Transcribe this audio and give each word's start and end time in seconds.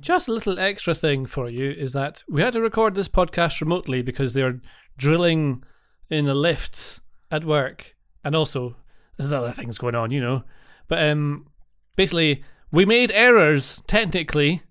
Just 0.00 0.28
a 0.28 0.32
little 0.32 0.58
extra 0.60 0.94
thing 0.94 1.26
for 1.26 1.50
you 1.50 1.70
is 1.70 1.92
that 1.92 2.22
we 2.28 2.40
had 2.40 2.52
to 2.52 2.60
record 2.60 2.94
this 2.94 3.08
podcast 3.08 3.60
remotely 3.60 4.00
because 4.00 4.32
they're 4.32 4.60
drilling 4.96 5.64
in 6.08 6.24
the 6.24 6.34
lifts 6.34 7.00
at 7.32 7.44
work, 7.44 7.96
and 8.24 8.36
also 8.36 8.76
there's 9.16 9.32
other 9.32 9.50
things 9.50 9.76
going 9.76 9.96
on, 9.96 10.12
you 10.12 10.20
know. 10.20 10.44
But 10.86 11.02
um, 11.08 11.48
basically, 11.96 12.44
we 12.70 12.84
made 12.84 13.10
errors 13.10 13.82
technically, 13.88 14.62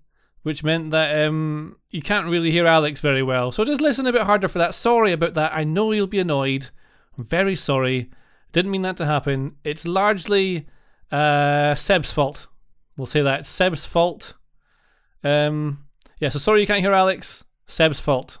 which 0.44 0.64
meant 0.64 0.92
that 0.92 1.26
um, 1.26 1.76
you 1.90 2.00
can't 2.00 2.28
really 2.28 2.50
hear 2.50 2.66
Alex 2.66 3.02
very 3.02 3.22
well. 3.22 3.52
So 3.52 3.66
just 3.66 3.82
listen 3.82 4.06
a 4.06 4.12
bit 4.12 4.22
harder 4.22 4.48
for 4.48 4.58
that. 4.58 4.74
Sorry 4.74 5.12
about 5.12 5.34
that. 5.34 5.52
I 5.54 5.62
know 5.62 5.92
you'll 5.92 6.06
be 6.06 6.20
annoyed. 6.20 6.70
I'm 7.18 7.24
very 7.24 7.54
sorry. 7.54 8.10
Didn't 8.52 8.70
mean 8.70 8.82
that 8.82 8.96
to 8.96 9.04
happen. 9.04 9.56
It's 9.62 9.86
largely 9.86 10.66
uh, 11.12 11.74
Seb's 11.74 12.12
fault. 12.12 12.46
We'll 12.96 13.06
say 13.06 13.20
that 13.20 13.44
Seb's 13.44 13.84
fault. 13.84 14.34
Um, 15.24 15.84
yeah, 16.20 16.28
so 16.28 16.38
sorry 16.38 16.60
you 16.60 16.66
can't 16.66 16.80
hear 16.80 16.92
Alex. 16.92 17.44
Seb's 17.66 18.00
fault. 18.00 18.38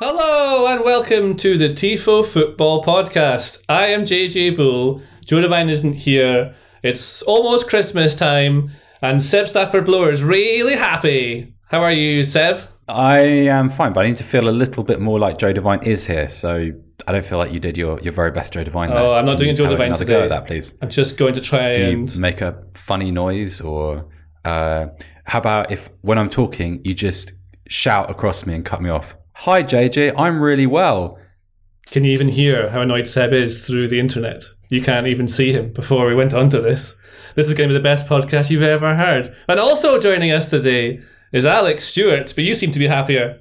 Hello 0.00 0.66
and 0.66 0.84
welcome 0.84 1.36
to 1.36 1.56
the 1.56 1.68
TIFO 1.70 2.26
Football 2.26 2.82
Podcast. 2.84 3.64
I 3.68 3.86
am 3.86 4.04
JJ 4.04 4.56
Bull. 4.56 5.02
Joe 5.24 5.40
Devine 5.40 5.68
isn't 5.68 5.94
here. 5.94 6.54
It's 6.82 7.22
almost 7.22 7.68
Christmas 7.68 8.14
time, 8.14 8.70
and 9.00 9.22
Seb 9.22 9.48
Stafford 9.48 9.86
Bloor 9.86 10.10
is 10.10 10.22
really 10.22 10.74
happy. 10.74 11.54
How 11.68 11.80
are 11.82 11.92
you, 11.92 12.22
Seb? 12.22 12.60
I 12.86 13.20
am 13.20 13.70
fine, 13.70 13.92
but 13.94 14.04
I 14.04 14.08
need 14.08 14.18
to 14.18 14.24
feel 14.24 14.48
a 14.48 14.50
little 14.50 14.84
bit 14.84 15.00
more 15.00 15.18
like 15.18 15.38
Joe 15.38 15.52
Devine 15.52 15.82
is 15.84 16.06
here. 16.06 16.28
So 16.28 16.72
I 17.06 17.12
don't 17.12 17.24
feel 17.24 17.38
like 17.38 17.52
you 17.52 17.60
did 17.60 17.76
your, 17.76 18.00
your 18.00 18.12
very 18.12 18.30
best 18.30 18.52
Joe 18.52 18.64
Devine. 18.64 18.90
Oh. 18.92 19.14
I'm 19.14 19.26
not 19.26 19.38
doing 19.38 19.54
Joe 19.56 19.64
Divine 19.64 19.70
Devine 19.70 19.86
Another 19.88 20.04
today. 20.04 20.18
go 20.18 20.22
at 20.22 20.28
that, 20.30 20.46
please. 20.46 20.74
I'm 20.80 20.90
just 20.90 21.18
going 21.18 21.34
to 21.34 21.40
try 21.40 21.74
Can 21.74 21.82
and 21.82 22.14
you 22.14 22.20
make 22.20 22.40
a 22.40 22.62
funny 22.74 23.10
noise, 23.10 23.60
or 23.60 24.08
uh, 24.44 24.86
how 25.24 25.38
about 25.38 25.70
if 25.70 25.90
when 26.02 26.18
I'm 26.18 26.30
talking, 26.30 26.80
you 26.84 26.94
just 26.94 27.32
shout 27.68 28.10
across 28.10 28.46
me 28.46 28.54
and 28.54 28.64
cut 28.64 28.80
me 28.80 28.90
off? 28.90 29.16
Hi, 29.38 29.62
JJ. 29.62 30.14
I'm 30.16 30.40
really 30.40 30.66
well. 30.66 31.18
Can 31.86 32.04
you 32.04 32.12
even 32.12 32.28
hear 32.28 32.70
how 32.70 32.82
annoyed 32.82 33.06
Seb 33.08 33.32
is 33.32 33.66
through 33.66 33.88
the 33.88 34.00
internet? 34.00 34.42
You 34.70 34.80
can't 34.80 35.06
even 35.06 35.26
see 35.26 35.52
him 35.52 35.72
before 35.72 36.06
we 36.06 36.14
went 36.14 36.32
on 36.32 36.48
to 36.50 36.60
this. 36.60 36.96
This 37.34 37.48
is 37.48 37.54
going 37.54 37.68
to 37.68 37.74
be 37.74 37.78
the 37.78 37.82
best 37.82 38.06
podcast 38.06 38.50
you've 38.50 38.62
ever 38.62 38.94
heard. 38.94 39.34
And 39.48 39.60
also 39.60 40.00
joining 40.00 40.30
us 40.30 40.48
today 40.48 41.00
is 41.32 41.44
Alex 41.44 41.84
Stewart, 41.84 42.32
but 42.34 42.44
you 42.44 42.54
seem 42.54 42.72
to 42.72 42.78
be 42.78 42.86
happier. 42.86 43.40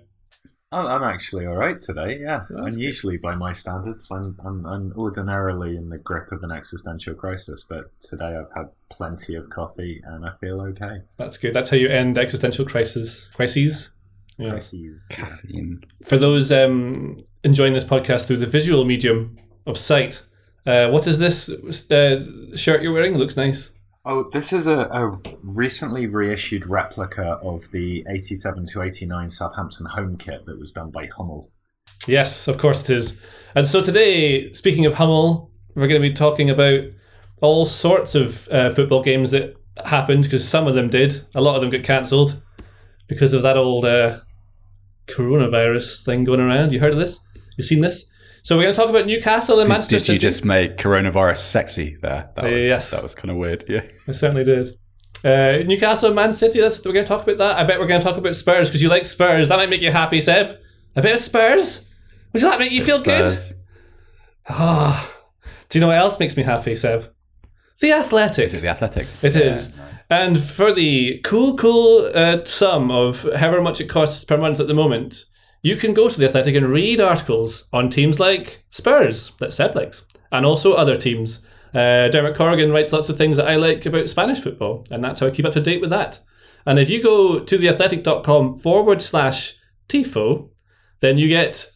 I'm, 0.74 0.88
I'm 0.88 1.04
actually 1.04 1.46
all 1.46 1.56
right 1.56 1.80
today. 1.80 2.20
Yeah, 2.20 2.46
unusually 2.50 3.18
by 3.18 3.36
my 3.36 3.54
standards, 3.54 4.10
I'm, 4.12 4.40
I'm 4.44 4.66
I'm 4.66 4.94
ordinarily 4.98 5.78
in 5.78 5.90
the 5.90 5.98
grip 5.98 6.32
of 6.32 6.44
an 6.44 6.52
existential 6.52 7.14
crisis, 7.14 7.64
but 7.68 7.92
today 8.00 8.36
I've 8.38 8.52
had 8.56 8.70
plenty 8.90 9.36
of 9.36 9.50
coffee 9.50 10.02
and 10.04 10.26
I 10.26 10.32
feel 10.32 10.62
okay. 10.62 11.02
That's 11.18 11.38
good. 11.38 11.54
That's 11.54 11.70
how 11.70 11.78
you 11.78 11.90
end 11.90 12.18
existential 12.18 12.66
crisis 12.66 13.30
crises. 13.30 13.96
Yeah. 14.38 14.50
Crises. 14.50 15.08
Caffeine. 15.10 15.84
For 16.04 16.18
those 16.18 16.52
um, 16.52 17.24
enjoying 17.44 17.74
this 17.74 17.84
podcast 17.84 18.26
through 18.26 18.38
the 18.38 18.48
visual 18.48 18.84
medium 18.84 19.38
of 19.68 19.78
sight, 19.78 20.24
uh, 20.66 20.90
what 20.90 21.06
is 21.06 21.20
this 21.20 21.50
uh, 21.92 22.26
shirt 22.56 22.82
you're 22.82 22.94
wearing? 22.94 23.14
It 23.14 23.20
looks 23.20 23.38
nice. 23.38 23.70
Oh, 24.06 24.30
this 24.30 24.52
is 24.52 24.68
a, 24.68 24.80
a 24.80 25.18
recently 25.44 26.08
reissued 26.08 26.66
replica 26.68 27.40
of 27.42 27.72
the 27.72 28.06
87 28.10 28.66
to 28.74 28.82
89 28.82 29.30
Southampton 29.30 29.86
home 29.86 30.18
kit 30.18 30.46
that 30.46 30.60
was 30.60 30.74
done 30.74 30.92
by 30.92 31.06
Hummel. 31.06 31.48
Yes, 32.06 32.50
of 32.50 32.58
course 32.58 32.90
it 32.90 32.98
is. 32.98 33.18
And 33.56 33.66
so 33.66 33.82
today, 33.82 34.52
speaking 34.52 34.86
of 34.86 34.96
Hummel, 34.96 35.52
we're 35.76 35.88
going 35.88 36.02
to 36.02 36.10
be 36.10 36.14
talking 36.14 36.50
about 36.50 36.84
all 37.40 37.66
sorts 37.66 38.14
of 38.14 38.50
uh, 38.50 38.72
football 38.72 39.02
games 39.02 39.32
that 39.32 39.56
happened 39.86 40.26
because 40.26 40.46
some 40.46 40.68
of 40.68 40.76
them 40.76 40.90
did. 40.90 41.22
A 41.34 41.42
lot 41.42 41.56
of 41.56 41.62
them 41.62 41.70
got 41.70 41.84
cancelled 41.84 42.44
because 43.08 43.32
of 43.32 43.42
that 43.44 43.56
old 43.56 43.86
uh, 43.86 44.20
coronavirus 45.08 46.04
thing 46.04 46.26
going 46.26 46.42
around. 46.42 46.74
You 46.74 46.82
heard 46.82 46.92
of 46.92 47.00
this? 47.00 47.22
You 47.58 47.64
seen 47.64 47.80
this? 47.80 48.06
So 48.44 48.58
we're 48.58 48.64
going 48.64 48.76
to 48.76 48.80
talk 48.82 48.90
about 48.90 49.06
Newcastle 49.06 49.60
and 49.60 49.68
Did, 49.68 49.74
Manchester 49.74 49.96
did 49.96 50.02
you 50.02 50.06
City. 50.06 50.18
just 50.20 50.44
make 50.46 50.76
coronavirus 50.78 51.38
sexy 51.38 51.98
there? 52.02 52.30
That 52.36 52.44
was, 52.44 52.52
Yes. 52.64 52.92
That 52.92 53.02
was 53.02 53.16
kind 53.16 53.32
of 53.32 53.38
weird. 53.38 53.64
Yeah. 53.70 53.84
I 54.08 54.12
certainly 54.12 54.44
did. 54.44 54.68
Uh, 55.24 55.64
Newcastle 55.66 56.08
and 56.08 56.16
Man 56.18 56.34
City. 56.34 56.60
That's 56.60 56.84
we're 56.86 56.92
going 56.92 57.06
to 57.06 57.10
talk 57.10 57.24
about 57.24 57.38
that. 57.38 57.58
I 57.58 57.64
bet 57.64 57.80
we're 57.80 57.88
going 57.88 58.02
to 58.02 58.06
talk 58.06 58.18
about 58.18 58.36
Spurs 58.36 58.68
because 58.68 58.82
you 58.82 58.90
like 58.90 59.06
Spurs. 59.06 59.48
That 59.48 59.56
might 59.56 59.70
make 59.70 59.82
you 59.82 59.92
happy, 59.92 60.20
Seb. 60.20 60.58
A 60.98 61.02
bit 61.02 61.14
of 61.14 61.20
Spurs. 61.20 61.90
Would 62.34 62.44
that 62.44 62.60
make 62.60 62.74
you 62.74 62.84
feel 62.84 63.02
good? 63.02 63.26
Spurs. 63.26 63.54
Ah, 64.50 65.10
do 65.70 65.78
you 65.78 65.82
know 65.82 65.88
what 65.88 65.98
else 65.98 66.20
makes 66.20 66.36
me 66.36 66.44
happy, 66.44 66.76
Seb? 66.76 67.10
The 67.80 67.94
Athletic. 67.94 68.44
Is 68.46 68.54
it 68.54 68.62
the 68.62 68.68
Athletic? 68.68 69.08
It 69.22 69.38
is. 69.38 69.74
And 70.10 70.38
for 70.44 70.74
the 70.74 71.20
cool, 71.24 71.56
cool 71.56 72.12
uh, 72.14 72.44
sum 72.44 72.92
of 72.92 73.24
however 73.38 73.62
much 73.62 73.80
it 73.80 73.88
costs 73.90 74.26
per 74.26 74.38
month 74.38 74.60
at 74.60 74.68
the 74.68 74.74
moment, 74.74 75.24
you 75.64 75.78
can 75.78 75.94
go 75.94 76.10
to 76.10 76.20
The 76.20 76.28
Athletic 76.28 76.56
and 76.56 76.70
read 76.70 77.02
articles 77.02 77.70
on 77.74 77.90
teams 77.90 78.20
like 78.20 78.64
Spurs, 78.70 79.32
that 79.40 79.54
Seb 79.54 79.76
likes, 79.76 80.06
and 80.32 80.46
also 80.46 80.74
other 80.74 80.96
teams. 80.96 81.46
Uh, 81.74 82.10
Dermot 82.10 82.36
Corrigan 82.36 82.72
writes 82.72 82.94
lots 82.94 83.10
of 83.10 83.18
things 83.18 83.38
that 83.38 83.48
I 83.48 83.56
like 83.56 83.86
about 83.86 84.10
Spanish 84.10 84.42
football, 84.42 84.86
and 84.92 85.04
that's 85.04 85.22
how 85.22 85.28
I 85.28 85.32
keep 85.32 85.46
up 85.46 85.54
to 85.54 85.62
date 85.62 85.82
with 85.82 85.90
that. 85.90 86.20
And 86.66 86.78
if 86.78 86.90
you 86.90 87.02
go 87.02 87.40
to 87.40 87.58
theathletic.com 87.58 88.60
forward 88.60 89.02
slash 89.02 89.56
TIFO, 89.88 90.50
then 91.00 91.18
you 91.18 91.30
get 91.30 91.72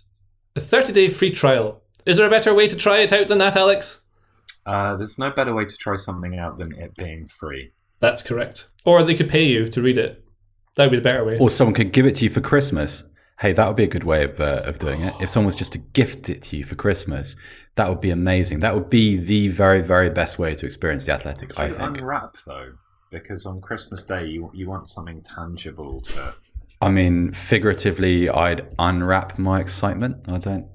a 0.55 0.59
30 0.59 0.93
day 0.93 1.09
free 1.09 1.31
trial. 1.31 1.81
Is 2.05 2.17
there 2.17 2.27
a 2.27 2.31
better 2.31 2.53
way 2.53 2.67
to 2.67 2.75
try 2.75 2.99
it 2.99 3.13
out 3.13 3.27
than 3.29 3.37
that, 3.39 3.55
Alex? 3.55 4.03
Uh, 4.65 4.97
there's 4.97 5.17
no 5.17 5.31
better 5.31 5.53
way 5.53 5.65
to 5.65 5.77
try 5.77 5.95
something 5.95 6.37
out 6.37 6.57
than 6.57 6.73
it 6.73 6.93
being 6.95 7.27
free. 7.27 7.71
That's 7.99 8.21
correct. 8.21 8.69
Or 8.85 9.01
they 9.01 9.15
could 9.15 9.29
pay 9.29 9.45
you 9.45 9.67
to 9.69 9.81
read 9.81 9.97
it. 9.97 10.23
That 10.75 10.85
would 10.85 10.91
be 10.91 10.97
the 10.97 11.09
better 11.09 11.25
way. 11.25 11.37
Or 11.39 11.49
someone 11.49 11.73
could 11.73 11.93
give 11.93 12.05
it 12.05 12.15
to 12.15 12.25
you 12.25 12.29
for 12.29 12.41
Christmas. 12.41 13.03
Hey, 13.39 13.53
that 13.53 13.67
would 13.67 13.75
be 13.75 13.83
a 13.83 13.87
good 13.87 14.03
way 14.03 14.23
of, 14.23 14.39
uh, 14.41 14.63
of 14.65 14.79
doing 14.79 15.01
it. 15.01 15.13
If 15.19 15.29
someone 15.29 15.45
was 15.45 15.55
just 15.55 15.73
to 15.73 15.77
gift 15.77 16.27
it 16.29 16.41
to 16.43 16.57
you 16.57 16.63
for 16.63 16.73
Christmas, 16.75 17.35
that 17.75 17.87
would 17.87 18.01
be 18.01 18.09
amazing. 18.09 18.61
That 18.61 18.73
would 18.73 18.89
be 18.89 19.17
the 19.17 19.49
very, 19.49 19.81
very 19.81 20.09
best 20.09 20.39
way 20.39 20.55
to 20.55 20.65
experience 20.65 21.05
the 21.05 21.11
Athletic, 21.13 21.57
I 21.59 21.69
think. 21.69 21.99
unwrap 21.99 22.37
though, 22.47 22.71
because 23.11 23.45
on 23.45 23.61
Christmas 23.61 24.03
Day 24.03 24.25
you 24.25 24.49
you 24.55 24.67
want 24.67 24.87
something 24.87 25.21
tangible 25.21 26.01
to. 26.01 26.33
I 26.81 26.89
mean, 26.89 27.31
figuratively, 27.33 28.27
I'd 28.29 28.67
unwrap 28.79 29.37
my 29.37 29.59
excitement. 29.59 30.17
I 30.29 30.37
don't. 30.39 30.65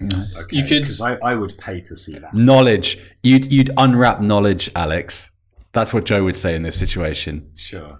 No. 0.00 0.24
Okay, 0.36 0.56
You 0.56 0.64
could- 0.66 0.88
I, 1.00 1.14
I 1.30 1.34
would 1.34 1.56
pay 1.58 1.80
to 1.82 1.96
see 1.96 2.12
that. 2.18 2.34
Knowledge. 2.34 2.98
You'd 3.24 3.52
you'd 3.52 3.70
unwrap 3.76 4.20
knowledge, 4.20 4.70
Alex. 4.76 5.30
That's 5.72 5.92
what 5.92 6.04
Joe 6.04 6.22
would 6.24 6.36
say 6.36 6.54
in 6.54 6.62
this 6.62 6.78
situation. 6.78 7.50
Sure. 7.56 7.98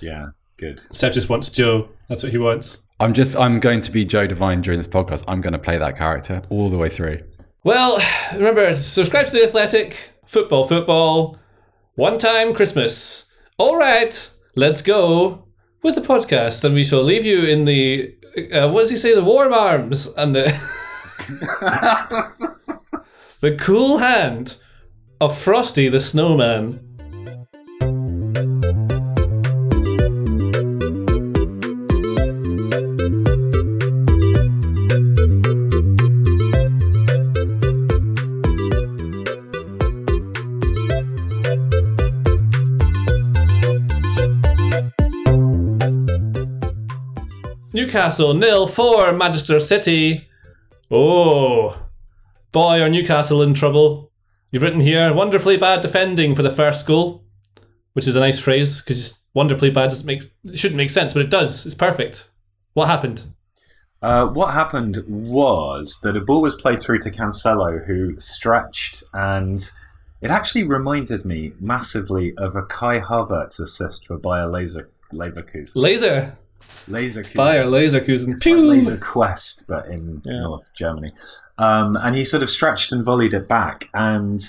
Yeah. 0.00 0.28
Good. 0.56 0.80
Seb 0.94 1.12
just 1.12 1.28
wants 1.28 1.50
Joe. 1.50 1.90
That's 2.08 2.22
what 2.22 2.32
he 2.32 2.38
wants. 2.38 2.78
I'm 3.00 3.12
just 3.12 3.36
I'm 3.36 3.58
going 3.58 3.80
to 3.80 3.90
be 3.90 4.04
Joe 4.04 4.26
Devine 4.26 4.60
during 4.60 4.78
this 4.78 4.86
podcast. 4.86 5.24
I'm 5.26 5.40
going 5.40 5.52
to 5.52 5.58
play 5.58 5.78
that 5.78 5.96
character 5.96 6.42
all 6.48 6.70
the 6.70 6.78
way 6.78 6.88
through. 6.88 7.20
Well, 7.64 8.00
remember, 8.32 8.76
subscribe 8.76 9.26
to 9.26 9.32
The 9.32 9.44
Athletic. 9.44 10.12
Football, 10.24 10.64
football. 10.64 11.38
One 11.96 12.18
time 12.18 12.54
Christmas. 12.54 13.26
All 13.58 13.76
right, 13.76 14.30
let's 14.54 14.80
go 14.80 15.48
with 15.82 15.96
the 15.96 16.02
podcast. 16.02 16.64
And 16.64 16.74
we 16.74 16.84
shall 16.84 17.02
leave 17.02 17.24
you 17.24 17.44
in 17.44 17.64
the, 17.64 18.14
uh, 18.52 18.70
what 18.70 18.82
does 18.82 18.90
he 18.90 18.96
say, 18.96 19.14
the 19.14 19.24
warm 19.24 19.52
arms 19.52 20.06
and 20.16 20.34
the, 20.34 20.44
the 23.40 23.56
cool 23.56 23.98
hand 23.98 24.56
of 25.20 25.36
Frosty 25.36 25.88
the 25.88 26.00
Snowman. 26.00 26.83
Newcastle 47.94 48.34
nil 48.34 48.66
for 48.66 49.12
Manchester 49.12 49.60
City. 49.60 50.26
Oh, 50.90 51.80
boy, 52.50 52.82
are 52.82 52.88
Newcastle 52.88 53.40
in 53.40 53.54
trouble. 53.54 54.10
You've 54.50 54.64
written 54.64 54.80
here 54.80 55.14
wonderfully 55.14 55.56
bad 55.56 55.80
defending 55.80 56.34
for 56.34 56.42
the 56.42 56.50
first 56.50 56.86
goal. 56.86 57.22
which 57.92 58.08
is 58.08 58.16
a 58.16 58.20
nice 58.20 58.40
phrase 58.40 58.82
because 58.82 59.24
wonderfully 59.32 59.70
bad 59.70 59.90
doesn't 59.90 60.08
make 60.08 60.24
it 60.44 60.58
shouldn't 60.58 60.76
make 60.76 60.90
sense, 60.90 61.12
but 61.12 61.22
it 61.22 61.30
does. 61.30 61.64
It's 61.66 61.76
perfect. 61.76 62.28
What 62.72 62.86
happened? 62.86 63.32
Uh, 64.02 64.26
what 64.26 64.54
happened 64.54 65.04
was 65.06 66.00
that 66.02 66.16
a 66.16 66.20
ball 66.20 66.42
was 66.42 66.56
played 66.56 66.82
through 66.82 66.98
to 66.98 67.12
Cancelo, 67.12 67.86
who 67.86 68.18
stretched, 68.18 69.04
and 69.12 69.70
it 70.20 70.32
actually 70.32 70.64
reminded 70.64 71.24
me 71.24 71.52
massively 71.60 72.34
of 72.38 72.56
a 72.56 72.62
Kai 72.62 72.98
Havertz 72.98 73.60
assist 73.60 74.08
for 74.08 74.18
Bayer 74.18 74.48
Laser 74.48 74.90
Leverkusen. 75.12 75.76
Laser 75.76 76.36
Leverkusen. 76.88 77.26
fire, 77.34 77.64
Laserkusen. 77.64 78.30
It's 78.32 78.42
Pew! 78.42 78.56
like 78.66 78.76
Laser 78.78 78.96
Quest, 78.98 79.64
but 79.68 79.86
in 79.86 80.22
Yeah. 80.24 80.40
North 80.42 80.72
Germany. 80.74 81.10
Um, 81.58 81.96
and 81.96 82.14
he 82.16 82.24
sort 82.24 82.42
of 82.42 82.50
stretched 82.50 82.92
and 82.92 83.04
volleyed 83.04 83.32
it 83.34 83.48
back. 83.48 83.88
And 83.94 84.40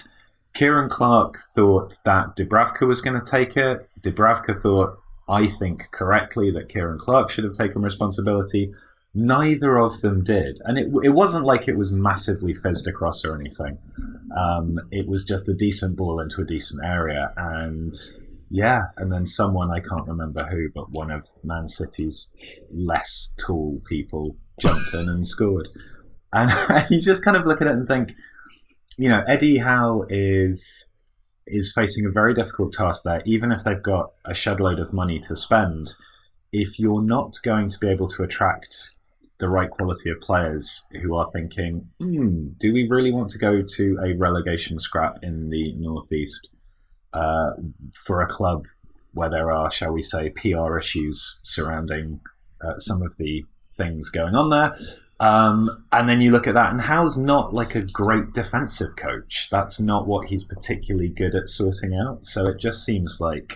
Ciaran 0.55 0.89
Clark 0.89 1.37
thought 1.53 1.97
that 2.05 2.35
Dubravka 2.35 2.87
was 2.87 3.01
going 3.01 3.19
to 3.19 3.25
take 3.25 3.55
it. 3.57 3.89
Dubravka 4.01 4.57
thought, 4.57 4.97
I 5.27 5.47
think 5.47 5.91
correctly, 5.91 6.51
that 6.51 6.69
Ciaran 6.69 6.99
Clark 6.99 7.29
should 7.29 7.43
have 7.43 7.53
taken 7.53 7.81
responsibility. 7.81 8.71
Neither 9.13 9.77
of 9.77 10.01
them 10.01 10.23
did. 10.23 10.59
And 10.65 10.77
it, 10.77 10.87
it 11.03 11.09
wasn't 11.13 11.45
like 11.45 11.67
it 11.67 11.77
was 11.77 11.91
massively 11.91 12.53
fizzed 12.53 12.87
across 12.87 13.23
or 13.23 13.33
anything. 13.39 13.77
Um, 14.35 14.79
it 14.91 15.07
was 15.07 15.23
just 15.23 15.47
a 15.47 15.53
decent 15.53 15.95
ball 15.95 16.19
into 16.19 16.41
a 16.41 16.45
decent 16.45 16.83
area. 16.83 17.31
And 17.37 17.93
yeah, 18.49 18.83
and 18.97 19.11
then 19.11 19.25
someone 19.25 19.71
I 19.71 19.79
can't 19.79 20.07
remember 20.07 20.45
who, 20.45 20.69
but 20.73 20.91
one 20.91 21.11
of 21.11 21.25
Man 21.43 21.67
City's 21.67 22.35
less 22.71 23.33
tall 23.39 23.81
people 23.87 24.37
jumped 24.59 24.93
in 24.93 25.09
and 25.09 25.25
scored. 25.25 25.69
And 26.31 26.51
you 26.89 27.01
just 27.01 27.23
kind 27.23 27.37
of 27.37 27.45
look 27.45 27.61
at 27.61 27.67
it 27.67 27.73
and 27.73 27.87
think, 27.87 28.13
you 28.97 29.09
know, 29.09 29.23
Eddie 29.27 29.57
Howe 29.57 30.05
is 30.09 30.89
is 31.47 31.71
facing 31.73 32.05
a 32.07 32.11
very 32.11 32.33
difficult 32.33 32.73
task 32.73 33.03
there, 33.03 33.21
even 33.25 33.51
if 33.51 33.63
they've 33.63 33.83
got 33.83 34.11
a 34.25 34.33
shed 34.33 34.59
load 34.59 34.79
of 34.79 34.93
money 34.93 35.19
to 35.19 35.35
spend. 35.35 35.93
If 36.51 36.79
you're 36.79 37.01
not 37.01 37.35
going 37.43 37.69
to 37.69 37.77
be 37.79 37.89
able 37.89 38.07
to 38.09 38.23
attract 38.23 38.89
the 39.37 39.49
right 39.49 39.69
quality 39.69 40.09
of 40.09 40.21
players 40.21 40.87
who 41.01 41.15
are 41.15 41.27
thinking, 41.33 41.89
hmm, 41.99 42.49
do 42.57 42.73
we 42.73 42.87
really 42.89 43.11
want 43.11 43.29
to 43.31 43.37
go 43.37 43.61
to 43.61 43.99
a 44.03 44.13
relegation 44.13 44.79
scrap 44.79 45.19
in 45.21 45.49
the 45.49 45.73
Northeast? 45.77 46.49
Uh, 47.15 47.51
for 48.05 48.21
a 48.21 48.27
club 48.27 48.65
where 49.13 49.29
there 49.29 49.49
are, 49.49 49.71
shall 49.71 49.93
we 49.93 50.03
say, 50.03 50.29
PR 50.29 50.77
issues 50.77 51.39
surrounding 51.43 52.19
uh, 52.61 52.77
some 52.77 53.01
of 53.01 53.15
the 53.17 53.45
things 53.71 54.09
going 54.09 54.35
on 54.35 54.49
there. 54.49 54.75
Um, 55.21 55.85
and 55.93 56.09
then 56.09 56.19
you 56.19 56.31
look 56.31 56.45
at 56.45 56.55
that, 56.55 56.71
and 56.71 56.81
Howe's 56.81 57.17
not 57.17 57.53
like 57.53 57.73
a 57.73 57.81
great 57.81 58.33
defensive 58.33 58.97
coach. 58.97 59.47
That's 59.49 59.79
not 59.79 60.07
what 60.07 60.27
he's 60.27 60.43
particularly 60.43 61.07
good 61.07 61.35
at 61.35 61.47
sorting 61.47 61.93
out. 61.95 62.25
So 62.25 62.47
it 62.47 62.59
just 62.59 62.83
seems 62.83 63.21
like 63.21 63.55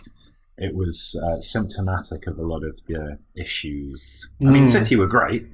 it 0.57 0.73
was 0.73 1.21
uh, 1.25 1.39
symptomatic 1.41 2.27
of 2.27 2.37
a 2.39 2.43
lot 2.47 2.63
of 2.63 2.77
the 2.87 3.19
issues. 3.35 4.31
I 4.41 4.45
mean, 4.45 4.63
Mm. 4.63 4.67
City 4.67 4.95
were 4.95 5.07
great, 5.07 5.47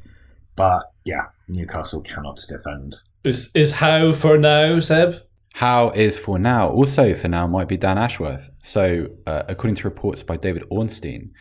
but 0.55 0.83
yeah, 1.05 1.25
Newcastle 1.47 2.01
cannot 2.03 2.39
defend. 2.47 2.97
Is 3.23 3.49
is 3.55 3.71
Howe 3.71 4.13
for 4.13 4.37
now, 4.37 4.79
Seb? 4.79 5.21
Howe 5.55 5.91
is 5.91 6.17
for 6.17 6.37
now? 6.37 6.67
Also 6.67 7.13
for 7.13 7.29
now 7.29 7.47
might 7.47 7.69
be 7.69 7.77
Dan 7.77 7.97
Ashworth. 7.97 8.49
So, 8.61 9.07
uh, 9.25 9.43
according 9.47 9.75
to 9.75 9.87
reports 9.87 10.21
by 10.21 10.35
David 10.35 10.65
Ornstein, 10.69 11.31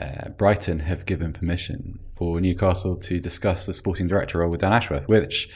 uh, 0.00 0.30
Brighton 0.30 0.78
have 0.78 1.04
given 1.04 1.34
permission 1.34 1.98
for 2.16 2.40
Newcastle 2.40 2.96
to 2.96 3.20
discuss 3.20 3.66
the 3.66 3.74
sporting 3.74 4.06
director 4.06 4.38
role 4.38 4.48
with 4.48 4.62
Dan 4.62 4.72
Ashworth, 4.72 5.08
which 5.08 5.50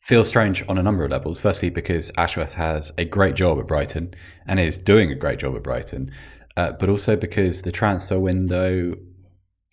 feels 0.00 0.26
strange 0.26 0.64
on 0.68 0.76
a 0.76 0.82
number 0.82 1.04
of 1.04 1.12
levels. 1.12 1.38
Firstly, 1.38 1.70
because 1.70 2.10
Ashworth 2.18 2.54
has 2.54 2.90
a 2.98 3.04
great 3.04 3.36
job 3.36 3.60
at 3.60 3.68
Brighton 3.68 4.12
and 4.48 4.58
is 4.58 4.76
doing 4.76 5.12
a 5.12 5.14
great 5.14 5.38
job 5.38 5.54
at 5.54 5.62
Brighton, 5.62 6.10
uh, 6.56 6.72
but 6.72 6.88
also 6.88 7.14
because 7.14 7.62
the 7.62 7.70
transfer 7.70 8.18
window 8.18 8.96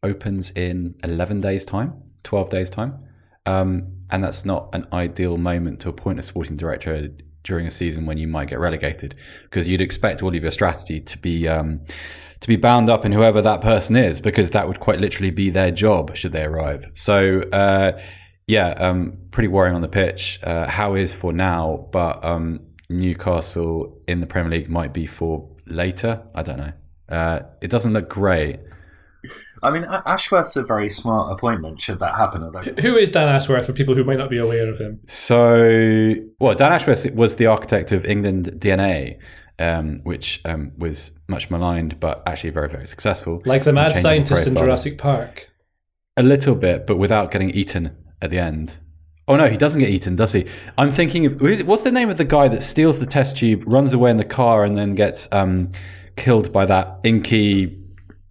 opens 0.04 0.51
in 0.51 0.94
11 1.04 1.42
days' 1.42 1.65
time, 1.65 2.04
12 2.21 2.51
days' 2.51 2.69
time. 2.69 3.00
Um, 3.48 3.94
and 4.12 4.24
that's 4.24 4.45
not 4.45 4.69
an 4.74 4.86
ideal 4.94 5.38
moment 5.39 5.80
to 5.80 5.89
appoint 5.89 6.19
a 6.19 6.24
sporting 6.24 6.56
director 6.56 7.09
during 7.48 7.66
a 7.66 7.72
season 7.72 8.06
when 8.06 8.18
you 8.18 8.28
might 8.28 8.50
get 8.50 8.60
relegated, 8.60 9.16
because 9.44 9.68
you'd 9.68 9.82
expect 9.82 10.22
all 10.22 10.36
of 10.36 10.42
your 10.44 10.52
strategy 10.52 11.00
to 11.00 11.18
be 11.18 11.48
um, 11.48 11.80
to 12.40 12.48
be 12.48 12.56
bound 12.56 12.90
up 12.90 13.06
in 13.06 13.12
whoever 13.12 13.42
that 13.42 13.62
person 13.62 13.96
is, 13.96 14.22
because 14.22 14.52
that 14.52 14.68
would 14.68 14.80
quite 14.80 15.00
literally 15.00 15.32
be 15.32 15.50
their 15.50 15.72
job 15.72 16.16
should 16.16 16.34
they 16.34 16.44
arrive. 16.44 16.86
So, 16.94 17.42
uh, 17.52 18.00
yeah, 18.48 18.70
um, 18.72 19.18
pretty 19.32 19.48
worrying 19.48 19.76
on 19.76 19.82
the 19.82 19.88
pitch. 19.88 20.40
Uh, 20.44 20.68
Howe 20.68 20.94
is 20.94 21.14
for 21.16 21.34
now, 21.34 21.88
but 21.92 22.24
um, 22.24 22.60
Newcastle 22.90 24.00
in 24.08 24.20
the 24.20 24.28
Premier 24.28 24.52
League 24.52 24.70
might 24.70 24.94
be 24.94 25.06
for 25.08 25.50
later. 25.66 26.22
I 26.36 26.44
don't 26.44 26.58
know. 26.58 26.74
Uh, 27.10 27.40
it 27.62 27.72
doesn't 27.72 27.94
look 27.94 28.08
great. 28.10 28.60
I 29.64 29.72
mean, 29.72 29.86
Ashworth's 30.06 30.56
a 30.56 30.64
very 30.64 30.90
smart 30.90 31.31
appointment. 31.31 31.81
Should 31.81 32.00
that 32.00 32.16
happen? 32.16 32.44
I 32.44 32.81
Who 32.81 32.96
is 32.96 33.12
Dan 33.12 33.28
Ashworth 33.28 33.66
for 33.66 33.74
people 33.74 33.96
who 33.96 34.04
might 34.04 34.18
not 34.18 34.30
be 34.30 34.38
aware 34.38 34.69
of 34.69 34.78
him? 34.78 35.00
So, 35.08 36.16
well, 36.40 36.54
Dan 36.54 36.74
Ashworth 36.74 37.10
was 37.14 37.38
the 37.38 37.48
architect 37.48 37.92
of 37.92 38.06
England 38.06 38.52
DNA, 38.60 39.19
um, 39.60 40.00
which 40.04 40.42
um, 40.46 40.72
was 40.78 41.12
much 41.28 41.50
maligned, 41.50 42.00
but 42.00 42.24
actually 42.25 42.52
very, 42.52 42.69
very 42.69 42.86
successful. 42.86 43.42
Like 43.46 43.64
the 43.64 43.74
mad 43.74 43.90
Changing 43.90 44.04
scientist 44.04 44.48
in. 44.48 44.56
Jurassic 44.56 44.98
Park. 44.98 45.50
A 46.18 46.24
little 46.24 46.56
bit, 46.56 46.88
but 46.88 46.98
without 46.98 47.31
getting 47.31 47.52
eaten 47.52 47.96
at 48.22 48.30
the 48.30 48.40
end. 48.40 48.78
Oh 49.28 49.36
no, 49.36 49.50
he 49.50 49.58
doesn't 49.58 49.80
get 49.80 49.90
eaten, 49.90 50.16
does 50.16 50.31
he? 50.31 50.46
I'm 50.78 50.92
thinking 50.92 51.25
of 51.25 51.68
what's 51.68 51.84
the 51.84 51.92
name 51.92 52.10
of 52.10 52.18
the 52.18 52.25
guy 52.25 52.48
that 52.48 52.64
steals 52.64 53.00
the 53.00 53.06
test 53.06 53.38
tube, 53.38 53.64
runs 53.68 53.94
away 53.94 54.10
in 54.10 54.18
the 54.18 54.25
car, 54.25 54.64
and 54.64 54.78
then 54.78 54.96
gets 54.96 55.28
um, 55.34 55.69
killed 56.16 56.54
by 56.54 56.66
that 56.66 57.00
inky 57.04 57.77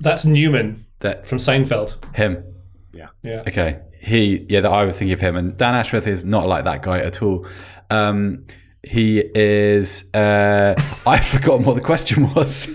That's 0.01 0.25
Newman 0.25 0.85
that 1.01 1.27
from 1.27 1.39
Seinfeld. 1.39 2.15
him. 2.15 2.43
Yeah. 2.93 3.09
Yeah. 3.23 3.41
Okay. 3.47 3.81
He, 4.01 4.47
yeah, 4.49 4.61
that 4.61 4.71
I 4.71 4.85
was 4.85 4.99
thinking 4.99 5.13
of 5.15 5.21
him, 5.21 5.37
and 5.37 5.57
Dan 5.57 5.75
Ashworth 5.75 6.07
is 6.07 6.25
not 6.25 6.47
like 6.47 6.65
that 6.65 6.83
guy 6.83 7.01
at 7.01 7.23
all. 7.23 7.47
Um, 7.91 8.45
he 8.83 9.19
is. 9.35 10.09
Uh, 10.15 10.75
I've 11.07 11.27
forgotten 11.27 11.65
what 11.65 11.75
the 11.75 11.81
question 11.81 12.33
was. 12.35 12.69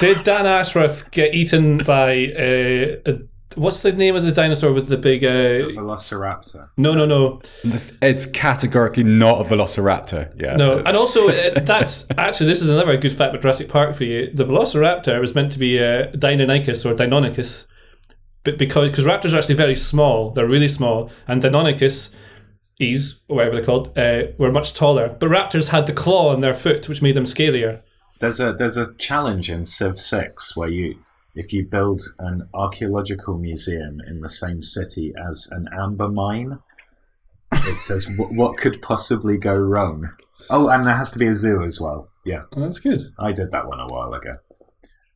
Did 0.00 0.24
Dan 0.24 0.46
Ashworth 0.46 1.10
get 1.10 1.34
eaten 1.34 1.78
by 1.78 2.26
uh, 2.36 2.96
a, 3.06 3.18
what's 3.56 3.82
the 3.82 3.92
name 3.92 4.16
of 4.16 4.24
the 4.24 4.32
dinosaur 4.32 4.72
with 4.72 4.88
the 4.88 4.96
big? 4.96 5.24
Uh, 5.24 5.68
Velociraptor. 5.78 6.68
no, 6.76 6.94
no, 6.94 7.06
no, 7.06 7.40
This- 7.64 7.96
it's 8.02 8.26
categorically 8.26 9.04
not 9.04 9.40
a 9.40 9.44
Velociraptor. 9.48 10.32
Yeah. 10.40 10.56
no. 10.56 10.72
it's- 10.78 10.86
And 10.88 10.96
also, 10.96 11.28
uh, 11.28 11.60
that's 11.60 12.08
actually 12.18 12.46
this 12.46 12.62
is 12.62 12.68
another 12.68 12.96
good 12.96 13.12
fact 13.12 13.30
about 13.30 13.42
Jurassic 13.42 13.68
Park 13.68 13.94
for 13.94 14.04
you. 14.04 14.30
The 14.32 14.44
Velociraptor 14.44 15.20
was 15.20 15.34
meant 15.34 15.52
to 15.52 15.58
be 15.58 15.78
uh, 15.78 16.08
Deinonychus 16.12 16.84
or 16.84 16.94
Deinonychus, 16.94 17.66
but 18.44 18.58
because 18.58 18.90
because 18.90 19.04
raptors 19.04 19.32
are 19.34 19.38
actually 19.38 19.54
very 19.56 19.76
small, 19.76 20.30
they're 20.30 20.46
really 20.48 20.68
small, 20.68 21.10
and 21.28 21.42
Deinonychus. 21.42 22.10
E's, 22.80 23.22
or 23.28 23.36
whatever 23.36 23.56
they're 23.56 23.64
called, 23.64 23.96
uh, 23.96 24.22
were 24.38 24.50
much 24.50 24.74
taller. 24.74 25.08
But 25.20 25.28
raptors 25.30 25.68
had 25.68 25.86
the 25.86 25.92
claw 25.92 26.30
on 26.32 26.40
their 26.40 26.54
foot, 26.54 26.88
which 26.88 27.00
made 27.02 27.14
them 27.14 27.26
scarier. 27.26 27.80
There's 28.18 28.40
a 28.40 28.52
there's 28.54 28.76
a 28.76 28.92
challenge 28.96 29.48
in 29.50 29.64
Civ 29.64 30.00
Six 30.00 30.56
where 30.56 30.68
you 30.68 30.96
if 31.34 31.52
you 31.52 31.66
build 31.66 32.02
an 32.18 32.48
archaeological 32.52 33.38
museum 33.38 34.00
in 34.06 34.20
the 34.20 34.28
same 34.28 34.62
city 34.62 35.12
as 35.28 35.48
an 35.50 35.68
amber 35.72 36.08
mine, 36.08 36.58
it 37.52 37.78
says 37.80 38.08
what, 38.16 38.32
what 38.32 38.58
could 38.58 38.82
possibly 38.82 39.38
go 39.38 39.54
wrong. 39.54 40.10
Oh, 40.50 40.68
and 40.68 40.86
there 40.86 40.94
has 40.94 41.10
to 41.12 41.18
be 41.18 41.26
a 41.26 41.34
zoo 41.34 41.62
as 41.62 41.80
well. 41.80 42.08
Yeah, 42.24 42.42
Well, 42.52 42.64
that's 42.64 42.78
good. 42.78 43.00
I 43.18 43.32
did 43.32 43.50
that 43.52 43.66
one 43.66 43.80
a 43.80 43.86
while 43.86 44.14
ago. 44.14 44.36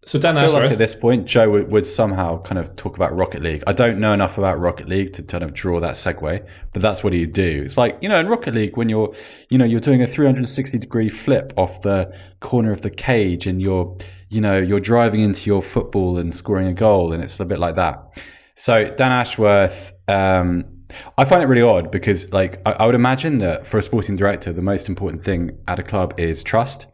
So 0.06 0.20
Dan 0.20 0.36
I 0.36 0.42
feel 0.42 0.52
like 0.52 0.62
Ashworth, 0.62 0.72
at 0.72 0.78
this 0.78 0.94
point, 0.94 1.26
Joe 1.26 1.50
would, 1.50 1.68
would 1.68 1.84
somehow 1.84 2.40
kind 2.42 2.60
of 2.60 2.76
talk 2.76 2.94
about 2.94 3.12
Rocket 3.16 3.42
League. 3.42 3.64
I 3.66 3.72
don't 3.72 3.98
know 3.98 4.12
enough 4.12 4.38
about 4.38 4.60
Rocket 4.60 4.88
League 4.88 5.12
to 5.14 5.22
kind 5.24 5.42
of 5.42 5.52
draw 5.52 5.80
that 5.80 5.94
segue, 5.94 6.46
but 6.72 6.80
that's 6.80 7.02
what 7.02 7.12
he'd 7.12 7.32
do. 7.32 7.62
It's 7.64 7.76
like 7.76 7.98
you 8.00 8.08
know, 8.08 8.20
in 8.20 8.28
Rocket 8.28 8.54
League, 8.54 8.76
when 8.76 8.88
you're, 8.88 9.12
you 9.50 9.58
know, 9.58 9.64
you're 9.64 9.80
doing 9.80 10.02
a 10.02 10.06
360 10.06 10.78
degree 10.78 11.08
flip 11.08 11.52
off 11.56 11.82
the 11.82 12.16
corner 12.38 12.70
of 12.70 12.82
the 12.82 12.90
cage, 12.90 13.48
and 13.48 13.60
you're, 13.60 13.98
you 14.28 14.40
know, 14.40 14.56
you're 14.56 14.78
driving 14.78 15.22
into 15.22 15.44
your 15.50 15.60
football 15.60 16.18
and 16.18 16.32
scoring 16.32 16.68
a 16.68 16.74
goal, 16.74 17.12
and 17.12 17.24
it's 17.24 17.40
a 17.40 17.44
bit 17.44 17.58
like 17.58 17.74
that. 17.74 18.22
So 18.54 18.88
Dan 18.88 19.10
Ashworth, 19.10 19.92
um, 20.06 20.66
I 21.18 21.24
find 21.24 21.42
it 21.42 21.46
really 21.46 21.62
odd 21.62 21.90
because, 21.90 22.32
like, 22.32 22.62
I, 22.64 22.74
I 22.74 22.86
would 22.86 22.94
imagine 22.94 23.38
that 23.38 23.66
for 23.66 23.78
a 23.78 23.82
sporting 23.82 24.14
director, 24.14 24.52
the 24.52 24.62
most 24.62 24.88
important 24.88 25.24
thing 25.24 25.58
at 25.66 25.80
a 25.80 25.82
club 25.82 26.14
is 26.16 26.44
trust 26.44 26.86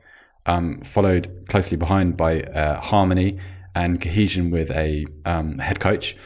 um, 0.46 0.80
followed 0.82 1.46
closely 1.48 1.76
behind 1.76 2.16
by 2.16 2.42
uh, 2.42 2.80
harmony 2.80 3.38
and 3.74 4.00
cohesion 4.00 4.50
with 4.50 4.70
a 4.70 5.06
um, 5.24 5.58
head 5.58 5.80
coach. 5.80 6.16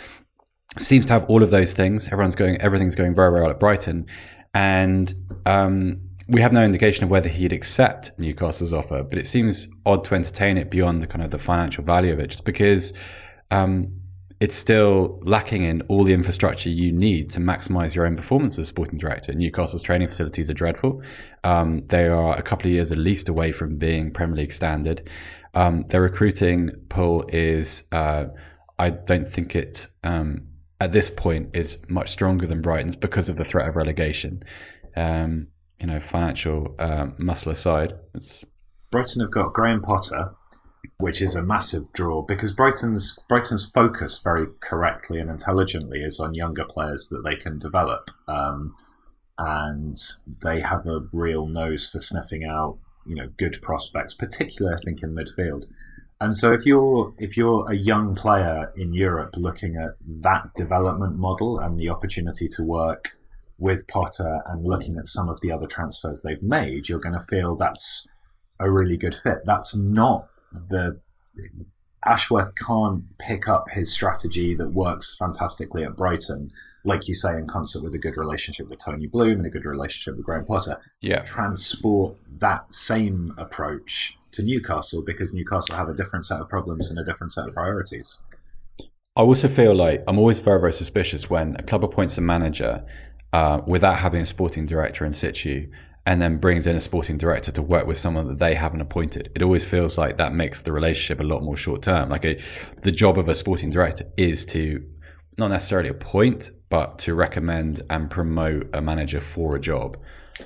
Seems 0.79 1.07
to 1.07 1.13
have 1.15 1.25
all 1.27 1.43
of 1.43 1.51
those 1.51 1.73
things. 1.73 2.09
Everyone's 2.09 2.35
going, 2.35 2.61
everything's 2.61 2.95
going 2.95 3.15
very 3.15 3.33
well 3.33 3.51
at 3.51 3.59
Brighton, 3.59 4.07
and 4.53 5.15
um, 5.47 6.01
we 6.29 6.41
have 6.41 6.53
no 6.53 6.65
indication 6.65 7.05
of 7.05 7.11
whether 7.11 7.29
he'd 7.29 7.53
accept 7.53 8.11
Newcastle's 8.19 8.73
offer. 8.73 9.03
But 9.03 9.19
it 9.19 9.27
seems 9.27 9.69
odd 9.87 10.05
to 10.05 10.15
entertain 10.15 10.59
it 10.59 10.71
beyond 10.71 11.01
the 11.01 11.07
kind 11.07 11.25
of 11.25 11.31
the 11.31 11.39
financial 11.39 11.85
value 11.85 12.13
of 12.13 12.19
it, 12.19 12.29
just 12.29 12.45
because 12.45 12.93
um, 13.51 13.93
it's 14.41 14.55
still 14.55 15.19
lacking 15.23 15.65
in 15.65 15.81
all 15.83 16.05
the 16.05 16.13
infrastructure 16.13 16.69
you 16.69 16.93
need 16.93 17.31
to 17.31 17.41
maximize 17.41 17.95
your 17.95 18.07
own 18.07 18.17
performance 18.17 18.55
as 18.55 18.65
a 18.65 18.67
sporting 18.67 18.99
director. 18.99 19.33
Newcastle's 19.33 19.83
training 19.83 20.09
facilities 20.09 20.51
are 20.51 20.55
dreadful. 20.55 21.03
Um, 21.43 21.87
they 21.87 22.07
are 22.07 22.37
a 22.37 22.43
couple 22.43 22.67
of 22.67 22.73
years 22.73 22.93
at 22.93 22.99
least 22.99 23.29
away 23.29 23.53
from 23.53 23.77
being 23.77 24.13
Premier 24.13 24.37
League 24.37 24.53
standard. 24.53 25.09
Um, 25.55 25.85
their 25.89 26.03
recruiting 26.03 26.69
pool 26.91 27.25
is, 27.33 27.85
uh, 27.93 28.27
I 28.79 28.91
don't 28.91 29.29
think 29.29 29.57
it, 29.57 29.89
um, 30.05 30.47
at 30.83 30.93
this 30.93 31.09
point, 31.09 31.57
is 31.57 31.79
much 31.89 32.11
stronger 32.11 32.47
than 32.47 32.61
Brighton's 32.61 32.95
because 32.95 33.31
of 33.31 33.37
the 33.37 33.45
threat 33.45 33.67
of 33.67 33.77
relegation. 33.77 34.43
Um, 34.97 35.47
you 35.81 35.87
know, 35.87 35.99
financial 35.99 36.75
um, 36.79 37.15
muscle 37.19 37.53
aside, 37.53 37.95
it's 38.15 38.45
Brighton 38.91 39.23
have 39.23 39.31
got 39.31 39.53
Graham 39.53 39.81
Potter, 39.81 40.35
which 40.99 41.21
is 41.23 41.35
a 41.35 41.43
massive 41.43 41.93
draw 41.93 42.23
because 42.23 42.53
Brighton's 42.53 43.19
Brighton's 43.29 43.71
focus 43.71 44.21
very 44.23 44.47
correctly 44.61 45.19
and 45.19 45.31
intelligently 45.31 46.01
is 46.03 46.21
on 46.21 46.35
younger 46.35 46.65
players 46.65 47.09
that 47.11 47.23
they 47.25 47.37
can 47.37 47.59
develop, 47.59 48.11
um, 48.29 48.75
and 49.39 49.97
they 50.43 50.61
have 50.61 50.87
a 50.87 51.01
real 51.13 51.47
nose 51.47 51.89
for 51.89 52.01
sniffing 52.01 52.45
out 52.45 52.79
you 53.07 53.15
know 53.15 53.29
good 53.37 53.61
prospects, 53.63 54.15
particularly 54.15 54.77
I 54.77 54.81
think 54.85 55.03
in 55.03 55.15
midfield. 55.15 55.67
And 56.21 56.37
so 56.37 56.53
if 56.53 56.65
you're 56.65 57.15
if 57.19 57.37
you're 57.37 57.71
a 57.71 57.77
young 57.77 58.15
player 58.15 58.73
in 58.77 58.95
Europe 58.95 59.35
looking 59.37 59.77
at 59.77 59.97
that 60.23 60.55
development 60.55 61.17
model 61.17 61.59
and 61.59 61.79
the 61.79 61.91
opportunity 61.91 62.49
to 62.49 62.63
work 62.63 63.17
with 63.59 63.87
Potter 63.89 64.41
and 64.47 64.65
looking 64.65 64.97
at 64.97 65.07
some 65.07 65.29
of 65.29 65.41
the 65.41 65.53
other 65.53 65.67
transfers 65.67 66.23
they've 66.23 66.43
made, 66.43 66.89
you're 66.89 67.01
going 67.01 67.19
to 67.19 67.21
feel 67.21 67.57
that's 67.57 68.09
a 68.59 68.71
really 68.71 68.97
good 68.97 69.15
fit. 69.15 69.39
That's 69.45 69.77
not 69.77 70.29
the 70.69 71.01
Ashworth 72.05 72.53
can't 72.55 73.03
pick 73.19 73.49
up 73.49 73.71
his 73.71 73.93
strategy 73.93 74.55
that 74.55 74.73
works 74.73 75.17
fantastically 75.19 75.83
at 75.83 75.97
Brighton, 75.97 76.53
like 76.85 77.09
you 77.09 77.15
say, 77.15 77.37
in 77.37 77.49
concert 77.49 77.83
with 77.83 77.95
a 77.95 77.99
good 77.99 78.17
relationship 78.17 78.69
with 78.69 78.79
Tony 78.79 79.09
Bloom 79.09 79.39
and 79.39 79.47
a 79.47 79.51
good 79.51 79.65
relationship 79.65 80.17
with 80.17 80.25
Graham 80.25 80.45
Potter. 80.45 80.81
Yeah. 81.01 81.23
Transport 81.23 82.17
that 82.41 82.73
same 82.73 83.35
approach 83.37 84.17
to 84.33 84.43
Newcastle 84.43 85.03
because 85.03 85.35
Newcastle 85.35 85.75
have 85.75 85.89
a 85.89 85.95
different 85.95 86.27
set 86.27 86.41
of 86.41 86.49
problems 86.49 86.91
and 86.91 86.99
a 86.99 87.05
different 87.05 87.33
set 87.33 87.49
of 87.49 87.55
priorities. 87.55 88.19
I 89.17 89.23
also 89.23 89.49
feel 89.49 89.75
like 89.75 90.05
I'm 90.07 90.19
always 90.19 90.39
very, 90.39 90.61
very 90.61 90.75
suspicious 90.75 91.29
when 91.29 91.57
a 91.57 91.63
club 91.63 91.83
appoints 91.83 92.19
a 92.19 92.21
manager 92.21 92.85
uh, 93.33 93.63
without 93.67 93.97
having 93.99 94.21
a 94.21 94.27
sporting 94.27 94.67
director 94.67 95.05
in 95.05 95.13
situ 95.13 95.69
and 96.07 96.23
then 96.23 96.37
brings 96.37 96.67
in 96.69 96.77
a 96.77 96.81
sporting 96.81 97.19
director 97.19 97.51
to 97.51 97.61
work 97.61 97.87
with 97.87 97.99
someone 97.99 98.27
that 98.27 98.39
they 98.39 98.55
haven't 98.55 98.81
appointed. 98.81 99.31
It 99.35 99.43
always 99.43 99.65
feels 99.65 99.99
like 99.99 100.17
that 100.17 100.33
makes 100.33 100.63
the 100.63 100.73
relationship 100.73 101.21
a 101.21 101.25
lot 101.25 101.43
more 101.43 101.57
short 101.57 101.83
term. 101.83 102.09
Like 102.09 102.25
a, 102.25 102.41
the 102.83 102.93
job 102.93 103.19
of 103.19 103.29
a 103.29 103.35
sporting 103.35 103.71
director 103.71 104.05
is 104.17 104.47
to 104.47 104.85
not 105.37 105.49
necessarily 105.49 105.89
appoint, 105.89 106.51
but 106.71 107.01
to 107.01 107.15
recommend 107.15 107.83
and 107.91 108.09
promote 108.09 108.71
a 108.73 108.81
manager 108.81 109.21
for 109.21 109.57
a 109.57 109.61
job. 109.61 109.99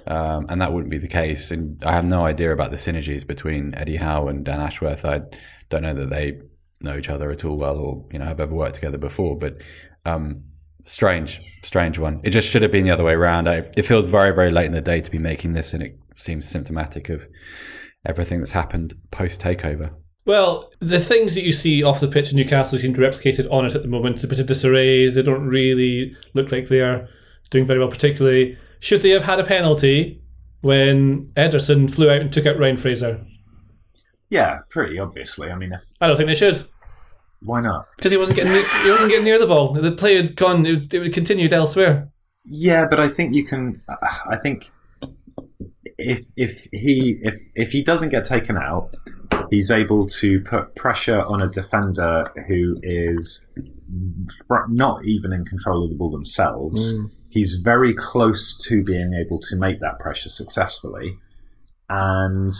Um, 0.07 0.47
and 0.49 0.61
that 0.62 0.73
wouldn't 0.73 0.90
be 0.90 0.99
the 0.99 1.09
case. 1.09 1.50
And 1.50 1.83
I 1.85 1.93
have 1.93 2.07
no 2.07 2.25
idea 2.25 2.52
about 2.52 2.71
the 2.71 2.76
synergies 2.79 3.26
between 3.26 3.75
Eddie 3.75 3.97
Howe 3.97 4.29
and 4.29 4.45
Dan 4.45 4.61
Ashworth. 4.61 5.05
I 5.05 5.23
don't 5.69 5.83
know 5.83 5.95
that 5.95 6.11
they 6.11 6.40
know 6.81 6.97
each 6.97 7.11
other 7.11 7.31
at 7.31 7.45
all 7.45 7.59
well, 7.59 7.76
or 7.76 8.07
you 8.12 8.19
know 8.19 8.25
have 8.25 8.40
ever 8.40 8.55
worked 8.55 8.76
together 8.76 8.99
before. 8.99 9.37
But 9.37 9.62
um, 10.07 10.45
strange, 10.84 11.40
strange 11.62 11.99
one. 11.99 12.20
It 12.22 12.30
just 12.30 12.49
should 12.49 12.62
have 12.62 12.70
been 12.70 12.84
the 12.84 12.90
other 12.90 13.04
way 13.04 13.14
around. 13.14 13.49
I, 13.49 13.68
it 13.76 13.82
feels 13.82 14.04
very, 14.04 14.34
very 14.34 14.50
late 14.50 14.66
in 14.66 14.72
the 14.72 14.80
day 14.80 15.00
to 15.00 15.10
be 15.10 15.18
making 15.18 15.52
this, 15.52 15.75
and 15.75 15.82
it 15.82 15.99
seems 16.14 16.49
symptomatic 16.49 17.08
of 17.08 17.26
everything 18.06 18.38
that's 18.38 18.52
happened 18.52 18.94
post 19.10 19.40
takeover. 19.40 19.92
Well, 20.26 20.70
the 20.80 21.00
things 21.00 21.34
that 21.34 21.42
you 21.42 21.52
see 21.52 21.82
off 21.82 22.00
the 22.00 22.08
pitch 22.08 22.30
in 22.30 22.37
Newcastle 22.37 22.78
seem 22.78 22.94
to 22.94 23.00
be 23.00 23.06
replicated 23.06 23.50
on 23.50 23.64
it 23.64 23.75
at 23.75 23.82
the 23.82 23.88
moment. 23.88 24.16
It's 24.16 24.25
a 24.25 24.28
bit 24.28 24.38
of 24.38 24.46
disarray. 24.46 25.08
They 25.08 25.22
don't 25.22 25.46
really 25.46 26.14
look 26.34 26.52
like 26.52 26.68
they 26.68 26.80
are 26.80 27.08
doing 27.50 27.66
very 27.66 27.78
well, 27.78 27.88
particularly. 27.88 28.56
Should 28.80 29.02
they 29.02 29.10
have 29.10 29.25
had 29.25 29.40
a 29.40 29.44
penalty 29.44 30.22
when 30.60 31.32
Ederson 31.37 31.92
flew 31.92 32.10
out 32.10 32.20
and 32.20 32.32
took 32.32 32.46
out 32.46 32.58
Ryan 32.58 32.76
Fraser? 32.76 33.25
Yeah, 34.28 34.60
pretty 34.70 34.99
obviously. 34.99 35.50
I 35.50 35.56
mean, 35.56 35.72
if, 35.72 35.82
I 36.00 36.06
don't 36.06 36.16
think 36.16 36.28
they 36.28 36.34
should 36.34 36.66
why 37.40 37.61
not? 37.61 37.87
because 37.97 38.12
he 38.12 38.18
wasn't 38.18 38.37
getting 38.37 38.52
ne- 38.52 38.82
he 38.85 38.90
wasn't 38.90 39.09
getting 39.11 39.25
near 39.25 39.38
the 39.38 39.47
ball. 39.47 39.73
The 39.73 39.92
play 39.92 40.16
had 40.16 40.37
gone. 40.37 40.64
It, 40.66 40.75
would- 40.92 40.94
it 40.94 41.12
continued 41.14 41.52
elsewhere. 41.52 42.11
Yeah, 42.44 42.87
but 42.88 42.99
I 43.00 43.09
think 43.09 43.35
you 43.35 43.44
can. 43.44 43.82
I 43.88 44.37
think 44.37 44.70
if 45.99 46.20
if 46.37 46.66
he 46.73 47.18
if 47.23 47.35
if 47.54 47.73
he 47.73 47.82
doesn't 47.82 48.09
get 48.11 48.25
taken 48.25 48.56
out, 48.56 48.90
he's 49.50 49.70
able 49.70 50.06
to 50.06 50.40
put 50.40 50.75
pressure 50.75 51.20
on 51.23 51.42
a 51.42 51.49
defender 51.49 52.25
who 52.49 52.76
is 52.82 53.47
fr- 54.49 54.66
not 54.68 55.04
even 55.04 55.32
in 55.32 55.44
control 55.44 55.85
of 55.85 55.90
the 55.90 55.97
ball 55.97 56.11
themselves. 56.11 56.94
Mm. 56.99 57.06
He's 57.28 57.61
very 57.64 57.94
close 57.94 58.56
to 58.68 58.82
being 58.82 59.12
able 59.14 59.38
to 59.40 59.56
make 59.56 59.80
that 59.80 59.99
pressure 60.00 60.30
successfully, 60.30 61.16
and 61.88 62.52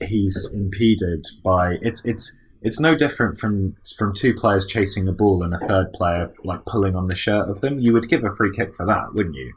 he's 0.00 0.50
impeded 0.54 1.24
by 1.44 1.78
it's 1.82 2.04
it's 2.04 2.36
it's 2.62 2.80
no 2.80 2.96
different 2.96 3.36
from 3.38 3.76
from 3.96 4.14
two 4.14 4.34
players 4.34 4.66
chasing 4.66 5.06
a 5.08 5.12
ball 5.12 5.42
and 5.42 5.54
a 5.54 5.58
third 5.58 5.92
player 5.92 6.30
like 6.44 6.60
pulling 6.66 6.96
on 6.96 7.06
the 7.06 7.14
shirt 7.14 7.48
of 7.48 7.60
them. 7.60 7.78
You 7.78 7.92
would 7.92 8.08
give 8.08 8.24
a 8.24 8.30
free 8.30 8.50
kick 8.52 8.74
for 8.74 8.84
that, 8.86 9.14
wouldn't 9.14 9.36
you? 9.36 9.52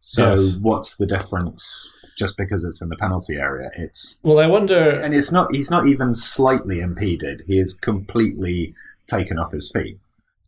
So 0.00 0.34
Yes. 0.34 0.56
what's 0.58 0.96
the 0.96 1.06
difference 1.06 1.92
just 2.16 2.36
because 2.38 2.64
it's 2.64 2.80
in 2.80 2.88
the 2.88 2.96
penalty 2.96 3.36
area? 3.36 3.70
It's 3.76 4.18
Well, 4.22 4.38
I 4.38 4.46
wonder. 4.46 4.90
and 4.90 5.14
it's 5.14 5.32
not 5.32 5.52
he's 5.54 5.70
not 5.70 5.86
even 5.86 6.14
slightly 6.14 6.80
impeded. 6.80 7.42
He 7.46 7.58
is 7.58 7.74
completely 7.74 8.74
taken 9.06 9.38
off 9.38 9.52
his 9.52 9.70
feet. 9.70 9.98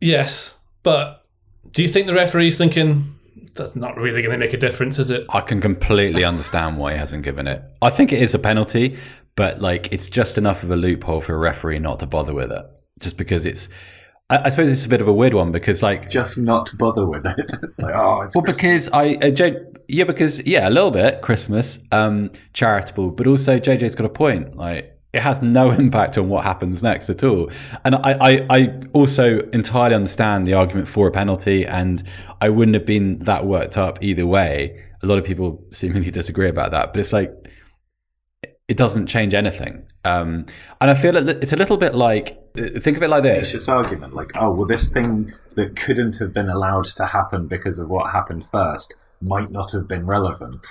Yes, 0.01 0.57
but 0.83 1.25
do 1.73 1.83
you 1.83 1.89
think 1.89 2.07
the 2.07 2.15
referee's 2.15 2.57
thinking 2.59 3.15
that's 3.55 3.75
not 3.75 3.97
really 3.97 4.23
going 4.23 4.33
to 4.33 4.39
make 4.39 4.53
a 4.55 4.57
difference, 4.59 4.99
is 5.01 5.11
it? 5.11 5.27
I 5.31 5.41
can 5.41 5.61
completely 5.61 6.25
understand 6.25 6.79
why 6.79 6.93
he 6.93 6.99
hasn't 6.99 7.25
given 7.25 7.49
it. 7.49 7.61
I 7.83 7.91
think 7.91 8.13
it 8.13 8.23
is 8.23 8.33
a 8.35 8.39
penalty, 8.39 8.97
but 9.39 9.61
like 9.61 9.93
it's 9.93 10.09
just 10.09 10.37
enough 10.37 10.65
of 10.65 10.71
a 10.73 10.77
loophole 10.77 11.21
for 11.21 11.33
a 11.33 11.39
referee 11.39 11.79
not 11.79 12.01
to 12.01 12.07
bother 12.09 12.35
with 12.35 12.51
it. 12.51 12.67
Just 12.99 13.17
because 13.17 13.47
it's, 13.47 13.69
I, 14.29 14.41
I 14.47 14.49
suppose 14.49 14.73
it's 14.73 14.85
a 14.85 14.89
bit 14.89 15.01
of 15.01 15.07
a 15.07 15.13
weird 15.13 15.33
one 15.33 15.53
because 15.53 15.81
like 15.81 16.11
Just 16.11 16.39
not 16.39 16.77
bother 16.77 17.07
with 17.07 17.25
it. 17.25 17.53
It's 17.63 17.79
like 17.79 17.95
oh, 17.95 18.23
it's 18.23 18.35
Well, 18.35 18.43
Christmas. 18.43 18.89
because 18.89 18.91
I, 18.93 19.15
uh, 19.25 19.31
J, 19.31 19.57
yeah, 19.87 20.03
because 20.03 20.45
yeah, 20.45 20.69
a 20.69 20.71
little 20.71 20.91
bit 20.91 21.23
Christmas, 21.23 21.79
um, 21.93 22.33
charitable, 22.53 23.13
but 23.13 23.29
also 23.29 23.61
JJ's 23.61 23.95
got 23.95 24.07
a 24.07 24.11
point. 24.11 24.57
Like 24.57 24.93
it 25.13 25.23
has 25.23 25.41
no 25.41 25.71
impact 25.85 26.19
on 26.19 26.29
what 26.29 26.43
happens 26.43 26.83
next 26.83 27.09
at 27.09 27.23
all. 27.23 27.49
And 27.85 27.95
I, 27.95 28.17
I, 28.21 28.47
I 28.51 28.81
also 28.93 29.39
entirely 29.53 29.95
understand 29.95 30.49
the 30.49 30.55
argument 30.55 30.89
for 30.89 31.07
a 31.07 31.13
penalty, 31.13 31.65
and 31.65 32.03
I 32.41 32.49
wouldn't 32.49 32.75
have 32.75 32.87
been 32.87 33.21
that 33.21 33.47
worked 33.47 33.79
up 33.79 34.03
either 34.03 34.27
way. 34.27 34.83
A 35.05 35.07
lot 35.07 35.17
of 35.17 35.25
people 35.25 35.65
seemingly 35.71 36.11
disagree 36.11 36.49
about 36.49 36.73
that, 36.73 36.93
but 36.93 36.99
it's 36.99 37.13
like 37.13 37.48
it 38.69 38.77
doesn't 38.77 39.07
change 39.07 39.35
anything. 39.35 39.83
Um, 40.05 40.47
and 40.81 40.91
I 40.91 40.95
feel 40.95 41.17
it, 41.17 41.29
it's 41.43 41.53
a 41.53 41.57
little 41.57 41.79
bit 41.79 41.95
like 41.95 42.39
think 42.55 42.97
of 42.97 43.03
it 43.03 43.09
like 43.09 43.25
It's 43.25 43.53
this. 43.53 43.53
this 43.55 43.69
argument 43.69 44.15
like, 44.15 44.33
oh, 44.37 44.53
well, 44.53 44.67
this 44.67 44.93
thing 44.93 45.33
that 45.57 45.77
couldn't 45.77 46.19
have 46.19 46.33
been 46.33 46.49
allowed 46.49 46.85
to 46.85 47.07
happen 47.07 47.47
because 47.47 47.79
of 47.79 47.89
what 47.89 48.11
happened 48.11 48.45
first 48.45 48.95
might 49.21 49.51
not 49.51 49.73
have 49.73 49.89
been 49.89 50.07
relevant. 50.07 50.67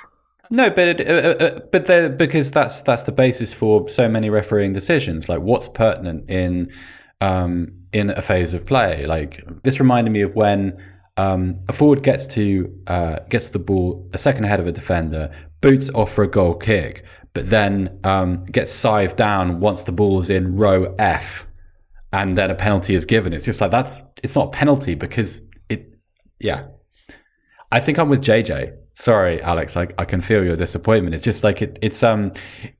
No, 0.49 0.69
but 0.69 1.01
uh, 1.01 1.03
uh, 1.03 1.45
uh, 1.45 1.59
but 1.71 1.87
the, 1.87 2.15
because 2.17 2.51
that's 2.51 2.81
that's 2.81 3.03
the 3.03 3.11
basis 3.11 3.53
for 3.53 3.89
so 3.89 4.07
many 4.07 4.29
refereeing 4.29 4.71
decisions. 4.71 5.27
Like 5.27 5.41
what's 5.41 5.67
pertinent 5.67 6.29
in 6.29 6.71
um, 7.19 7.73
in 7.91 8.11
a 8.11 8.21
phase 8.21 8.53
of 8.53 8.65
play. 8.65 9.05
Like 9.05 9.43
this 9.63 9.79
reminded 9.79 10.11
me 10.11 10.21
of 10.21 10.35
when 10.35 10.81
um, 11.17 11.59
a 11.67 11.73
forward 11.73 12.03
gets 12.03 12.25
to 12.27 12.73
uh, 12.87 13.19
gets 13.29 13.49
the 13.49 13.59
ball 13.59 14.07
a 14.13 14.17
second 14.17 14.45
ahead 14.45 14.59
of 14.59 14.67
a 14.67 14.71
defender, 14.71 15.31
boots 15.59 15.89
off 15.89 16.13
for 16.13 16.23
a 16.23 16.29
goal 16.29 16.53
kick, 16.55 17.03
but 17.37 17.51
then 17.51 17.99
um, 18.03 18.43
gets 18.45 18.71
scythed 18.71 19.15
down 19.15 19.59
once 19.59 19.83
the 19.83 19.91
ball's 19.91 20.31
in 20.31 20.55
row 20.55 20.95
F, 20.97 21.45
and 22.11 22.35
then 22.35 22.49
a 22.49 22.55
penalty 22.55 22.95
is 22.95 23.05
given. 23.05 23.31
It's 23.31 23.45
just 23.45 23.61
like 23.61 23.69
that's 23.69 24.01
it's 24.23 24.35
not 24.35 24.47
a 24.47 24.49
penalty 24.49 24.95
because 24.95 25.43
it 25.69 25.93
yeah. 26.39 26.65
I 27.71 27.79
think 27.79 27.99
I'm 27.99 28.09
with 28.09 28.23
JJ. 28.23 28.75
Sorry, 28.95 29.39
Alex. 29.43 29.77
I, 29.77 29.87
I 29.99 30.05
can 30.05 30.19
feel 30.19 30.43
your 30.43 30.55
disappointment. 30.55 31.13
It's 31.13 31.23
just 31.23 31.43
like 31.43 31.61
it, 31.61 31.77
it's 31.83 32.01
um, 32.01 32.31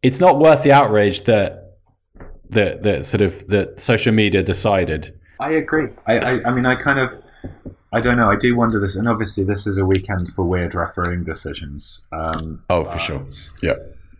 it's 0.02 0.20
not 0.20 0.40
worth 0.40 0.64
the 0.64 0.72
outrage 0.72 1.26
that 1.26 1.76
that 2.50 2.82
that 2.82 3.06
sort 3.06 3.22
of 3.22 3.46
that 3.50 3.80
social 3.80 4.12
media 4.12 4.42
decided. 4.42 5.14
I 5.40 5.52
agree. 5.52 5.90
I, 6.08 6.18
I, 6.18 6.44
I 6.46 6.52
mean, 6.52 6.66
I 6.66 6.74
kind 6.74 6.98
of, 6.98 7.12
I 7.94 8.02
don't 8.02 8.18
know. 8.18 8.32
I 8.32 8.38
do 8.38 8.56
wonder 8.56 8.80
this, 8.80 8.96
and 8.96 9.08
obviously, 9.08 9.44
this 9.44 9.68
is 9.68 9.78
a 9.78 9.86
weekend 9.86 10.30
for 10.30 10.44
weird 10.46 10.74
refereeing 10.74 11.24
decisions. 11.24 12.08
Um, 12.12 12.64
Oh, 12.72 12.86
for 12.86 12.98
sure. 12.98 13.24
Yeah. 13.62 13.76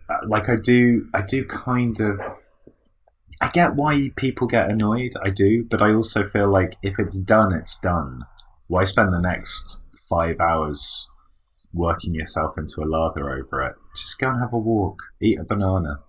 Uh, 0.08 0.18
like 0.26 0.48
I 0.48 0.56
do, 0.56 1.08
I 1.14 1.22
do 1.22 1.44
kind 1.44 1.98
of. 2.00 2.20
I 3.40 3.48
get 3.50 3.76
why 3.76 4.10
people 4.16 4.48
get 4.48 4.68
annoyed. 4.70 5.12
I 5.22 5.30
do, 5.30 5.64
but 5.70 5.80
I 5.80 5.94
also 5.94 6.26
feel 6.26 6.48
like 6.50 6.76
if 6.82 6.98
it's 6.98 7.18
done, 7.18 7.54
it's 7.54 7.78
done. 7.78 8.24
Why 8.66 8.82
spend 8.84 9.12
the 9.12 9.20
next 9.20 9.80
five 10.08 10.40
hours 10.40 11.06
working 11.72 12.14
yourself 12.14 12.58
into 12.58 12.82
a 12.82 12.86
lather 12.86 13.30
over 13.30 13.62
it? 13.62 13.74
Just 13.96 14.18
go 14.18 14.30
and 14.30 14.40
have 14.40 14.52
a 14.52 14.58
walk, 14.58 15.00
eat 15.20 15.38
a 15.38 15.44
banana. 15.44 16.00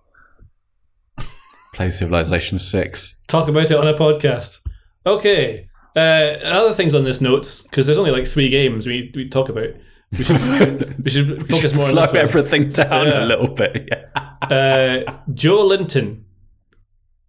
Play 1.72 1.90
Civilization 1.90 2.58
Six. 2.58 3.14
Talk 3.28 3.48
about 3.48 3.70
it 3.70 3.76
on 3.78 3.86
a 3.86 3.94
podcast. 3.94 4.60
Okay, 5.06 5.68
Uh, 5.96 6.38
other 6.44 6.72
things 6.74 6.94
on 6.94 7.04
this 7.04 7.20
notes 7.20 7.62
because 7.62 7.86
there's 7.86 7.98
only 7.98 8.10
like 8.12 8.26
three 8.26 8.48
games 8.48 8.86
we 8.86 9.10
we 9.14 9.28
talk 9.28 9.48
about. 9.48 9.70
We 10.18 10.24
should 10.24 11.04
we 11.04 11.10
should 11.10 11.46
focus 11.48 11.74
more 11.76 11.84
on 11.86 11.90
Slow 11.92 12.02
this 12.02 12.12
one. 12.12 12.16
everything 12.22 12.64
down 12.64 13.06
Yeah. 13.06 13.24
a 13.24 13.26
little 13.26 13.48
bit. 13.48 13.88
Yeah. 13.90 14.06
Uh, 14.42 15.18
Joelinton. 15.30 16.22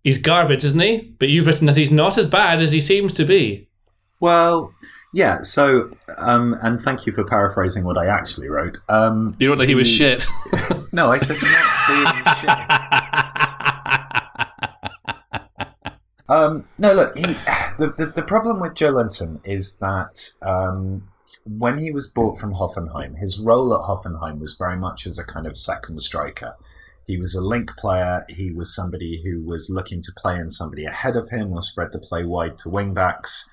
He's 0.03 0.17
garbage, 0.17 0.63
isn't 0.65 0.79
he? 0.79 1.15
But 1.19 1.29
you've 1.29 1.45
written 1.45 1.67
that 1.67 1.77
he's 1.77 1.91
not 1.91 2.17
as 2.17 2.27
bad 2.27 2.59
as 2.61 2.71
he 2.71 2.81
seems 2.81 3.13
to 3.13 3.23
be. 3.25 3.69
Well, 4.19 4.73
yeah. 5.13 5.41
So, 5.41 5.91
um, 6.17 6.55
and 6.63 6.81
thank 6.81 7.05
you 7.05 7.11
for 7.13 7.23
paraphrasing 7.23 7.83
what 7.83 7.97
I 7.99 8.07
actually 8.07 8.49
wrote. 8.49 8.79
Um, 8.89 9.35
You 9.39 9.49
wrote 9.49 9.59
that 9.59 9.69
he 9.69 9.75
was 9.75 9.87
shit. 9.87 10.25
No, 10.93 11.09
I 11.11 11.19
said 11.19 11.37
not 11.41 11.87
being 11.87 12.35
shit. 12.35 12.49
Um, 16.29 16.65
no, 16.77 16.93
look, 16.93 17.17
he, 17.17 17.23
the, 17.23 17.93
the 17.97 18.05
the 18.15 18.21
problem 18.21 18.61
with 18.61 18.71
Joelinton 18.73 19.45
is 19.45 19.77
that 19.79 20.29
um, 20.41 21.09
when 21.45 21.77
he 21.77 21.91
was 21.91 22.11
bought 22.11 22.37
from 22.37 22.55
Hoffenheim, 22.55 23.17
his 23.17 23.39
role 23.39 23.73
at 23.73 23.87
Hoffenheim 23.87 24.39
was 24.39 24.55
very 24.55 24.77
much 24.77 25.05
as 25.05 25.17
a 25.17 25.23
kind 25.23 25.47
of 25.47 25.57
second 25.57 26.01
striker. 26.01 26.55
He 27.07 27.17
was 27.17 27.35
a 27.35 27.41
link 27.41 27.75
player. 27.77 28.25
He 28.29 28.51
was 28.51 28.73
somebody 28.73 29.21
who 29.23 29.43
was 29.43 29.69
looking 29.69 30.01
to 30.01 30.11
play 30.15 30.37
in 30.37 30.49
somebody 30.49 30.85
ahead 30.85 31.15
of 31.15 31.29
him 31.29 31.51
or 31.51 31.61
spread 31.61 31.91
the 31.91 31.99
play 31.99 32.23
wide 32.23 32.57
to 32.59 32.69
wing 32.69 32.93
backs. 32.93 33.49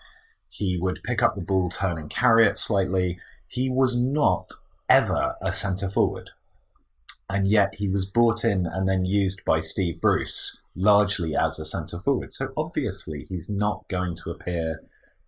He 0.49 0.79
would 0.79 1.03
pick 1.03 1.23
up 1.23 1.35
the 1.35 1.43
ball, 1.43 1.69
turn 1.69 1.99
and 1.99 2.09
carry 2.09 2.47
it 2.47 2.57
slightly. 2.57 3.19
He 3.49 3.69
was 3.69 4.01
not 4.01 4.49
ever 4.89 5.35
a 5.43 5.53
centre 5.53 5.89
forward. 5.89 6.31
And 7.29 7.47
yet 7.47 7.75
he 7.77 7.89
was 7.89 8.07
brought 8.07 8.45
in 8.45 8.67
and 8.67 8.89
then 8.89 9.05
used 9.05 9.45
by 9.45 9.61
Steve 9.61 10.01
Bruce 10.01 10.61
largely 10.75 11.37
as 11.37 11.59
a 11.59 11.65
centre 11.65 11.99
forward. 11.99 12.33
So 12.33 12.49
obviously 12.57 13.25
he's 13.25 13.51
not 13.51 13.89
going 13.89 14.15
to 14.23 14.31
appear 14.31 14.83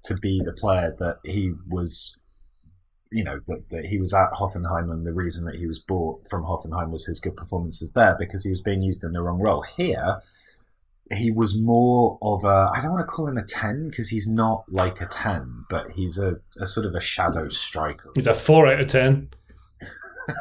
to 0.05 0.15
be 0.15 0.41
the 0.43 0.53
player 0.53 0.95
that 0.99 1.19
he 1.25 1.53
was 1.69 2.20
you 3.11 3.25
know 3.25 3.41
that, 3.47 3.71
that 3.71 3.87
he 3.87 3.99
was 3.99 4.15
at 4.15 4.33
Hoffenheim 4.33 4.91
and 4.91 5.07
the 5.07 5.13
reason 5.13 5.45
that 5.47 5.57
he 5.57 5.67
was 5.67 5.79
bought 5.79 6.29
from 6.29 6.45
Hoffenheim 6.45 6.91
was 6.91 7.07
his 7.07 7.21
good 7.21 7.37
performances 7.37 7.93
there 7.93 8.17
because 8.19 8.45
he 8.45 8.51
was 8.51 8.61
being 8.61 8.83
used 8.83 9.05
in 9.05 9.13
the 9.13 9.23
wrong 9.23 9.41
role. 9.41 9.65
Here 9.77 10.21
he 11.13 11.31
was 11.31 11.61
more 11.61 12.19
of 12.23 12.45
a 12.45 12.71
I 12.73 12.81
don't 12.81 12.93
want 12.93 13.03
to 13.07 13.13
call 13.13 13.27
him 13.27 13.37
a 13.37 13.43
10 13.43 13.89
because 13.91 14.11
he's 14.11 14.29
not 14.29 14.65
like 14.69 15.01
a 15.01 15.07
10 15.07 15.65
but 15.69 15.91
he's 15.93 16.19
a, 16.19 16.37
a 16.61 16.67
sort 16.67 16.87
of 16.87 16.95
a 16.95 17.01
shadow 17.01 17.49
striker. 17.49 18.11
He's 18.15 18.29
a 18.29 18.35
four 18.35 18.69
out 18.69 18.81
of 18.81 18.87
ten. 18.87 19.31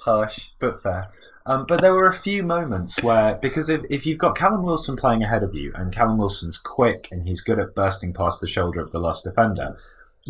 Harsh, 0.00 0.50
but 0.58 0.80
fair. 0.82 1.10
Um, 1.44 1.66
but 1.66 1.82
there 1.82 1.92
were 1.92 2.06
a 2.06 2.14
few 2.14 2.42
moments 2.42 3.02
where, 3.02 3.38
because 3.42 3.68
if, 3.68 3.82
if 3.90 4.06
you've 4.06 4.18
got 4.18 4.36
Callum 4.36 4.62
Wilson 4.62 4.96
playing 4.96 5.22
ahead 5.22 5.42
of 5.42 5.54
you, 5.54 5.72
and 5.74 5.92
Callum 5.92 6.16
Wilson's 6.16 6.56
quick 6.56 7.08
and 7.10 7.26
he's 7.26 7.42
good 7.42 7.58
at 7.58 7.74
bursting 7.74 8.14
past 8.14 8.40
the 8.40 8.48
shoulder 8.48 8.80
of 8.80 8.92
the 8.92 8.98
last 8.98 9.24
defender, 9.24 9.76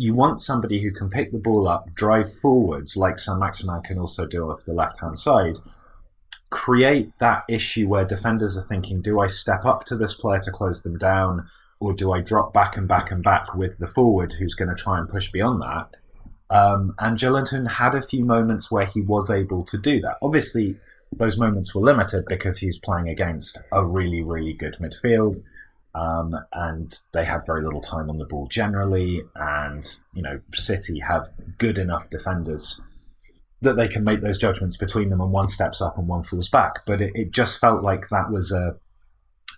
you 0.01 0.15
want 0.15 0.41
somebody 0.41 0.81
who 0.81 0.91
can 0.91 1.09
pick 1.09 1.31
the 1.31 1.37
ball 1.37 1.67
up, 1.67 1.93
drive 1.93 2.31
forwards, 2.33 2.97
like 2.97 3.19
Saint-Maximin 3.19 3.83
can 3.83 3.99
also 3.99 4.25
do 4.25 4.49
off 4.49 4.65
the 4.65 4.73
left 4.73 4.99
hand 4.99 5.19
side, 5.19 5.59
create 6.49 7.11
that 7.19 7.43
issue 7.47 7.87
where 7.87 8.03
defenders 8.03 8.57
are 8.57 8.67
thinking, 8.67 9.01
do 9.01 9.19
I 9.19 9.27
step 9.27 9.63
up 9.63 9.85
to 9.85 9.95
this 9.95 10.15
player 10.15 10.39
to 10.39 10.51
close 10.51 10.81
them 10.81 10.97
down, 10.97 11.47
or 11.79 11.93
do 11.93 12.11
I 12.11 12.21
drop 12.21 12.51
back 12.51 12.77
and 12.77 12.87
back 12.87 13.11
and 13.11 13.23
back 13.23 13.53
with 13.53 13.77
the 13.77 13.87
forward 13.87 14.33
who's 14.33 14.55
going 14.55 14.75
to 14.75 14.83
try 14.83 14.97
and 14.97 15.07
push 15.07 15.31
beyond 15.31 15.61
that? 15.61 15.95
Um, 16.49 16.95
and 16.97 17.17
Joelinton 17.17 17.67
had 17.67 17.93
a 17.93 18.01
few 18.01 18.25
moments 18.25 18.71
where 18.71 18.85
he 18.85 19.01
was 19.01 19.29
able 19.29 19.63
to 19.65 19.77
do 19.77 20.01
that. 20.01 20.17
Obviously, 20.21 20.77
those 21.11 21.37
moments 21.37 21.75
were 21.75 21.81
limited 21.81 22.25
because 22.27 22.57
he's 22.57 22.79
playing 22.79 23.07
against 23.07 23.59
a 23.71 23.85
really, 23.85 24.21
really 24.21 24.53
good 24.53 24.77
midfield. 24.81 25.37
Um, 25.93 26.35
and 26.53 26.93
they 27.13 27.25
have 27.25 27.45
very 27.45 27.63
little 27.63 27.81
time 27.81 28.09
on 28.09 28.17
the 28.17 28.25
ball 28.25 28.47
generally. 28.47 29.21
And, 29.35 29.85
you 30.13 30.21
know, 30.21 30.39
City 30.53 30.99
have 30.99 31.29
good 31.57 31.77
enough 31.77 32.09
defenders 32.09 32.81
that 33.61 33.75
they 33.75 33.87
can 33.87 34.03
make 34.03 34.21
those 34.21 34.37
judgments 34.37 34.77
between 34.77 35.09
them 35.09 35.21
and 35.21 35.31
one 35.31 35.47
steps 35.47 35.81
up 35.81 35.97
and 35.97 36.07
one 36.07 36.23
falls 36.23 36.49
back. 36.49 36.85
But 36.85 37.01
it, 37.01 37.11
it 37.13 37.31
just 37.31 37.59
felt 37.59 37.83
like 37.83 38.09
that 38.09 38.31
was 38.31 38.51
a, 38.51 38.77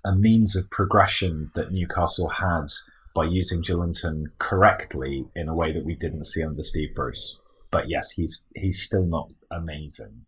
a 0.03 0.15
means 0.15 0.55
of 0.55 0.69
progression 0.69 1.51
that 1.55 1.71
Newcastle 1.71 2.29
had 2.29 2.67
by 3.13 3.25
using 3.25 3.63
Joelinton 3.63 4.25
correctly 4.39 5.25
in 5.35 5.47
a 5.47 5.55
way 5.55 5.71
that 5.71 5.85
we 5.85 5.95
didn't 5.95 6.25
see 6.25 6.43
under 6.43 6.63
Steve 6.63 6.95
Bruce. 6.95 7.39
But 7.71 7.89
yes, 7.89 8.11
he's 8.11 8.49
he's 8.55 8.81
still 8.81 9.05
not 9.05 9.33
amazing. 9.49 10.25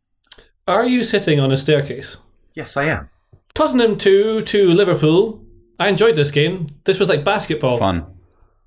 Are 0.68 0.88
you 0.88 1.04
sitting 1.04 1.39
on 1.39 1.52
a 1.52 1.58
staircase? 1.58 2.18
Yes, 2.56 2.76
I 2.78 2.86
am. 2.86 3.10
Tottenham 3.54 3.98
2 3.98 4.41
to 4.41 4.74
Liverpool. 4.74 5.44
I 5.80 5.90
enjoyed 5.90 6.16
this 6.16 6.32
game. 6.32 6.68
This 6.86 7.00
was 7.00 7.10
like 7.10 7.24
basketball. 7.24 7.78
Fun. 7.78 8.06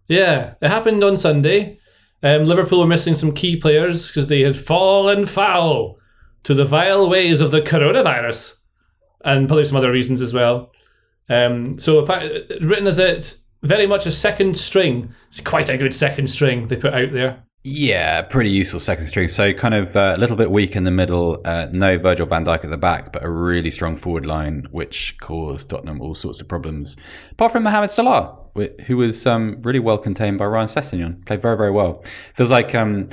Yeah, 0.09 0.55
it 0.61 0.69
happened 0.69 1.05
on 1.05 1.17
Sunday. 1.17 1.79
Um, 2.23 2.45
Liverpool 2.45 2.81
were 2.81 2.87
missing 2.87 3.15
some 3.15 3.33
key 3.33 3.57
players 3.57 4.09
because 4.09 4.29
they 4.29 4.41
had 4.41 4.57
fallen 4.57 5.27
foul 5.27 5.99
to 6.45 6.55
the 6.55 6.65
vile 6.65 7.09
ways 7.09 7.41
of 7.41 7.51
the 7.51 7.61
coronavirus 7.61 8.59
and 9.25 9.47
probably 9.47 9.65
some 9.65 9.77
other 9.77 9.93
reasons 9.93 10.21
as 10.21 10.33
well. 10.33 10.73
Um, 11.29 11.79
so, 11.79 12.05
written 12.61 12.87
as 12.87 12.99
it's 12.99 13.45
very 13.63 13.87
much 13.87 14.07
a 14.07 14.13
second 14.13 14.57
string. 14.57 15.13
It's 15.29 15.41
quite 15.41 15.69
a 15.69 15.77
good 15.77 15.95
second 15.95 16.29
string 16.29 16.67
they 16.67 16.77
put 16.77 16.95
out 16.95 17.13
there. 17.13 17.45
Yeah, 17.71 18.23
pretty 18.23 18.49
useful 18.51 18.81
second 18.81 19.09
string. 19.09 19.29
So 19.29 19.53
kind 19.53 19.75
of 19.75 19.95
uh, 19.95 20.15
a 20.17 20.19
little 20.19 20.37
bit 20.37 20.51
weak 20.51 20.75
in 20.75 20.85
the 20.85 20.91
middle. 20.91 21.41
Uh, 21.45 21.69
no 21.71 21.99
Virgil 21.99 22.25
van 22.27 22.45
Dijk 22.45 22.65
at 22.65 22.71
the 22.71 22.79
back, 22.79 23.13
but 23.13 23.23
a 23.23 23.31
really 23.31 23.71
strong 23.71 23.95
forward 23.97 24.25
line, 24.25 24.67
which 24.71 25.17
caused 25.21 25.69
Tottenham 25.69 26.01
all 26.01 26.15
sorts 26.15 26.41
of 26.41 26.49
problems. 26.49 26.97
Apart 27.33 27.53
from 27.53 27.65
Mohamed 27.65 27.91
Salah, 27.91 28.39
who 28.87 28.97
was 28.97 29.27
um, 29.27 29.61
really 29.63 29.81
well 29.81 29.99
contained 29.99 30.39
by 30.39 30.47
Ryan 30.47 30.69
Sessegnon, 30.69 31.27
played 31.27 31.43
very 31.43 31.57
very 31.59 31.71
well. 31.71 32.03
Feels 32.35 32.51
like 32.51 32.75
um, 32.75 33.09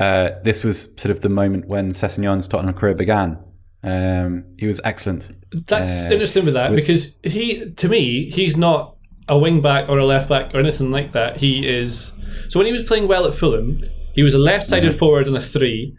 uh, 0.00 0.30
this 0.42 0.64
was 0.64 0.82
sort 0.96 1.10
of 1.10 1.20
the 1.20 1.28
moment 1.28 1.66
when 1.68 1.90
Sessegnon's 1.90 2.48
Tottenham 2.48 2.74
career 2.74 2.94
began. 2.94 3.38
Um, 3.82 4.44
he 4.58 4.66
was 4.66 4.80
excellent. 4.84 5.28
That's 5.66 6.06
Uh, 6.06 6.12
interesting 6.12 6.46
with 6.46 6.54
that 6.54 6.74
because 6.74 7.18
he, 7.22 7.70
to 7.72 7.88
me, 7.88 8.30
he's 8.30 8.56
not 8.56 8.96
a 9.28 9.38
wing 9.38 9.60
back 9.60 9.88
or 9.90 9.98
a 9.98 10.06
left 10.06 10.30
back 10.30 10.54
or 10.54 10.58
anything 10.60 10.90
like 10.90 11.12
that. 11.12 11.36
He 11.36 11.66
is. 11.66 12.14
So 12.48 12.58
when 12.58 12.66
he 12.66 12.72
was 12.72 12.84
playing 12.84 13.06
well 13.06 13.26
at 13.26 13.34
Fulham, 13.34 13.76
he 14.18 14.24
was 14.24 14.34
a 14.34 14.38
left-sided 14.38 14.96
forward 14.96 15.28
and 15.28 15.36
a 15.36 15.40
three. 15.40 15.96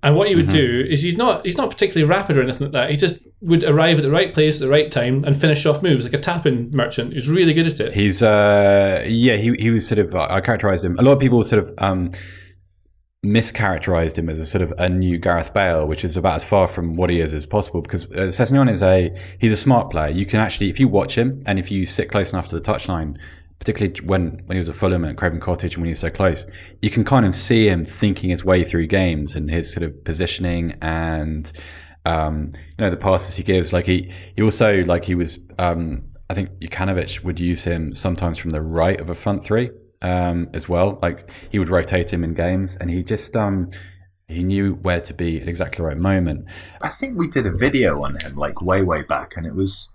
And 0.00 0.14
what 0.14 0.28
he 0.28 0.36
would 0.36 0.50
do 0.50 0.86
is 0.88 1.02
he's 1.02 1.16
not 1.16 1.44
he's 1.44 1.56
not 1.56 1.68
particularly 1.68 2.08
rapid 2.08 2.36
or 2.36 2.42
anything 2.42 2.66
like 2.66 2.72
that. 2.74 2.90
He 2.92 2.96
just 2.96 3.26
would 3.40 3.64
arrive 3.64 3.98
at 3.98 4.04
the 4.04 4.10
right 4.10 4.32
place 4.32 4.58
at 4.58 4.60
the 4.60 4.68
right 4.68 4.88
time 4.88 5.24
and 5.24 5.36
finish 5.36 5.66
off 5.66 5.82
moves 5.82 6.04
like 6.04 6.14
a 6.14 6.18
tapping 6.18 6.70
merchant. 6.70 7.14
He's 7.14 7.28
really 7.28 7.52
good 7.54 7.66
at 7.66 7.80
it. 7.80 7.92
He's 7.92 8.22
uh 8.22 9.04
yeah 9.08 9.34
he 9.34 9.52
he 9.58 9.70
was 9.70 9.84
sort 9.84 9.98
of 9.98 10.14
I 10.14 10.40
characterized 10.40 10.84
him 10.84 10.96
a 10.96 11.02
lot 11.02 11.14
of 11.14 11.18
people 11.18 11.42
sort 11.42 11.60
of 11.64 11.74
um 11.78 12.12
mischaracterized 13.24 14.16
him 14.16 14.28
as 14.28 14.38
a 14.38 14.46
sort 14.46 14.62
of 14.62 14.72
a 14.78 14.88
new 14.88 15.18
Gareth 15.18 15.52
Bale 15.52 15.88
which 15.88 16.04
is 16.04 16.16
about 16.16 16.36
as 16.36 16.44
far 16.44 16.68
from 16.68 16.94
what 16.94 17.10
he 17.10 17.18
is 17.18 17.34
as 17.34 17.46
possible 17.46 17.82
because 17.82 18.08
uh, 18.12 18.30
is 18.70 18.82
a 18.82 19.12
he's 19.40 19.50
a 19.50 19.56
smart 19.56 19.90
player 19.90 20.08
you 20.08 20.24
can 20.24 20.38
actually 20.38 20.70
if 20.70 20.78
you 20.78 20.86
watch 20.86 21.18
him 21.18 21.42
and 21.46 21.58
if 21.58 21.68
you 21.72 21.84
sit 21.84 22.12
close 22.12 22.32
enough 22.32 22.46
to 22.46 22.54
the 22.54 22.62
touchline 22.62 23.18
particularly 23.58 23.94
when 24.06 24.42
when 24.46 24.56
he 24.56 24.58
was 24.58 24.68
at 24.68 24.76
Fulham 24.76 25.04
and 25.04 25.16
Craven 25.16 25.40
Cottage 25.40 25.74
and 25.74 25.82
when 25.82 25.88
he 25.88 25.92
was 25.92 26.00
so 26.00 26.10
close 26.10 26.46
you 26.82 26.90
can 26.90 27.04
kind 27.04 27.26
of 27.26 27.34
see 27.34 27.68
him 27.68 27.84
thinking 27.84 28.30
his 28.30 28.44
way 28.44 28.64
through 28.64 28.86
games 28.86 29.34
and 29.34 29.50
his 29.50 29.72
sort 29.72 29.82
of 29.82 30.04
positioning 30.04 30.76
and 30.82 31.52
um, 32.06 32.52
you 32.54 32.84
know 32.84 32.90
the 32.90 32.96
passes 32.96 33.36
he 33.36 33.42
gives. 33.42 33.72
Like 33.72 33.86
he, 33.86 34.12
he 34.34 34.42
also 34.42 34.84
like 34.84 35.04
he 35.04 35.14
was. 35.14 35.38
Um, 35.58 36.04
I 36.28 36.34
think 36.34 36.50
Jokanovic 36.60 37.22
would 37.22 37.38
use 37.38 37.62
him 37.62 37.94
sometimes 37.94 38.38
from 38.38 38.50
the 38.50 38.60
right 38.60 39.00
of 39.00 39.10
a 39.10 39.14
front 39.14 39.44
three 39.44 39.70
um, 40.02 40.48
as 40.54 40.68
well. 40.68 40.98
Like 41.02 41.30
he 41.50 41.58
would 41.58 41.68
rotate 41.68 42.12
him 42.12 42.24
in 42.24 42.34
games, 42.34 42.76
and 42.76 42.90
he 42.90 43.02
just 43.02 43.36
um, 43.36 43.70
he 44.28 44.42
knew 44.42 44.74
where 44.74 45.00
to 45.00 45.14
be 45.14 45.40
at 45.40 45.48
exactly 45.48 45.78
the 45.78 45.88
right 45.88 45.96
moment. 45.96 46.46
I 46.80 46.88
think 46.88 47.18
we 47.18 47.28
did 47.28 47.46
a 47.46 47.52
video 47.52 48.02
on 48.02 48.16
him 48.22 48.36
like 48.36 48.62
way 48.62 48.82
way 48.82 49.02
back, 49.02 49.32
and 49.36 49.46
it 49.46 49.54
was 49.54 49.90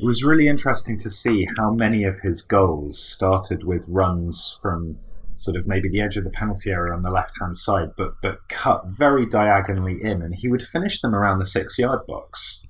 it 0.00 0.04
was 0.04 0.24
really 0.24 0.48
interesting 0.48 0.96
to 0.98 1.10
see 1.10 1.46
how 1.58 1.72
many 1.74 2.04
of 2.04 2.20
his 2.20 2.42
goals 2.42 2.98
started 2.98 3.64
with 3.64 3.86
runs 3.88 4.58
from 4.62 4.98
sort 5.34 5.56
of 5.56 5.66
maybe 5.66 5.88
the 5.88 6.00
edge 6.00 6.16
of 6.16 6.24
the 6.24 6.30
penalty 6.30 6.70
area 6.70 6.92
on 6.92 7.02
the 7.02 7.10
left 7.10 7.32
hand 7.40 7.56
side, 7.56 7.90
but 7.96 8.14
but 8.22 8.48
cut 8.48 8.86
very 8.86 9.26
diagonally 9.26 10.02
in, 10.02 10.22
and 10.22 10.34
he 10.36 10.48
would 10.48 10.62
finish 10.62 11.00
them 11.00 11.14
around 11.14 11.38
the 11.38 11.46
six 11.46 11.78
yard 11.78 12.00
box. 12.06 12.62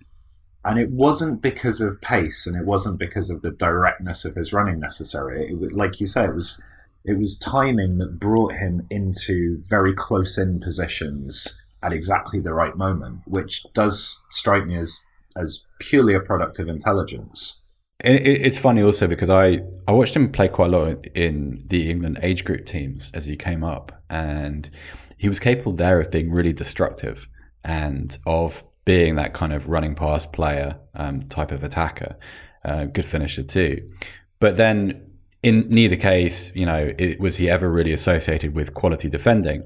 And 0.65 0.79
it 0.79 0.91
wasn't 0.91 1.41
because 1.41 1.81
of 1.81 2.01
pace, 2.03 2.47
and 2.47 2.55
it 2.55 2.67
wasn't 2.67 2.99
because 2.99 3.31
of 3.31 3.41
the 3.43 3.51
directness 3.51 4.25
of 4.25 4.35
his 4.35 4.53
running 4.53 4.79
necessarily. 4.79 5.49
It, 5.51 5.59
was- 5.59 5.73
like 5.73 6.01
you 6.01 6.07
say, 6.07 6.25
it 6.25 6.35
was 6.35 6.63
it 7.05 7.19
was 7.19 7.39
timing 7.39 7.99
that 7.99 8.21
brought 8.21 8.55
him 8.55 8.87
into 8.91 9.63
very 9.63 9.95
close 9.95 10.37
in 10.37 10.61
positions 10.61 11.63
at 11.83 11.93
exactly 11.95 12.41
the 12.41 12.53
right 12.53 12.77
moment, 12.77 13.21
which 13.25 13.65
does 13.73 14.23
strike 14.29 14.67
me 14.67 14.77
as 14.77 15.01
as 15.41 15.67
purely 15.79 16.15
a 16.15 16.21
product 16.21 16.59
of 16.59 16.69
intelligence. 16.69 17.61
It, 18.05 18.27
it, 18.27 18.43
it's 18.43 18.59
funny 18.59 18.83
also 18.83 19.07
because 19.07 19.31
I, 19.31 19.61
I 19.87 19.93
watched 19.93 20.17
him 20.17 20.33
play 20.33 20.49
quite 20.49 20.73
a 20.73 20.79
lot 20.79 21.07
in 21.15 21.63
the 21.67 21.91
England 21.91 22.19
age 22.23 22.45
group 22.45 22.67
teams 22.67 23.11
as 23.15 23.27
he 23.27 23.37
came 23.37 23.65
up, 23.65 23.93
and 24.09 24.71
he 25.19 25.29
was 25.29 25.41
capable 25.41 25.73
there 25.73 26.01
of 26.01 26.11
being 26.11 26.31
really 26.31 26.53
destructive 26.53 27.29
and 27.65 28.17
of 28.27 28.65
being 28.85 29.17
that 29.17 29.35
kind 29.35 29.53
of 29.53 29.69
running 29.69 29.95
past 29.95 30.33
player 30.33 30.79
um, 30.95 31.21
type 31.23 31.53
of 31.53 31.63
attacker, 31.63 32.17
uh, 32.65 32.85
good 32.85 33.05
finisher 33.05 33.43
too. 33.43 33.91
But 34.39 34.57
then 34.57 35.10
in 35.43 35.67
neither 35.71 35.97
case, 35.97 36.53
you 36.55 36.67
know, 36.67 36.93
it, 36.99 37.19
was 37.19 37.37
he 37.37 37.49
ever 37.49 37.71
really 37.71 37.93
associated 37.93 38.55
with 38.55 38.75
quality 38.75 39.09
defending. 39.09 39.63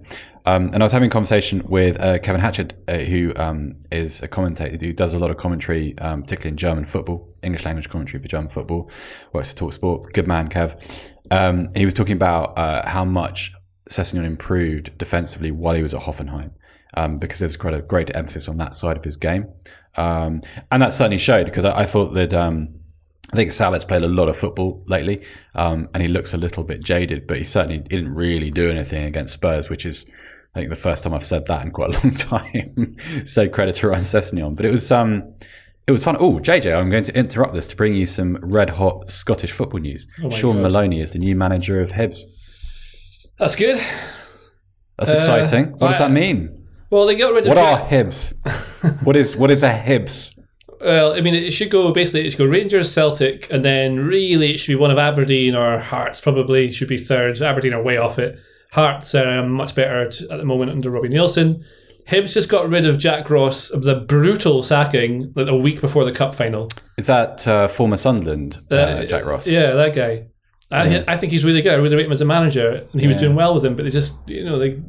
Um, 0.46 0.70
and 0.72 0.82
I 0.82 0.84
was 0.84 0.92
having 0.92 1.08
a 1.08 1.10
conversation 1.10 1.62
with 1.66 1.98
uh, 2.00 2.18
Kevin 2.18 2.40
Hatchard, 2.40 2.74
uh, 2.86 2.98
who 2.98 3.32
um, 3.36 3.76
is 3.90 4.22
a 4.22 4.28
commentator 4.28 4.86
who 4.86 4.92
does 4.92 5.14
a 5.14 5.18
lot 5.18 5.30
of 5.30 5.36
commentary, 5.36 5.98
um, 5.98 6.22
particularly 6.22 6.52
in 6.52 6.56
German 6.56 6.84
football, 6.84 7.28
English 7.42 7.64
language 7.64 7.88
commentary 7.88 8.22
for 8.22 8.28
German 8.28 8.50
football, 8.50 8.88
works 9.32 9.52
for 9.52 9.56
Talksport. 9.56 10.12
Good 10.12 10.28
man, 10.28 10.48
Kev. 10.48 11.10
Um, 11.30 11.70
he 11.74 11.84
was 11.84 11.94
talking 11.94 12.14
about 12.14 12.56
uh, 12.56 12.86
how 12.88 13.04
much 13.04 13.52
Sessegnon 13.90 14.24
improved 14.24 14.96
defensively 14.96 15.50
while 15.50 15.74
he 15.74 15.82
was 15.82 15.92
at 15.92 16.02
Hoffenheim, 16.02 16.52
um, 16.96 17.18
because 17.18 17.40
there's 17.40 17.56
quite 17.56 17.74
a 17.74 17.82
great 17.82 18.14
emphasis 18.14 18.48
on 18.48 18.58
that 18.58 18.74
side 18.74 18.96
of 18.96 19.02
his 19.02 19.16
game. 19.16 19.48
Um, 19.96 20.42
and 20.70 20.82
that 20.82 20.92
certainly 20.92 21.18
showed 21.18 21.46
because 21.46 21.64
I, 21.64 21.80
I 21.80 21.84
thought 21.84 22.14
that 22.14 22.32
I 23.32 23.36
think 23.36 23.52
Salah's 23.52 23.84
played 23.84 24.02
a 24.02 24.08
lot 24.08 24.28
of 24.28 24.36
football 24.36 24.82
lately, 24.86 25.22
um, 25.54 25.88
and 25.94 26.02
he 26.02 26.08
looks 26.08 26.34
a 26.34 26.38
little 26.38 26.62
bit 26.62 26.82
jaded, 26.84 27.26
but 27.26 27.38
he 27.38 27.44
certainly 27.44 27.78
didn't 27.78 28.14
really 28.14 28.50
do 28.50 28.70
anything 28.70 29.04
against 29.04 29.32
Spurs, 29.32 29.68
which 29.68 29.86
is, 29.86 30.06
I 30.54 30.60
think, 30.60 30.70
the 30.70 30.76
first 30.76 31.04
time 31.04 31.14
I've 31.14 31.26
said 31.26 31.46
that 31.46 31.64
in 31.64 31.70
quite 31.70 31.90
a 31.90 31.92
long 32.04 32.14
time. 32.14 32.96
so 33.24 33.48
credit 33.48 33.76
to 33.76 33.88
Ryan 33.88 34.02
Sessegnon. 34.02 34.56
But 34.56 34.66
it 34.66 34.70
was, 34.70 34.92
um, 34.92 35.34
it 35.86 35.92
was 35.92 36.04
fun. 36.04 36.16
Oh, 36.18 36.38
JJ, 36.38 36.76
I'm 36.76 36.90
going 36.90 37.04
to 37.04 37.16
interrupt 37.16 37.54
this 37.54 37.66
to 37.68 37.76
bring 37.76 37.94
you 37.94 38.06
some 38.06 38.36
red 38.42 38.70
hot 38.70 39.10
Scottish 39.10 39.52
football 39.52 39.80
news. 39.80 40.06
Oh 40.22 40.28
God. 40.30 40.56
Maloney 40.56 41.00
is 41.00 41.12
the 41.12 41.18
new 41.18 41.34
manager 41.34 41.80
of 41.80 41.90
Hibs. 41.90 42.20
That's 43.38 43.56
good. 43.56 43.80
That's 44.98 45.12
uh, 45.12 45.16
exciting. 45.16 45.72
What 45.72 45.88
I, 45.88 45.90
does 45.90 45.98
that 45.98 46.10
mean? 46.10 46.66
Well, 46.90 47.06
they 47.06 47.16
got 47.16 47.32
rid 47.32 47.46
of. 47.46 47.48
What 47.48 47.58
are 47.58 47.86
Hibs? 47.86 48.34
what 49.04 49.16
is 49.16 49.36
what 49.36 49.50
is 49.50 49.62
a 49.62 49.70
Hibs? 49.70 50.33
Well, 50.84 51.14
I 51.14 51.22
mean, 51.22 51.34
it 51.34 51.52
should 51.52 51.70
go 51.70 51.92
basically. 51.92 52.26
It 52.26 52.30
should 52.30 52.38
go 52.38 52.44
Rangers, 52.44 52.92
Celtic, 52.92 53.50
and 53.50 53.64
then 53.64 54.04
really 54.04 54.52
it 54.52 54.58
should 54.58 54.72
be 54.72 54.76
one 54.76 54.90
of 54.90 54.98
Aberdeen 54.98 55.54
or 55.54 55.78
Hearts. 55.78 56.20
Probably 56.20 56.70
should 56.70 56.88
be 56.88 56.98
third. 56.98 57.40
Aberdeen 57.40 57.72
are 57.72 57.82
way 57.82 57.96
off 57.96 58.18
it. 58.18 58.38
Hearts 58.72 59.14
are 59.14 59.38
um, 59.38 59.52
much 59.52 59.74
better 59.74 60.02
at 60.02 60.18
the 60.28 60.44
moment 60.44 60.70
under 60.70 60.90
Robbie 60.90 61.08
Neilson. 61.08 61.64
Hibs 62.06 62.34
just 62.34 62.50
got 62.50 62.68
rid 62.68 62.84
of 62.84 62.98
Jack 62.98 63.30
Ross 63.30 63.70
of 63.70 63.82
the 63.82 63.94
brutal 63.94 64.62
sacking 64.62 65.32
like 65.34 65.48
a 65.48 65.56
week 65.56 65.80
before 65.80 66.04
the 66.04 66.12
cup 66.12 66.34
final. 66.34 66.68
Is 66.98 67.06
that 67.06 67.48
uh, 67.48 67.66
former 67.66 67.96
Sunderland 67.96 68.60
uh, 68.70 68.74
uh, 68.74 69.06
Jack 69.06 69.24
Ross? 69.24 69.46
Yeah, 69.46 69.72
that 69.72 69.94
guy. 69.94 70.26
I, 70.70 70.88
yeah. 70.88 71.04
I 71.08 71.16
think 71.16 71.32
he's 71.32 71.44
really 71.44 71.62
good. 71.62 71.72
I 71.72 71.76
really 71.76 71.96
rate 71.96 72.06
him 72.06 72.12
as 72.12 72.20
a 72.20 72.26
manager, 72.26 72.86
and 72.92 73.00
he 73.00 73.06
yeah. 73.06 73.12
was 73.12 73.16
doing 73.16 73.34
well 73.34 73.54
with 73.54 73.64
him. 73.64 73.74
But 73.74 73.84
they 73.84 73.90
just, 73.90 74.28
you 74.28 74.44
know, 74.44 74.58
they 74.58 74.82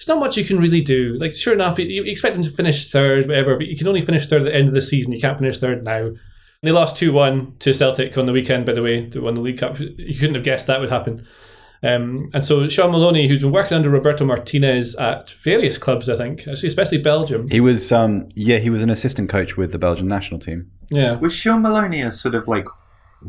there's 0.00 0.08
not 0.08 0.18
much 0.18 0.38
you 0.38 0.46
can 0.46 0.58
really 0.58 0.80
do. 0.80 1.18
Like, 1.20 1.34
sure 1.34 1.52
enough, 1.52 1.78
you 1.78 2.04
expect 2.04 2.34
them 2.34 2.42
to 2.42 2.50
finish 2.50 2.88
third, 2.88 3.28
whatever, 3.28 3.54
but 3.58 3.66
you 3.66 3.76
can 3.76 3.86
only 3.86 4.00
finish 4.00 4.26
third 4.26 4.40
at 4.40 4.44
the 4.46 4.54
end 4.54 4.66
of 4.66 4.72
the 4.72 4.80
season. 4.80 5.12
You 5.12 5.20
can't 5.20 5.38
finish 5.38 5.58
third 5.58 5.84
now. 5.84 6.06
And 6.06 6.18
they 6.62 6.72
lost 6.72 6.96
2 6.96 7.12
1 7.12 7.56
to 7.58 7.74
Celtic 7.74 8.16
on 8.16 8.24
the 8.24 8.32
weekend, 8.32 8.64
by 8.64 8.72
the 8.72 8.82
way, 8.82 9.10
to 9.10 9.20
win 9.20 9.34
the 9.34 9.42
League 9.42 9.58
Cup. 9.58 9.78
You 9.78 10.14
couldn't 10.18 10.36
have 10.36 10.44
guessed 10.44 10.66
that 10.68 10.80
would 10.80 10.88
happen. 10.88 11.26
Um, 11.82 12.30
and 12.32 12.42
so 12.42 12.66
Shaun 12.68 12.92
Maloney, 12.92 13.28
who's 13.28 13.42
been 13.42 13.52
working 13.52 13.76
under 13.76 13.90
Roberto 13.90 14.24
Martinez 14.24 14.96
at 14.96 15.32
various 15.32 15.76
clubs, 15.76 16.08
I 16.08 16.16
think, 16.16 16.46
especially 16.46 16.98
Belgium. 16.98 17.48
He 17.48 17.60
was, 17.60 17.92
um, 17.92 18.30
yeah, 18.34 18.56
he 18.56 18.70
was 18.70 18.80
an 18.80 18.88
assistant 18.88 19.28
coach 19.28 19.58
with 19.58 19.72
the 19.72 19.78
Belgian 19.78 20.08
national 20.08 20.40
team. 20.40 20.70
Yeah. 20.88 21.16
Was 21.16 21.34
Shaun 21.34 21.60
Maloney 21.60 22.00
a 22.00 22.10
sort 22.10 22.34
of 22.34 22.48
like 22.48 22.66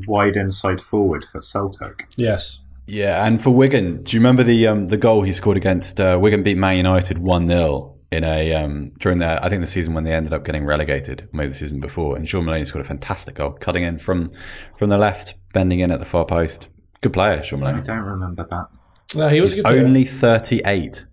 wide 0.07 0.37
inside 0.37 0.79
forward 0.79 1.25
for 1.25 1.41
Celtic? 1.41 2.07
Yes. 2.15 2.60
Yeah, 2.87 3.25
and 3.25 3.41
for 3.41 3.51
Wigan, 3.51 4.03
do 4.03 4.15
you 4.15 4.19
remember 4.19 4.43
the 4.43 4.67
um, 4.67 4.87
the 4.87 4.97
goal 4.97 5.21
he 5.21 5.31
scored 5.31 5.57
against 5.57 5.99
uh, 6.01 6.17
Wigan 6.21 6.43
beat 6.43 6.57
Man 6.57 6.77
United 6.77 7.17
one 7.19 7.47
0 7.47 7.95
in 8.11 8.23
a 8.23 8.53
um, 8.53 8.91
during 8.99 9.17
the 9.17 9.43
I 9.43 9.49
think 9.49 9.61
the 9.61 9.67
season 9.67 9.93
when 9.93 10.03
they 10.03 10.13
ended 10.13 10.33
up 10.33 10.43
getting 10.43 10.65
relegated, 10.65 11.29
maybe 11.31 11.49
the 11.49 11.55
season 11.55 11.79
before, 11.79 12.15
and 12.15 12.27
Shaun 12.27 12.45
Maloney 12.45 12.65
scored 12.65 12.83
a 12.85 12.87
fantastic 12.87 13.35
goal, 13.35 13.51
cutting 13.51 13.83
in 13.83 13.97
from 13.97 14.31
from 14.77 14.89
the 14.89 14.97
left, 14.97 15.35
bending 15.53 15.79
in 15.79 15.91
at 15.91 15.99
the 15.99 16.05
far 16.05 16.25
post. 16.25 16.67
Good 16.99 17.13
player, 17.13 17.41
Shaun 17.43 17.61
Maloney. 17.61 17.79
I 17.79 17.83
don't 17.83 17.99
remember 17.99 18.45
that. 18.49 18.67
No, 19.15 19.29
he 19.29 19.41
was 19.41 19.57
only 19.59 20.03
thirty 20.03 20.61
eight, 20.65 21.05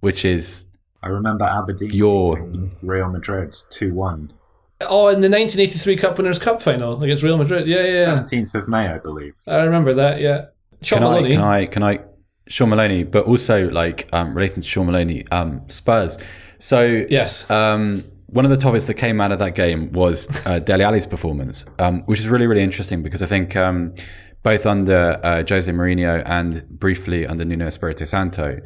which 0.00 0.24
is 0.24 0.68
I 1.02 1.08
remember 1.08 1.44
Aberdeen 1.44 1.90
your 1.90 2.38
Real 2.82 3.08
Madrid 3.10 3.56
two 3.70 3.92
one. 3.94 4.32
Oh, 4.80 5.08
in 5.08 5.20
the 5.20 5.28
1983 5.28 5.96
Cup 5.96 6.18
Winners' 6.18 6.38
Cup 6.38 6.62
final 6.62 7.02
against 7.02 7.24
Real 7.24 7.36
Madrid. 7.36 7.66
Yeah, 7.66 7.82
yeah. 7.82 8.22
17th 8.22 8.54
of 8.54 8.68
May, 8.68 8.86
I 8.86 8.98
believe. 8.98 9.34
I 9.44 9.64
remember 9.64 9.92
that, 9.94 10.20
yeah. 10.20 10.46
Shaun 10.82 11.00
can 11.00 11.08
Maloney. 11.10 11.36
I, 11.36 11.66
can 11.66 11.82
I, 11.82 11.96
can 11.96 12.04
I, 12.04 12.04
Shaun 12.48 12.68
Maloney, 12.70 13.04
but 13.04 13.26
also 13.26 13.68
like 13.70 14.08
um, 14.12 14.34
relating 14.34 14.62
to 14.62 14.68
Shaun 14.68 14.86
Maloney, 14.86 15.24
um, 15.30 15.68
Spurs. 15.68 16.18
So 16.58 17.04
yes, 17.08 17.48
um, 17.50 18.04
one 18.26 18.44
of 18.44 18.50
the 18.50 18.56
topics 18.56 18.86
that 18.86 18.94
came 18.94 19.20
out 19.20 19.32
of 19.32 19.38
that 19.38 19.54
game 19.54 19.92
was 19.92 20.28
uh, 20.46 20.58
Dele 20.58 20.84
Alli's 20.84 21.06
performance, 21.06 21.64
um, 21.78 22.02
which 22.02 22.18
is 22.18 22.28
really 22.28 22.46
really 22.46 22.62
interesting 22.62 23.02
because 23.02 23.22
I 23.22 23.26
think 23.26 23.56
um, 23.56 23.94
both 24.42 24.66
under 24.66 25.20
uh, 25.22 25.44
Jose 25.48 25.70
Mourinho 25.70 26.22
and 26.26 26.66
briefly 26.68 27.26
under 27.26 27.44
Nuno 27.44 27.66
Espirito 27.66 28.04
Santo, 28.04 28.60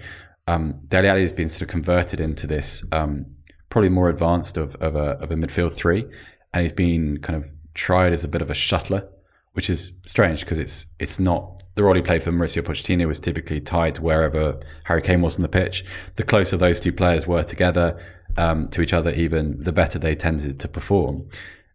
um, 0.46 0.80
Dele 0.88 1.08
Alli 1.08 1.22
has 1.22 1.32
been 1.32 1.48
sort 1.48 1.62
of 1.62 1.68
converted 1.68 2.20
into 2.20 2.46
this 2.46 2.84
um, 2.92 3.26
probably 3.70 3.88
more 3.88 4.08
advanced 4.08 4.58
of, 4.58 4.76
of, 4.76 4.96
a, 4.96 5.12
of 5.22 5.30
a 5.30 5.34
midfield 5.34 5.74
three, 5.74 6.04
and 6.52 6.62
he's 6.62 6.72
been 6.72 7.18
kind 7.18 7.42
of 7.42 7.50
tried 7.74 8.12
as 8.12 8.22
a 8.22 8.28
bit 8.28 8.42
of 8.42 8.50
a 8.50 8.54
shuttler, 8.54 9.08
which 9.52 9.70
is 9.70 9.92
strange 10.06 10.40
because 10.40 10.58
it's 10.58 10.86
it's 10.98 11.18
not 11.18 11.61
the 11.74 11.82
role 11.82 11.94
he 11.94 12.02
played 12.02 12.22
for 12.22 12.32
Mauricio 12.32 12.62
Pochettino 12.62 13.06
was 13.06 13.18
typically 13.18 13.60
tied 13.60 13.94
to 13.96 14.02
wherever 14.02 14.60
Harry 14.84 15.02
Kane 15.02 15.22
was 15.22 15.36
on 15.36 15.42
the 15.42 15.48
pitch. 15.48 15.84
The 16.16 16.22
closer 16.22 16.56
those 16.56 16.80
two 16.80 16.92
players 16.92 17.26
were 17.26 17.42
together 17.42 17.98
um, 18.36 18.68
to 18.68 18.82
each 18.82 18.92
other, 18.92 19.10
even 19.10 19.62
the 19.62 19.72
better 19.72 19.98
they 19.98 20.14
tended 20.14 20.60
to 20.60 20.68
perform. 20.68 21.28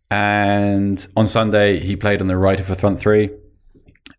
And 0.10 1.06
on 1.16 1.28
Sunday, 1.28 1.80
he 1.80 1.96
played 1.96 2.22
on 2.22 2.28
the 2.28 2.38
right 2.38 2.60
of 2.60 2.68
the 2.68 2.76
front 2.76 3.00
three, 3.00 3.30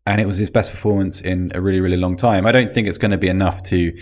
and 0.07 0.21
it 0.21 0.27
was 0.27 0.37
his 0.37 0.51
best 0.51 0.71
performance 0.71 1.21
in 1.21 1.53
a 1.55 1.61
really, 1.61 1.81
really 1.81 1.97
long 1.97 2.17
time. 2.17 2.47
I 2.47 2.53
don't 2.53 2.73
think 2.75 2.89
it's 2.89 2.99
going 2.99 3.11
to 3.13 3.19
be 3.19 3.29
enough 3.29 3.63
to 3.65 3.97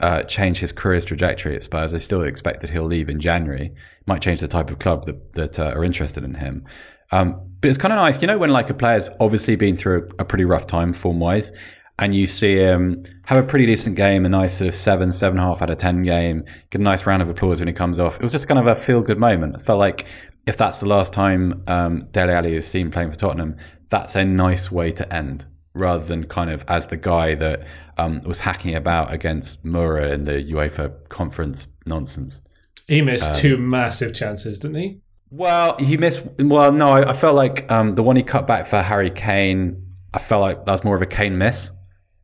uh, 0.00 0.22
change 0.24 0.58
his 0.58 0.72
career's 0.72 1.04
trajectory 1.04 1.56
at 1.56 1.62
Spurs. 1.62 1.92
I 1.92 1.98
still 1.98 2.22
expect 2.22 2.60
that 2.60 2.70
he'll 2.70 2.84
leave 2.84 3.08
in 3.08 3.20
January. 3.20 3.66
It 3.66 4.06
might 4.06 4.22
change 4.22 4.40
the 4.40 4.48
type 4.48 4.70
of 4.70 4.78
club 4.78 5.06
that, 5.06 5.34
that 5.34 5.58
uh, 5.58 5.72
are 5.74 5.84
interested 5.84 6.24
in 6.24 6.34
him. 6.34 6.64
Um, 7.12 7.40
but 7.60 7.68
it's 7.68 7.78
kind 7.78 7.92
of 7.92 7.98
nice, 7.98 8.20
you 8.20 8.26
know, 8.26 8.38
when 8.38 8.50
like 8.50 8.70
a 8.70 8.74
player's 8.74 9.08
obviously 9.20 9.56
been 9.56 9.76
through 9.76 10.08
a, 10.18 10.22
a 10.22 10.24
pretty 10.24 10.44
rough 10.44 10.66
time 10.66 10.92
form 10.92 11.20
wise, 11.20 11.52
and 11.98 12.14
you 12.14 12.26
see 12.26 12.56
him 12.56 13.02
have 13.24 13.42
a 13.42 13.46
pretty 13.46 13.64
decent 13.64 13.96
game, 13.96 14.26
a 14.26 14.28
nice 14.28 14.58
sort 14.58 14.68
of 14.68 14.74
seven, 14.74 15.12
seven 15.12 15.38
and 15.38 15.46
a 15.46 15.52
half 15.52 15.62
out 15.62 15.70
of 15.70 15.78
ten 15.78 16.02
game, 16.02 16.44
get 16.70 16.80
a 16.80 16.84
nice 16.84 17.06
round 17.06 17.22
of 17.22 17.28
applause 17.28 17.60
when 17.60 17.68
he 17.68 17.74
comes 17.74 17.98
off. 17.98 18.16
It 18.16 18.22
was 18.22 18.32
just 18.32 18.48
kind 18.48 18.60
of 18.60 18.66
a 18.66 18.74
feel 18.74 19.00
good 19.00 19.18
moment. 19.18 19.56
I 19.56 19.60
felt 19.60 19.78
like 19.78 20.06
if 20.46 20.56
that's 20.56 20.80
the 20.80 20.86
last 20.86 21.12
time 21.12 21.62
um, 21.66 22.06
Dele 22.12 22.32
Alli 22.32 22.54
is 22.54 22.66
seen 22.66 22.90
playing 22.90 23.10
for 23.10 23.16
Tottenham, 23.16 23.56
that's 23.88 24.14
a 24.14 24.24
nice 24.24 24.70
way 24.70 24.92
to 24.92 25.12
end, 25.12 25.46
rather 25.74 26.04
than 26.04 26.24
kind 26.24 26.50
of 26.50 26.64
as 26.68 26.86
the 26.88 26.96
guy 26.96 27.34
that 27.36 27.66
um, 27.98 28.20
was 28.26 28.40
hacking 28.40 28.74
about 28.74 29.12
against 29.12 29.64
Mura 29.64 30.12
in 30.12 30.24
the 30.24 30.44
UEFA 30.52 31.08
conference 31.08 31.66
nonsense. 31.86 32.42
He 32.86 33.00
missed 33.00 33.30
um, 33.30 33.36
two 33.36 33.56
massive 33.56 34.14
chances, 34.14 34.60
didn't 34.60 34.76
he? 34.76 35.00
Well, 35.36 35.76
he 35.78 35.98
missed. 35.98 36.26
Well, 36.38 36.72
no, 36.72 36.88
I, 36.88 37.10
I 37.10 37.12
felt 37.12 37.36
like 37.36 37.70
um, 37.70 37.92
the 37.92 38.02
one 38.02 38.16
he 38.16 38.22
cut 38.22 38.46
back 38.46 38.66
for 38.66 38.80
Harry 38.80 39.10
Kane. 39.10 39.82
I 40.14 40.18
felt 40.18 40.40
like 40.40 40.64
that 40.64 40.72
was 40.72 40.82
more 40.82 40.96
of 40.96 41.02
a 41.02 41.06
Kane 41.06 41.36
miss. 41.36 41.70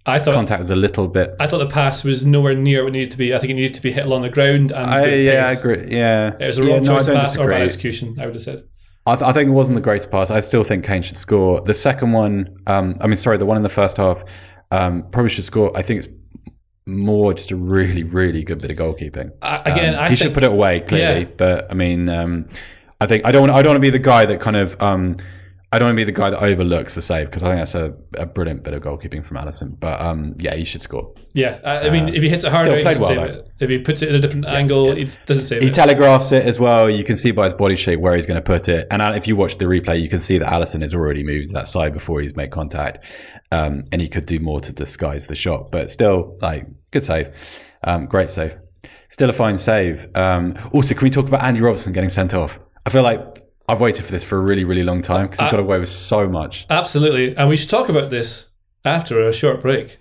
I 0.07 0.18
thought 0.18 0.35
contact 0.35 0.59
was 0.59 0.70
a 0.70 0.77
little 0.77 1.07
bit. 1.07 1.37
I 1.38 1.46
thought 1.46 1.59
the 1.59 1.68
pass 1.68 2.05
was 2.05 2.25
nowhere 2.25 2.55
near 2.55 2.83
what 2.83 2.88
it 2.88 2.92
needed 2.92 3.11
to 3.12 3.18
be. 3.18 3.35
I 3.35 3.38
think 3.38 3.51
it 3.51 3.55
needed 3.55 3.75
to 3.75 3.83
be 3.83 3.92
hit 3.92 4.05
along 4.05 4.22
the 4.22 4.31
ground. 4.31 4.72
And 4.72 4.90
I, 4.90 5.07
yeah, 5.14 5.46
I 5.46 5.53
agree. 5.53 5.87
Yeah, 5.90 6.35
it 6.40 6.46
was 6.46 6.59
a 6.59 6.62
wrong 6.62 6.85
yeah, 6.85 6.92
choice 6.92 7.07
no, 7.07 7.14
pass 7.14 7.33
disagree. 7.33 7.46
or 7.46 7.51
bad 7.51 7.62
execution. 7.62 8.16
I 8.18 8.25
would 8.27 8.35
have 8.35 8.42
said. 8.42 8.64
I, 9.07 9.14
th- 9.16 9.29
I, 9.29 9.33
think 9.33 9.48
it 9.48 9.53
wasn't 9.53 9.75
the 9.75 9.83
greatest 9.83 10.11
pass. 10.11 10.31
I 10.31 10.40
still 10.40 10.64
think 10.64 10.85
Kane 10.85 11.03
should 11.03 11.16
score. 11.16 11.61
The 11.61 11.75
second 11.75 12.12
one, 12.12 12.57
um, 12.66 12.96
I 13.01 13.07
mean, 13.07 13.16
sorry, 13.16 13.37
the 13.37 13.46
one 13.46 13.57
in 13.57 13.62
the 13.62 13.68
first 13.68 13.96
half, 13.96 14.25
um, 14.70 15.03
probably 15.11 15.31
should 15.31 15.44
score. 15.44 15.77
I 15.77 15.83
think 15.83 16.05
it's 16.05 16.09
more 16.87 17.35
just 17.35 17.51
a 17.51 17.57
really, 17.57 18.05
really 18.05 18.42
good 18.42 18.61
bit 18.61 18.70
of 18.70 18.77
goalkeeping. 18.77 19.33
Uh, 19.42 19.62
again, 19.64 19.94
um, 19.94 20.01
I 20.01 20.05
he 20.05 20.09
think, 20.11 20.18
should 20.18 20.35
put 20.35 20.44
it 20.44 20.51
away 20.51 20.81
clearly, 20.81 21.22
yeah. 21.22 21.35
but 21.37 21.70
I 21.70 21.75
mean, 21.75 22.09
um, 22.09 22.48
I 23.03 23.07
think 23.07 23.27
I 23.27 23.33
don't. 23.33 23.51
I 23.51 23.62
don't 23.62 23.71
want 23.71 23.79
to 23.79 23.81
be 23.81 23.91
the 23.91 23.99
guy 23.99 24.25
that 24.27 24.41
kind 24.41 24.57
of. 24.57 24.81
Um, 24.81 25.17
I 25.73 25.79
don't 25.79 25.87
want 25.87 25.97
to 25.97 26.01
be 26.03 26.05
the 26.05 26.12
guy 26.12 26.29
that 26.29 26.38
overlooks 26.38 26.95
the 26.95 27.03
save 27.03 27.27
because 27.27 27.43
I 27.43 27.49
think 27.49 27.61
that's 27.61 27.75
a, 27.75 27.95
a, 28.23 28.27
brilliant 28.27 28.62
bit 28.62 28.75
of 28.75 28.83
goalkeeping 28.83 29.25
from 29.25 29.38
Alisson. 29.38 29.81
But 29.81 30.03
um, 30.03 30.35
yeah, 30.38 30.55
he 30.55 30.65
should 30.65 30.83
score. 30.83 31.15
Yeah, 31.33 31.61
I, 31.65 31.88
I 31.88 31.91
mean, 31.91 32.05
uh, 32.05 32.12
if 32.12 32.23
he 32.23 32.29
hits 32.29 32.45
it 32.45 32.53
harder, 32.53 32.77
he 32.77 32.85
well, 32.85 33.03
save 33.03 33.19
it. 33.19 33.49
If 33.59 33.71
he 33.71 33.79
puts 33.79 34.03
it 34.03 34.11
in 34.11 34.15
a 34.15 34.19
different 34.21 34.45
yeah, 34.45 34.53
angle, 34.53 34.88
yeah. 34.88 35.07
he 35.07 35.11
doesn't 35.25 35.47
save 35.47 35.62
he 35.62 35.69
it. 35.69 35.71
He 35.71 35.75
telegraphs 35.75 36.31
it 36.31 36.45
as 36.45 36.61
well. 36.61 36.91
You 36.91 37.03
can 37.03 37.17
see 37.17 37.31
by 37.31 37.45
his 37.45 37.55
body 37.55 37.75
shape 37.75 38.01
where 38.01 38.15
he's 38.15 38.27
going 38.27 38.37
to 38.37 38.43
put 38.43 38.69
it. 38.69 38.87
And 38.91 39.03
if 39.17 39.27
you 39.27 39.35
watch 39.35 39.57
the 39.57 39.65
replay, 39.65 40.01
you 40.01 40.11
can 40.11 40.21
see 40.21 40.38
that 40.38 40.53
Alisson 40.53 40.83
has 40.83 40.95
already 40.95 41.25
moved 41.25 41.49
to 41.49 41.55
that 41.55 41.67
side 41.67 41.95
before 41.95 42.21
he's 42.21 42.37
made 42.37 42.51
contact, 42.51 43.05
um, 43.51 43.85
and 43.91 44.01
he 44.01 44.09
could 44.09 44.27
do 44.27 44.38
more 44.38 44.61
to 44.61 44.73
disguise 44.73 45.27
the 45.27 45.35
shot. 45.35 45.73
But 45.73 45.91
still, 45.91 46.37
like 46.41 46.67
good 46.91 47.03
save, 47.03 47.65
um, 47.83 48.07
great 48.07 48.31
save. 48.31 48.57
Still 49.09 49.29
a 49.29 49.33
fine 49.33 49.59
save. 49.59 50.15
Um, 50.15 50.55
also, 50.73 50.95
can 50.95 51.05
we 51.05 51.11
talk 51.11 51.29
about 51.29 51.45
Andy 51.45 51.61
Robertson 51.61 51.93
getting 51.93 52.11
sent 52.11 52.33
off? 52.35 52.59
I 52.85 52.90
feel 52.90 53.03
like 53.03 53.21
I've 53.68 53.81
waited 53.81 54.05
for 54.05 54.12
this 54.12 54.25
for 54.25 54.37
a 54.37 54.40
really, 54.40 54.64
really 54.64 54.83
long 54.83 55.03
time 55.03 55.27
because 55.27 55.40
he's 55.40 55.49
uh, 55.49 55.53
got 55.53 55.61
away 55.61 55.79
with 55.79 55.88
so 55.88 56.29
much. 56.29 56.66
Absolutely. 56.68 57.37
And 57.37 57.49
we 57.49 57.57
should 57.57 57.71
talk 57.71 57.88
about 57.88 58.11
this 58.11 58.51
after 58.85 59.27
a 59.27 59.33
short 59.33 59.62
break. 59.62 60.01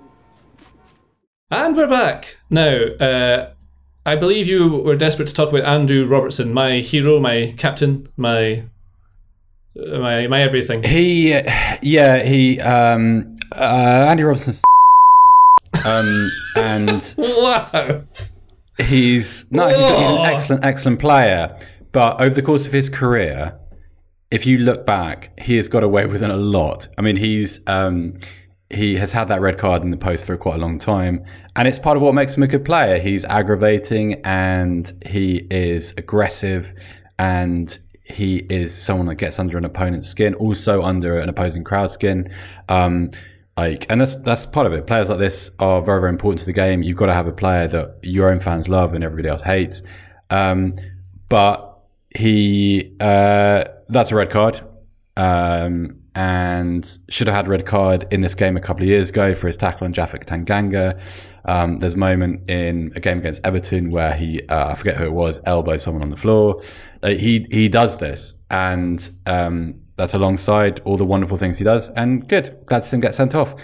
And 1.53 1.75
we're 1.75 1.87
back. 1.87 2.37
Now, 2.49 2.69
uh, 2.71 3.51
I 4.05 4.15
believe 4.15 4.47
you 4.47 4.69
were 4.77 4.95
desperate 4.95 5.27
to 5.27 5.33
talk 5.33 5.49
about 5.49 5.65
Andrew 5.65 6.07
Robertson, 6.07 6.53
my 6.53 6.79
hero, 6.79 7.19
my 7.19 7.53
captain, 7.57 8.07
my 8.15 8.63
uh, 9.77 9.99
my 9.99 10.27
my 10.27 10.41
everything. 10.41 10.81
He, 10.81 11.31
yeah, 11.81 12.23
he, 12.23 12.57
um, 12.61 13.35
uh, 13.53 14.05
Andy 14.09 14.23
Robertson's, 14.23 14.61
um, 15.85 16.31
and 16.55 17.15
Wow. 17.17 18.03
he's 18.77 19.51
no, 19.51 19.67
he's, 19.67 19.77
he's 19.77 19.89
an 19.89 20.25
excellent, 20.25 20.63
excellent 20.63 20.99
player. 20.99 21.57
But 21.91 22.21
over 22.21 22.33
the 22.33 22.41
course 22.41 22.65
of 22.65 22.71
his 22.71 22.87
career, 22.87 23.59
if 24.31 24.45
you 24.45 24.59
look 24.59 24.85
back, 24.85 25.37
he 25.37 25.57
has 25.57 25.67
got 25.67 25.83
away 25.83 26.05
with 26.05 26.23
it 26.23 26.29
a 26.29 26.35
lot. 26.37 26.87
I 26.97 27.01
mean, 27.01 27.17
he's 27.17 27.59
um, 27.67 28.13
he 28.71 28.95
has 28.95 29.11
had 29.11 29.27
that 29.27 29.41
red 29.41 29.57
card 29.57 29.83
in 29.83 29.89
the 29.89 29.97
post 29.97 30.25
for 30.25 30.37
quite 30.37 30.55
a 30.55 30.59
long 30.59 30.77
time, 30.77 31.25
and 31.55 31.67
it's 31.67 31.79
part 31.79 31.97
of 31.97 32.03
what 32.03 32.13
makes 32.13 32.35
him 32.35 32.43
a 32.43 32.47
good 32.47 32.65
player. 32.65 32.99
He's 32.99 33.25
aggravating 33.25 34.21
and 34.25 34.91
he 35.05 35.47
is 35.51 35.93
aggressive, 35.97 36.73
and 37.19 37.77
he 38.03 38.37
is 38.49 38.73
someone 38.73 39.07
that 39.07 39.15
gets 39.15 39.39
under 39.39 39.57
an 39.57 39.65
opponent's 39.65 40.07
skin, 40.07 40.33
also 40.35 40.83
under 40.83 41.19
an 41.19 41.29
opposing 41.29 41.63
crowd 41.63 41.91
skin. 41.91 42.31
Um, 42.69 43.11
like, 43.57 43.85
and 43.89 43.99
that's 43.99 44.15
that's 44.15 44.45
part 44.45 44.65
of 44.65 44.73
it. 44.73 44.87
Players 44.87 45.09
like 45.09 45.19
this 45.19 45.51
are 45.59 45.81
very 45.81 45.99
very 45.99 46.09
important 46.09 46.39
to 46.39 46.45
the 46.45 46.53
game. 46.53 46.81
You've 46.81 46.97
got 46.97 47.07
to 47.07 47.13
have 47.13 47.27
a 47.27 47.33
player 47.33 47.67
that 47.67 47.99
your 48.01 48.31
own 48.31 48.39
fans 48.39 48.69
love 48.69 48.93
and 48.93 49.03
everybody 49.03 49.29
else 49.29 49.41
hates. 49.41 49.83
Um, 50.29 50.75
but 51.29 51.79
he 52.15 52.95
uh, 52.99 53.65
that's 53.89 54.11
a 54.11 54.15
red 54.15 54.29
card, 54.29 54.61
um, 55.17 56.00
and 56.15 56.97
should 57.09 57.27
have 57.27 57.35
had 57.35 57.47
red 57.47 57.65
card 57.65 58.05
in 58.11 58.21
this 58.21 58.35
game 58.35 58.57
a 58.57 58.59
couple 58.59 58.83
of 58.83 58.89
years 58.89 59.09
ago 59.09 59.33
for 59.33 59.47
his 59.47 59.55
tackle 59.55 59.85
on 59.85 59.93
Japhet 59.93 60.25
Tanganga. 60.25 60.99
Um, 61.45 61.79
there's 61.79 61.93
a 61.93 61.97
moment 61.97 62.49
in 62.49 62.91
a 62.95 62.99
game 62.99 63.17
against 63.17 63.45
Everton 63.45 63.91
where 63.91 64.13
he 64.13 64.41
uh, 64.47 64.69
I 64.71 64.75
forget 64.75 64.97
who 64.97 65.05
it 65.05 65.13
was 65.13 65.39
elbowed 65.45 65.79
someone 65.79 66.03
on 66.03 66.09
the 66.09 66.17
floor. 66.17 66.61
Uh, 67.01 67.09
he 67.09 67.45
he 67.49 67.69
does 67.69 67.97
this, 67.97 68.35
and 68.49 69.09
um, 69.25 69.75
that's 69.95 70.13
alongside 70.13 70.81
all 70.81 70.97
the 70.97 71.05
wonderful 71.05 71.37
things 71.37 71.57
he 71.57 71.63
does. 71.63 71.89
And 71.91 72.27
good, 72.27 72.57
glad 72.65 72.81
to 72.81 72.87
see 72.87 72.95
him 72.95 73.01
get 73.01 73.15
sent 73.15 73.33
off. 73.33 73.55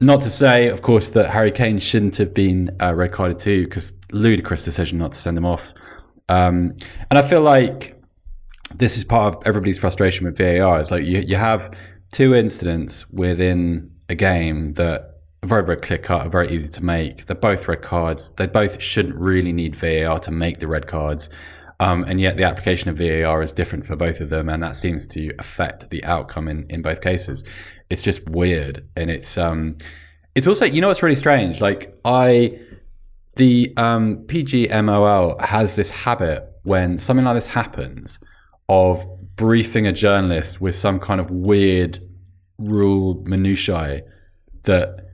Not 0.00 0.20
to 0.22 0.30
say, 0.30 0.68
of 0.68 0.82
course, 0.82 1.10
that 1.10 1.28
Harry 1.28 1.50
Kane 1.50 1.80
shouldn't 1.80 2.16
have 2.18 2.32
been 2.32 2.76
uh, 2.80 2.94
red 2.94 3.10
carded 3.10 3.40
too, 3.40 3.64
because 3.64 3.94
ludicrous 4.12 4.64
decision 4.64 4.98
not 4.98 5.12
to 5.12 5.18
send 5.18 5.36
him 5.36 5.44
off. 5.44 5.74
Um, 6.28 6.76
and 7.10 7.18
I 7.18 7.22
feel 7.22 7.40
like 7.40 7.97
this 8.76 8.96
is 8.96 9.04
part 9.04 9.34
of 9.34 9.42
everybody's 9.46 9.78
frustration 9.78 10.26
with 10.26 10.36
VAR. 10.36 10.80
It's 10.80 10.90
like 10.90 11.04
you, 11.04 11.20
you 11.20 11.36
have 11.36 11.74
two 12.12 12.34
incidents 12.34 13.08
within 13.10 13.90
a 14.08 14.14
game 14.14 14.74
that 14.74 15.20
are 15.42 15.48
very, 15.48 15.64
very 15.64 15.78
clear 15.78 15.98
cut, 15.98 16.26
are 16.26 16.30
very 16.30 16.50
easy 16.50 16.68
to 16.68 16.84
make. 16.84 17.26
They're 17.26 17.36
both 17.36 17.68
red 17.68 17.82
cards. 17.82 18.30
They 18.32 18.46
both 18.46 18.80
shouldn't 18.82 19.16
really 19.16 19.52
need 19.52 19.76
VAR 19.76 20.18
to 20.20 20.30
make 20.30 20.58
the 20.58 20.66
red 20.66 20.86
cards. 20.86 21.30
Um, 21.80 22.04
and 22.04 22.20
yet 22.20 22.36
the 22.36 22.44
application 22.44 22.90
of 22.90 22.98
VAR 22.98 23.42
is 23.42 23.52
different 23.52 23.86
for 23.86 23.94
both 23.94 24.20
of 24.20 24.30
them, 24.30 24.48
and 24.48 24.62
that 24.62 24.74
seems 24.74 25.06
to 25.08 25.30
affect 25.38 25.90
the 25.90 26.02
outcome 26.04 26.48
in, 26.48 26.66
in 26.68 26.82
both 26.82 27.00
cases. 27.00 27.44
It's 27.88 28.02
just 28.02 28.28
weird, 28.28 28.84
and 28.96 29.10
it's 29.10 29.38
um, 29.38 29.76
it's 30.34 30.48
also 30.48 30.64
you 30.64 30.80
know 30.80 30.88
what's 30.88 31.04
really 31.04 31.14
strange. 31.14 31.60
Like 31.60 31.96
I, 32.04 32.58
the 33.36 33.72
um, 33.76 34.24
PGMOL 34.26 35.40
has 35.40 35.76
this 35.76 35.92
habit 35.92 36.44
when 36.64 36.98
something 36.98 37.24
like 37.24 37.36
this 37.36 37.46
happens 37.46 38.18
of 38.68 39.06
briefing 39.36 39.86
a 39.86 39.92
journalist 39.92 40.60
with 40.60 40.74
some 40.74 40.98
kind 40.98 41.20
of 41.20 41.30
weird 41.30 41.98
rule 42.58 43.22
minutiae 43.24 44.02
that 44.64 45.08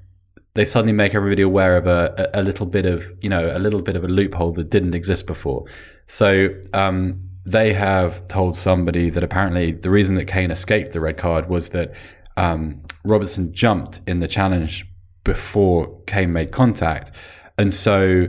they 0.54 0.64
suddenly 0.64 0.92
make 0.92 1.14
everybody 1.14 1.42
aware 1.42 1.76
of 1.76 1.86
a, 1.86 2.30
a, 2.32 2.42
little 2.42 2.66
bit 2.66 2.86
of 2.86 3.10
you 3.20 3.28
know 3.28 3.56
a 3.56 3.58
little 3.58 3.82
bit 3.82 3.96
of 3.96 4.04
a 4.04 4.08
loophole 4.08 4.52
that 4.52 4.70
didn't 4.70 4.94
exist 4.94 5.26
before. 5.26 5.64
So 6.06 6.48
um, 6.72 7.18
they 7.44 7.72
have 7.72 8.26
told 8.28 8.56
somebody 8.56 9.10
that 9.10 9.22
apparently 9.22 9.72
the 9.72 9.90
reason 9.90 10.14
that 10.16 10.26
Kane 10.26 10.50
escaped 10.50 10.92
the 10.92 11.00
red 11.00 11.16
card 11.16 11.48
was 11.48 11.70
that 11.70 11.94
um, 12.36 12.82
Robertson 13.04 13.52
jumped 13.52 14.00
in 14.06 14.20
the 14.20 14.28
challenge 14.28 14.86
before 15.24 16.00
Kane 16.06 16.32
made 16.32 16.52
contact, 16.52 17.10
and 17.58 17.72
so 17.72 18.26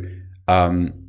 um, 0.48 1.05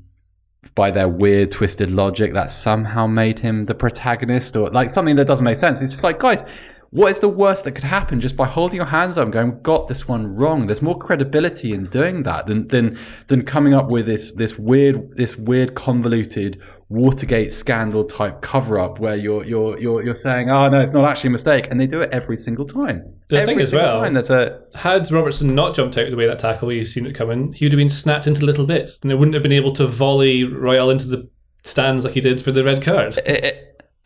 by 0.77 0.93
their 0.93 1.09
weird 1.09 1.51
twisted 1.51 1.91
logic, 1.91 2.33
that 2.35 2.51
somehow 2.51 3.09
made 3.09 3.41
him 3.41 3.65
the 3.65 3.75
protagonist, 3.75 4.57
or 4.57 4.71
like 4.71 4.91
something 4.91 5.17
that 5.17 5.27
doesn't 5.27 5.45
make 5.45 5.57
sense. 5.57 5.83
It's 5.83 5.91
just 5.91 6.05
like 6.05 6.21
guys. 6.21 6.45
What 6.91 7.11
is 7.11 7.19
the 7.19 7.29
worst 7.29 7.65
that 7.65 7.73
could 7.73 7.85
happen 7.85 8.21
just 8.21 8.37
by 8.37 8.47
holding 8.47 8.77
your 8.77 8.87
hands 8.87 9.19
up 9.19 9.25
and 9.25 9.33
going, 9.33 9.61
got 9.63 9.89
this 9.89 10.07
one 10.07 10.37
wrong? 10.37 10.69
There's 10.69 10.81
more 10.81 10.97
credibility 10.97 11.73
in 11.73 11.87
doing 11.87 12.23
that 12.23 12.47
than 12.47 12.69
than 12.69 12.97
than 13.27 13.43
coming 13.43 13.75
up 13.75 13.89
with 13.89 14.07
this 14.07 14.31
this 14.33 14.57
weird 14.57 15.17
this 15.17 15.37
weird 15.37 15.75
convoluted 15.75 16.63
Watergate 16.89 17.53
scandal 17.53 18.05
type 18.05 18.43
cover 18.43 18.79
up 18.79 19.01
where 19.01 19.17
you're 19.17 19.45
you're 19.45 19.77
you're 19.79 20.05
you're 20.05 20.15
saying, 20.15 20.51
oh 20.51 20.69
no, 20.69 20.79
it's 20.79 20.93
not 20.93 21.05
actually 21.05 21.29
a 21.29 21.33
mistake, 21.33 21.67
and 21.69 21.81
they 21.81 21.87
do 21.89 22.01
it 22.01 22.11
every 22.13 22.37
single 22.37 22.65
time. 22.65 23.13
The 23.27 23.39
every 23.39 23.55
thing 23.55 23.61
as 23.61 23.71
single 23.71 23.89
well- 23.89 24.03
time 24.03 24.13
there's 24.13 24.31
a 24.31 24.61
Had 24.75 25.11
Robertson 25.11 25.53
not 25.55 25.75
jumped 25.75 25.99
out 25.99 26.05
of 26.05 26.11
the 26.13 26.17
way 26.17 26.29
that 26.29 26.39
tackle, 26.39 26.69
he's 26.69 26.95
seen 26.95 27.05
it 27.05 27.15
coming, 27.15 27.53
he 27.53 27.65
would 27.65 27.73
have 27.73 27.79
been 27.79 27.91
snapped 27.91 28.29
into 28.29 28.45
little 28.45 28.67
bits, 28.67 29.01
and 29.03 29.11
they 29.11 29.17
wouldn't 29.17 29.35
have 29.35 29.43
been 29.43 29.51
able 29.51 29.73
to 29.73 29.87
volley 29.89 30.45
Royal 30.45 30.91
into 30.91 31.09
the 31.09 31.29
stands 31.65 32.05
like 32.05 32.15
he 32.15 32.21
did 32.21 32.41
for 32.41 32.53
the 32.53 32.63
red 32.63 32.81
card. 32.83 33.19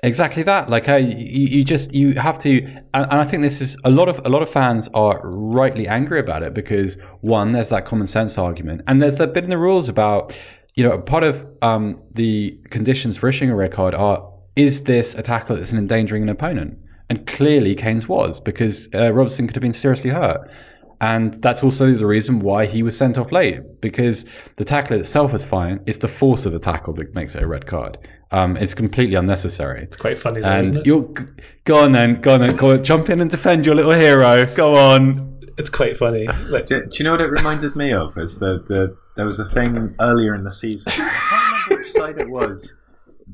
Exactly 0.02 0.42
that. 0.44 0.70
Like, 0.70 0.86
you, 0.86 1.04
you 1.04 1.62
just 1.62 1.92
you 1.92 2.14
have 2.14 2.38
to, 2.38 2.62
and, 2.62 2.86
and 2.94 3.12
I 3.12 3.24
think 3.24 3.42
this 3.42 3.60
is 3.60 3.76
a 3.84 3.90
lot 3.90 4.08
of 4.08 4.18
a 4.24 4.30
lot 4.30 4.40
of 4.40 4.48
fans 4.48 4.88
are 4.94 5.20
rightly 5.22 5.86
angry 5.86 6.18
about 6.18 6.42
it 6.42 6.54
because 6.54 6.96
one, 7.20 7.52
there's 7.52 7.68
that 7.68 7.84
common 7.84 8.06
sense 8.06 8.38
argument, 8.38 8.80
and 8.86 9.02
there's 9.02 9.16
that 9.16 9.34
bit 9.34 9.44
in 9.44 9.50
the 9.50 9.58
rules 9.58 9.90
about, 9.90 10.34
you 10.74 10.84
know, 10.88 10.98
part 10.98 11.24
of 11.24 11.46
um, 11.62 11.98
the 12.12 12.58
conditions 12.70 13.16
for 13.16 13.28
issuing 13.28 13.50
a 13.50 13.56
red 13.56 13.72
card 13.72 13.94
are 13.94 14.28
is 14.56 14.84
this 14.84 15.14
a 15.14 15.22
tackle 15.22 15.56
that's 15.56 15.72
endangering 15.72 16.22
an 16.22 16.28
opponent, 16.28 16.78
and 17.08 17.26
clearly 17.26 17.74
Kane's 17.74 18.08
was 18.08 18.40
because 18.40 18.88
uh, 18.94 19.12
Robertson 19.12 19.46
could 19.46 19.56
have 19.56 19.62
been 19.62 19.72
seriously 19.72 20.10
hurt. 20.10 20.50
And 21.02 21.32
that's 21.42 21.62
also 21.64 21.92
the 21.92 22.04
reason 22.06 22.40
why 22.40 22.66
he 22.66 22.82
was 22.82 22.94
sent 22.94 23.16
off 23.16 23.32
late 23.32 23.80
because 23.80 24.26
the 24.56 24.66
tackle 24.66 24.98
itself 25.00 25.32
was 25.32 25.46
fine. 25.46 25.80
It's 25.86 25.96
the 25.96 26.08
force 26.08 26.44
of 26.44 26.52
the 26.52 26.58
tackle 26.58 26.92
that 26.94 27.14
makes 27.14 27.34
it 27.34 27.42
a 27.42 27.46
red 27.46 27.64
card. 27.64 27.96
Um, 28.32 28.58
it's 28.58 28.74
completely 28.74 29.14
unnecessary. 29.14 29.82
It's 29.82 29.96
quite 29.96 30.18
funny, 30.18 30.42
though, 30.42 30.48
And 30.48 30.68
isn't 30.68 30.80
it? 30.82 30.86
you're 30.86 31.10
go 31.64 31.82
on 31.84 31.92
then, 31.92 32.20
go 32.20 32.34
on 32.34 32.40
then, 32.40 32.54
go 32.54 32.72
on, 32.72 32.84
jump 32.84 33.08
in 33.08 33.20
and 33.20 33.30
defend 33.30 33.64
your 33.64 33.74
little 33.74 33.92
hero. 33.92 34.44
Go 34.54 34.76
on. 34.76 35.40
It's 35.56 35.70
quite 35.70 35.96
funny. 35.96 36.26
Do, 36.66 36.84
do 36.84 36.88
you 36.94 37.04
know 37.04 37.12
what 37.12 37.22
it 37.22 37.30
reminded 37.30 37.76
me 37.76 37.94
of? 37.94 38.18
Is 38.18 38.38
the, 38.38 38.62
the 38.68 38.94
there 39.20 39.26
was 39.26 39.38
a 39.38 39.44
thing 39.44 39.94
earlier 40.00 40.34
in 40.34 40.44
the 40.44 40.50
season. 40.50 40.90
I 40.96 41.10
can't 41.10 41.66
remember 41.68 41.82
which 41.82 41.92
side 41.92 42.18
it 42.18 42.30
was. 42.30 42.80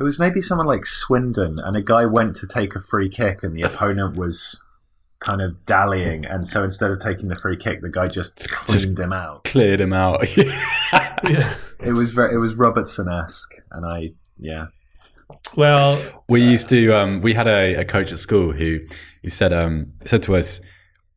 It 0.01 0.03
was 0.03 0.19
maybe 0.19 0.43
someone 0.43 0.67
like 0.67 0.85
Swindon, 0.85 1.61
and 1.61 1.77
a 1.77 1.81
guy 1.81 2.07
went 2.07 2.35
to 2.37 2.47
take 2.49 2.75
a 2.75 2.81
free 2.81 3.09
kick, 3.09 3.45
and 3.45 3.57
the 3.57 3.63
opponent 3.63 4.17
was 4.17 4.61
kind 5.21 5.41
of 5.41 5.65
dallying, 5.65 6.25
and 6.25 6.45
so 6.45 6.65
instead 6.65 6.91
of 6.91 6.99
taking 6.99 7.29
the 7.29 7.37
free 7.37 7.57
kick, 7.57 7.83
the 7.83 7.89
guy 7.89 8.09
just 8.09 8.51
cleaned 8.51 8.99
him 8.99 9.13
out. 9.13 9.45
Cleared 9.45 9.81
him 9.81 9.93
out. 9.93 10.37
yeah. 10.37 11.55
It 11.79 11.93
was 11.93 12.11
very, 12.11 12.35
it 12.35 12.39
was 12.39 12.57
Robertson 12.57 13.09
esque, 13.09 13.55
and 13.71 13.87
I 13.87 14.11
yeah. 14.41 14.67
Well, 15.57 16.05
we 16.29 16.43
used 16.43 16.69
to, 16.71 16.91
um, 16.95 17.21
we 17.21 17.33
had 17.33 17.47
a, 17.47 17.77
a 17.77 17.85
coach 17.85 18.11
at 18.11 18.19
school 18.19 18.51
who, 18.51 18.81
who 19.23 19.31
said, 19.31 19.53
um, 19.53 19.87
said 20.05 20.25
to 20.25 20.35
us, 20.35 20.61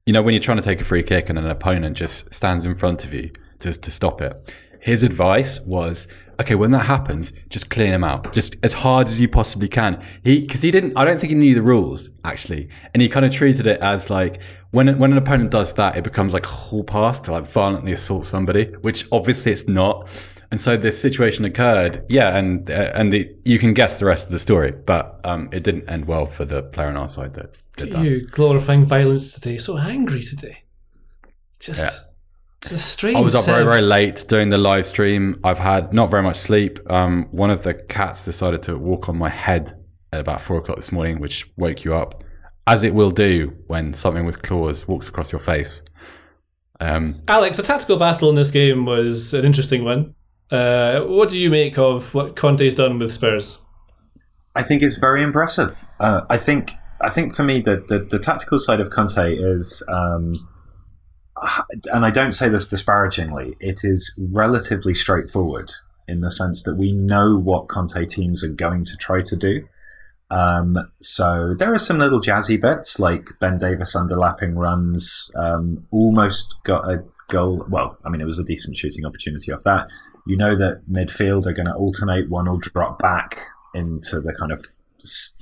you 0.06 0.14
know, 0.14 0.22
when 0.22 0.36
you're 0.36 0.44
trying 0.44 0.58
to 0.58 0.64
take 0.64 0.80
a 0.80 0.84
free 0.84 1.02
kick 1.02 1.28
and 1.28 1.40
an 1.40 1.48
opponent 1.48 1.98
just 1.98 2.32
stands 2.32 2.68
in 2.68 2.76
front 2.76 3.04
of 3.04 3.16
you 3.16 3.32
to, 3.60 3.74
to 3.74 3.92
stop 3.92 4.22
it, 4.22 4.54
his 4.80 5.04
advice 5.04 5.60
was, 5.62 6.08
okay, 6.40 6.56
when 6.56 6.72
that 6.72 6.86
happens, 6.86 7.34
just 7.50 7.70
clean 7.70 7.94
him 7.94 8.04
out, 8.04 8.32
just 8.34 8.56
as 8.64 8.72
hard 8.72 9.08
as 9.08 9.20
you 9.20 9.28
possibly 9.28 9.68
can. 9.68 10.02
He, 10.24 10.42
because 10.42 10.62
he 10.62 10.72
didn't, 10.72 10.94
I 10.98 11.04
don't 11.06 11.20
think 11.20 11.32
he 11.32 11.36
knew 11.36 11.54
the 11.54 11.62
rules 11.62 12.10
actually, 12.24 12.70
and 12.94 13.02
he 13.02 13.10
kind 13.10 13.26
of 13.26 13.34
treated 13.34 13.68
it 13.68 13.82
as 13.82 14.10
like 14.10 14.42
when 14.72 14.98
when 15.00 15.12
an 15.12 15.18
opponent 15.18 15.52
does 15.52 15.74
that, 15.74 15.98
it 15.98 16.04
becomes 16.04 16.34
like 16.34 16.46
a 16.46 16.50
hall 16.50 16.84
pass 16.84 17.20
to 17.22 17.32
like 17.32 17.46
violently 17.46 17.92
assault 17.92 18.26
somebody, 18.26 18.66
which 18.82 19.06
obviously 19.12 19.52
it's 19.52 19.68
not. 19.68 20.08
And 20.52 20.60
so 20.60 20.78
this 20.78 21.00
situation 21.00 21.46
occurred, 21.46 22.04
yeah, 22.10 22.36
and 22.36 22.72
uh, 22.72 22.92
and 22.96 23.12
the, 23.12 23.30
you 23.46 23.60
can 23.60 23.74
guess 23.74 24.00
the 24.00 24.06
rest 24.06 24.26
of 24.26 24.32
the 24.32 24.40
story, 24.40 24.72
but 24.72 25.20
um, 25.24 25.50
it 25.52 25.64
didn't 25.64 25.88
end 25.90 26.06
well 26.06 26.26
for 26.26 26.46
the 26.46 26.64
player 26.64 26.88
on 26.88 26.98
our 26.98 27.08
side 27.08 27.34
that 27.36 27.56
did 27.78 27.92
that. 27.92 28.04
You 28.04 28.26
glorifying 28.28 28.86
violence 28.86 29.34
today. 29.34 29.58
So 29.58 29.78
angry 29.78 30.24
today. 30.24 30.64
Just, 31.60 31.82
Yeah. 31.82 32.09
Just 32.62 32.74
a 32.74 32.78
strange. 32.78 33.18
I 33.18 33.20
was 33.22 33.36
up 33.36 33.44
set 33.44 33.54
very, 33.54 33.66
very 33.66 33.82
late 33.82 34.26
doing 34.28 34.50
the 34.50 34.58
live 34.58 34.86
stream. 34.86 35.40
I've 35.44 35.60
had 35.60 35.94
not 35.94 36.10
very 36.10 36.24
much 36.24 36.38
sleep. 36.38 36.80
Um, 36.92 37.28
one 37.32 37.50
of 37.50 37.64
the 37.64 37.74
cats 37.74 38.26
decided 38.26 38.64
to 38.64 38.78
walk 38.78 39.10
on 39.10 39.18
my 39.18 39.30
head 39.30 39.74
at 40.12 40.20
about 40.20 40.42
four 40.42 40.58
o'clock 40.58 40.78
this 40.78 40.92
morning, 40.92 41.20
which 41.20 41.50
woke 41.58 41.84
you 41.84 41.96
up, 41.96 42.24
as 42.68 42.84
it 42.84 42.94
will 42.94 43.12
do 43.12 43.56
when 43.68 43.94
something 43.94 44.26
with 44.26 44.42
claws 44.42 44.88
walks 44.88 45.08
across 45.08 45.32
your 45.32 45.40
face. 45.40 45.84
Um, 46.80 47.22
Alex, 47.28 47.58
the 47.58 47.64
tactical 47.64 47.98
battle 47.98 48.30
in 48.30 48.36
this 48.36 48.52
game 48.52 48.86
was 48.86 49.34
an 49.34 49.46
interesting 49.46 49.84
one. 49.84 50.16
Uh, 50.50 51.02
what 51.02 51.30
do 51.30 51.38
you 51.38 51.50
make 51.50 51.78
of 51.78 52.14
what 52.16 52.36
Conte's 52.36 52.74
done 52.74 52.98
with 53.00 53.14
Spurs? 53.14 53.60
I 54.56 54.64
think 54.64 54.82
it's 54.82 54.98
very 54.98 55.22
impressive. 55.22 55.86
Uh, 56.00 56.22
I 56.30 56.38
think 56.38 56.72
I 57.02 57.10
think 57.10 57.34
for 57.34 57.44
me 57.44 57.62
the, 57.62 57.84
the, 57.88 58.00
the 58.00 58.20
tactical 58.20 58.60
side 58.60 58.82
of 58.82 58.90
Conte 58.90 59.36
is, 59.36 59.84
um, 59.88 60.49
and 61.92 62.06
I 62.06 62.10
don't 62.10 62.34
say 62.34 62.50
this 62.50 62.66
disparagingly, 62.66 63.56
it 63.60 63.82
is 63.84 64.18
relatively 64.32 64.94
straightforward 64.94 65.72
in 66.08 66.22
the 66.22 66.32
sense 66.32 66.64
that 66.64 66.76
we 66.76 66.92
know 66.92 67.38
what 67.38 67.68
Conte 67.68 68.06
teams 68.06 68.44
are 68.44 68.54
going 68.54 68.84
to 68.86 68.98
try 68.98 69.22
to 69.22 69.36
do. 69.36 69.68
Um, 70.32 70.92
so 71.02 71.56
there 71.58 71.74
are 71.74 71.80
some 71.80 71.98
little 71.98 72.22
jazzy 72.22 72.60
bits 72.60 73.00
like 73.00 73.30
Ben 73.40 73.58
Davies 73.58 73.96
underlapping 73.96 74.56
runs, 74.56 75.32
um, 75.36 75.88
almost 75.92 76.56
got 76.64 76.90
a 76.90 77.04
goal. 77.30 77.66
Well, 77.70 77.98
I 78.04 78.10
mean, 78.10 78.22
it 78.22 78.26
was 78.26 78.40
a 78.40 78.44
decent 78.44 78.78
shooting 78.78 79.06
opportunity 79.06 79.52
off 79.52 79.64
that. 79.64 79.90
You 80.28 80.38
know 80.38 80.56
that 80.56 80.88
midfield 80.90 81.46
are 81.48 81.54
going 81.54 81.66
to 81.66 81.74
alternate. 81.74 82.30
One 82.30 82.48
will 82.48 82.60
drop 82.60 83.00
back 83.00 83.40
into 83.74 84.20
the 84.20 84.34
kind 84.34 84.52
of 84.52 84.64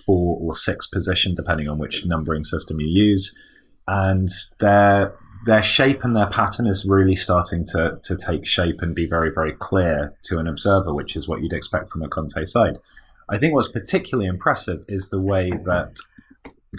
four 0.06 0.38
or 0.42 0.56
six 0.56 0.88
position, 0.88 1.36
depending 1.36 1.68
on 1.68 1.78
which 1.78 2.06
numbering 2.06 2.44
system 2.44 2.80
you 2.80 2.88
use. 2.88 3.38
And 3.88 4.30
their 4.60 5.16
their 5.46 5.64
shape 5.64 6.04
and 6.04 6.16
their 6.16 6.28
pattern 6.28 6.68
is 6.68 6.88
really 6.90 7.16
starting 7.16 7.66
to 7.68 8.00
to 8.04 8.16
take 8.16 8.46
shape 8.46 8.82
and 8.82 8.96
be 8.96 9.08
very 9.08 9.32
very 9.32 9.54
clear 9.54 10.16
to 10.24 10.40
an 10.40 10.48
observer, 10.48 10.94
which 10.94 11.16
is 11.16 11.28
what 11.28 11.42
you'd 11.42 11.54
expect 11.54 11.90
from 11.90 12.02
a 12.02 12.10
Conte 12.10 12.44
side. 12.46 12.78
I 13.30 13.38
think 13.38 13.54
what's 13.54 13.72
particularly 13.72 14.28
impressive 14.28 14.84
is 14.88 15.10
the 15.10 15.22
way 15.22 15.50
that 15.52 15.98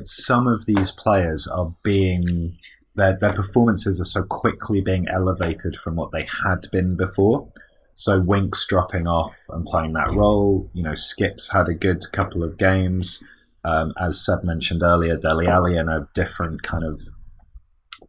some 0.04 0.46
of 0.46 0.66
these 0.66 0.90
players 0.90 1.46
are 1.46 1.74
being 1.82 2.56
their 2.94 3.16
their 3.18 3.32
performances 3.32 4.00
are 4.00 4.04
so 4.04 4.24
quickly 4.24 4.80
being 4.80 5.08
elevated 5.08 5.76
from 5.76 5.96
what 5.96 6.10
they 6.10 6.26
had 6.44 6.66
been 6.72 6.96
before. 6.96 7.48
So 7.94 8.20
Winks 8.20 8.64
dropping 8.68 9.08
off 9.08 9.36
and 9.48 9.66
playing 9.66 9.94
that 9.94 10.12
role. 10.12 10.70
You 10.72 10.84
know, 10.84 10.94
Skipp's 10.94 11.50
had 11.52 11.68
a 11.68 11.74
good 11.74 12.04
couple 12.12 12.44
of 12.44 12.56
games. 12.56 13.24
Um, 13.64 13.92
as 14.00 14.24
Seb 14.24 14.44
mentioned 14.44 14.82
earlier, 14.84 15.16
Dele 15.16 15.48
Alli 15.48 15.76
in 15.76 15.88
a 15.88 16.08
different 16.14 16.62
kind 16.62 16.84
of 16.84 17.00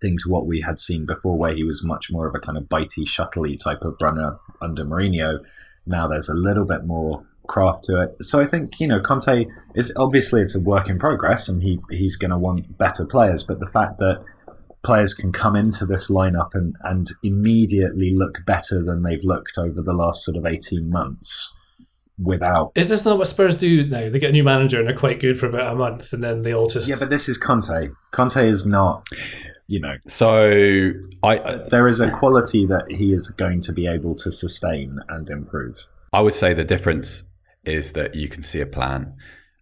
thing 0.02 0.18
to 0.24 0.30
what 0.30 0.48
we 0.48 0.62
had 0.62 0.80
seen 0.80 1.06
before, 1.06 1.38
where 1.38 1.54
he 1.54 1.64
was 1.64 1.84
much 1.84 2.12
more 2.12 2.28
of 2.28 2.36
a 2.36 2.40
kind 2.40 2.58
of 2.58 2.66
bitey, 2.66 3.06
shuttley 3.06 3.60
type 3.60 3.84
of 3.84 3.98
runner 4.02 4.38
under 4.62 4.86
Mourinho. 4.86 5.40
Now 5.86 6.08
there's 6.08 6.30
a 6.30 6.36
little 6.36 6.66
bit 6.66 6.86
more 6.86 7.26
craft 7.48 7.84
to 7.86 8.02
it. 8.02 8.24
So 8.24 8.40
I 8.40 8.46
think 8.46 8.80
you 8.80 8.88
know 8.88 9.02
Conte 9.02 9.46
is 9.76 9.94
obviously 9.98 10.42
it's 10.42 10.56
a 10.56 10.64
work 10.64 10.90
in 10.90 11.00
progress, 11.00 11.50
and 11.50 11.62
he 11.62 11.80
he's 11.90 12.16
going 12.16 12.32
to 12.32 12.38
want 12.38 12.78
better 12.78 13.06
players. 13.06 13.44
But 13.44 13.60
the 13.60 13.68
fact 13.68 13.98
that 13.98 14.24
players 14.84 15.14
can 15.14 15.34
come 15.34 15.56
into 15.56 15.86
this 15.86 16.10
lineup 16.10 16.54
and 16.54 16.76
and 16.84 17.08
immediately 17.24 18.16
look 18.16 18.46
better 18.46 18.84
than 18.84 19.04
they've 19.04 19.24
looked 19.24 19.58
over 19.58 19.82
the 19.82 19.94
last 19.94 20.24
sort 20.24 20.38
of 20.38 20.46
eighteen 20.46 20.90
months 20.90 21.56
without. 22.18 22.72
Is 22.76 22.90
this 22.90 23.06
not 23.06 23.18
what 23.18 23.28
Spurs 23.28 23.56
do 23.56 23.86
now? 23.88 24.10
They 24.10 24.20
get 24.20 24.30
a 24.30 24.34
new 24.34 24.44
manager 24.44 24.80
and 24.80 24.88
they're 24.88 24.96
quite 24.96 25.20
good 25.20 25.38
for 25.38 25.48
about 25.48 25.74
a 25.74 25.76
month, 25.76 26.14
and 26.14 26.24
then 26.24 26.44
they 26.44 26.54
all 26.54 26.68
just 26.68 26.88
Yeah, 26.88 26.98
but 27.00 27.10
this 27.10 27.28
is 27.28 27.38
Conte. 27.38 27.90
Conte 28.12 28.48
is 28.48 28.66
not. 28.66 29.08
You 29.70 29.80
know, 29.80 29.98
so 30.08 30.92
I, 31.22 31.38
uh, 31.38 31.70
there 31.70 31.88
is 31.88 32.00
a 32.00 32.10
quality 32.10 32.66
that 32.66 32.90
he 32.90 33.14
is 33.14 33.30
going 33.30 33.62
to 33.62 33.72
be 33.72 33.86
able 33.86 34.16
to 34.16 34.32
sustain 34.32 35.00
and 35.10 35.30
improve. 35.30 35.88
I 36.12 36.22
would 36.22 36.34
say 36.34 36.56
the 36.56 36.64
difference 36.64 37.22
is 37.66 37.94
that 37.94 38.16
you 38.16 38.30
can 38.30 38.42
see 38.42 38.62
a 38.62 38.66
plan. 38.66 39.16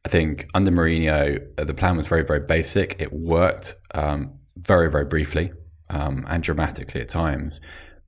I 0.06 0.08
think 0.08 0.48
under 0.54 0.72
Mourinho, 0.72 1.46
uh, 1.58 1.63
the 1.65 1.74
plan 1.74 1.98
was 1.98 2.08
very, 2.08 2.24
very 2.24 2.39
basic. 2.39 2.96
It 3.02 3.12
worked 3.12 3.76
um, 3.96 4.39
very, 4.56 4.89
very 4.89 5.04
briefly 5.04 5.52
um, 5.89 6.26
and 6.30 6.41
dramatically 6.41 7.02
at 7.02 7.10
times, 7.10 7.60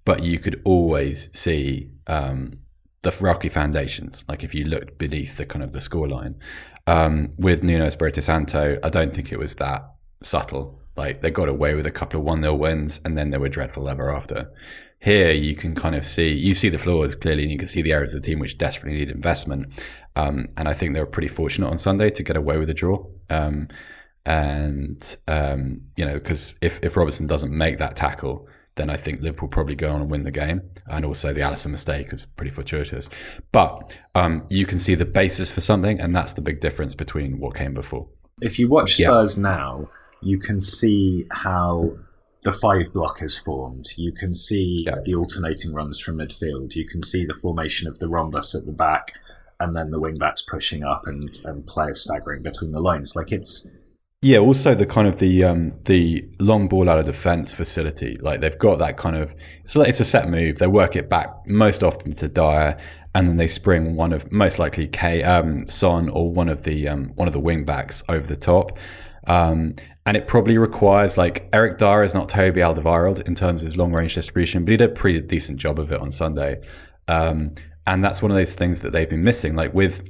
but 0.05 0.23
you 0.23 0.39
could 0.39 0.61
always 0.63 1.29
see 1.37 1.91
um, 2.07 2.59
the 3.01 3.13
rocky 3.19 3.49
foundations. 3.49 4.23
Like 4.29 4.45
if 4.45 4.55
you 4.55 4.63
looked 4.63 4.99
beneath 4.99 5.35
the 5.35 5.45
kind 5.45 5.63
of 5.63 5.73
the 5.73 5.79
scoreline. 5.79 6.35
Um, 6.87 7.33
with 7.37 7.61
Nuno 7.61 7.85
Espirito 7.87 8.21
Santo, 8.21 8.79
I 8.81 8.87
don't 8.87 9.13
think 9.13 9.33
it 9.33 9.37
was 9.37 9.55
that 9.55 9.83
subtle. 10.23 10.78
Like 10.99 11.21
they 11.21 11.31
got 11.31 11.47
away 11.47 11.75
with 11.75 11.87
a 11.87 11.91
couple 11.91 12.19
of 12.19 12.25
one 12.25 12.41
0 12.41 12.55
wins, 12.55 12.99
and 13.05 13.17
then 13.17 13.29
they 13.29 13.37
were 13.37 13.47
dreadful 13.47 13.87
ever 13.87 14.13
after. 14.13 14.51
Here, 14.99 15.31
you 15.31 15.55
can 15.55 15.73
kind 15.73 15.95
of 15.95 16.05
see 16.05 16.29
you 16.33 16.53
see 16.53 16.67
the 16.67 16.77
flaws 16.77 17.15
clearly, 17.15 17.43
and 17.43 17.51
you 17.53 17.57
can 17.57 17.69
see 17.69 17.81
the 17.81 17.93
areas 17.93 18.13
of 18.13 18.21
the 18.21 18.27
team 18.29 18.39
which 18.39 18.57
desperately 18.57 18.99
need 18.99 19.09
investment. 19.09 19.81
Um, 20.17 20.49
and 20.57 20.67
I 20.67 20.73
think 20.73 20.93
they 20.93 20.99
were 20.99 21.05
pretty 21.05 21.29
fortunate 21.29 21.69
on 21.69 21.77
Sunday 21.77 22.09
to 22.09 22.21
get 22.21 22.35
away 22.35 22.57
with 22.57 22.69
a 22.69 22.73
draw. 22.73 23.05
Um, 23.29 23.69
and 24.25 25.15
um, 25.29 25.81
you 25.95 26.05
know, 26.05 26.15
because 26.15 26.53
if 26.61 26.79
if 26.83 26.97
Robertson 26.97 27.27
doesn't 27.27 27.51
make 27.51 27.77
that 27.77 27.95
tackle, 27.95 28.49
then 28.75 28.89
I 28.89 28.97
think 28.97 29.21
Liverpool 29.21 29.47
probably 29.47 29.75
go 29.75 29.91
on 29.93 30.01
and 30.01 30.11
win 30.11 30.23
the 30.23 30.31
game. 30.31 30.61
And 30.87 31.05
also 31.05 31.31
the 31.31 31.41
Alisson 31.41 31.71
mistake 31.71 32.11
is 32.11 32.25
pretty 32.25 32.51
fortuitous. 32.51 33.09
But 33.53 33.97
um, 34.15 34.45
you 34.49 34.65
can 34.65 34.79
see 34.79 34.95
the 34.95 35.05
basis 35.05 35.49
for 35.49 35.61
something, 35.61 35.97
and 36.01 36.13
that's 36.13 36.33
the 36.33 36.41
big 36.41 36.59
difference 36.59 36.93
between 36.93 37.39
what 37.39 37.55
came 37.55 37.73
before. 37.73 38.07
If 38.41 38.59
you 38.59 38.67
watch 38.67 38.99
Yeah. 38.99 39.07
Spurs 39.07 39.37
now, 39.37 39.89
you 40.21 40.39
can 40.39 40.59
see 40.61 41.25
how 41.31 41.91
the 42.43 42.51
five 42.51 42.93
block 42.93 43.21
is 43.21 43.37
formed. 43.37 43.87
You 43.97 44.11
can 44.11 44.33
see 44.33 44.83
Yeah. 44.85 44.95
the 45.03 45.15
alternating 45.15 45.73
runs 45.73 45.99
from 45.99 46.17
midfield. 46.19 46.75
You 46.75 46.87
can 46.87 47.01
see 47.01 47.25
the 47.25 47.33
formation 47.33 47.87
of 47.87 47.99
the 47.99 48.07
rhombus 48.07 48.55
at 48.55 48.65
the 48.65 48.71
back, 48.71 49.13
and 49.59 49.75
then 49.75 49.89
the 49.89 49.99
wing 49.99 50.17
backs 50.17 50.41
pushing 50.41 50.83
up 50.83 51.03
and, 51.05 51.37
and 51.43 51.65
players 51.67 52.01
staggering 52.03 52.41
between 52.41 52.71
the 52.71 52.79
lines. 52.79 53.13
Like 53.15 53.31
it's 53.33 53.67
Yeah, 54.21 54.37
also 54.39 54.73
the 54.73 54.85
kind 54.85 55.07
of 55.07 55.19
the 55.19 55.43
um, 55.43 55.73
the 55.85 56.25
long 56.39 56.67
ball 56.69 56.89
out 56.89 56.99
of 56.99 57.05
defense 57.05 57.53
facility. 57.53 58.15
Like 58.21 58.39
they've 58.41 58.57
got 58.57 58.79
that 58.79 58.95
kind 58.97 59.17
of 59.17 59.35
it's 59.61 59.75
like 59.75 59.89
it's 59.89 59.99
a 59.99 60.05
set 60.05 60.29
move. 60.29 60.59
They 60.59 60.67
work 60.67 60.95
it 60.95 61.09
back 61.09 61.29
most 61.45 61.83
often 61.83 62.11
to 62.13 62.27
Dier, 62.29 62.77
and 63.15 63.27
then 63.27 63.35
they 63.35 63.47
spring 63.47 63.95
one 63.97 64.13
of 64.13 64.31
most 64.31 64.59
likely 64.59 64.87
K 64.87 65.23
um, 65.23 65.67
Son 65.67 66.07
or 66.09 66.31
one 66.31 66.47
of 66.47 66.63
the 66.63 66.87
um, 66.87 67.09
one 67.15 67.27
of 67.27 67.33
the 67.33 67.39
wing 67.41 67.65
backs 67.65 68.01
over 68.07 68.25
the 68.25 68.37
top. 68.37 68.77
Um, 69.29 69.75
and 70.05 70.17
it 70.17 70.27
probably 70.27 70.57
requires 70.57 71.17
like 71.17 71.47
Eric 71.53 71.77
Dier 71.77 72.03
is 72.03 72.13
not 72.13 72.27
Toby 72.29 72.61
Alderweireld 72.61 73.27
in 73.27 73.35
terms 73.35 73.61
of 73.61 73.67
his 73.67 73.77
long 73.77 73.93
range 73.93 74.15
distribution, 74.15 74.65
but 74.65 74.71
he 74.71 74.77
did 74.77 74.89
a 74.89 74.93
pretty 74.93 75.21
decent 75.21 75.59
job 75.59 75.79
of 75.79 75.91
it 75.91 76.01
on 76.01 76.11
Sunday. 76.11 76.61
Um, 77.07 77.53
and 77.85 78.03
that's 78.03 78.21
one 78.21 78.31
of 78.31 78.37
those 78.37 78.55
things 78.55 78.81
that 78.81 78.91
they've 78.91 79.09
been 79.09 79.23
missing. 79.23 79.55
Like 79.55 79.73
with 79.73 80.03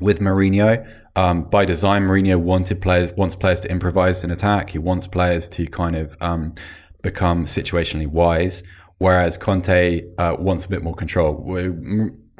with 0.00 0.20
Mourinho. 0.20 0.86
Um, 1.14 1.44
by 1.44 1.66
design, 1.66 2.04
Mourinho 2.04 2.38
wanted 2.38 2.80
players 2.80 3.12
wants 3.12 3.34
players 3.34 3.60
to 3.62 3.70
improvise 3.70 4.24
in 4.24 4.30
attack. 4.30 4.70
He 4.70 4.78
wants 4.78 5.06
players 5.06 5.48
to 5.50 5.66
kind 5.66 5.96
of 5.96 6.16
um, 6.20 6.54
become 7.02 7.44
situationally 7.44 8.06
wise. 8.06 8.62
Whereas 8.98 9.36
Conte 9.36 10.02
uh, 10.18 10.36
wants 10.38 10.64
a 10.64 10.68
bit 10.68 10.82
more 10.82 10.94
control. 10.94 11.34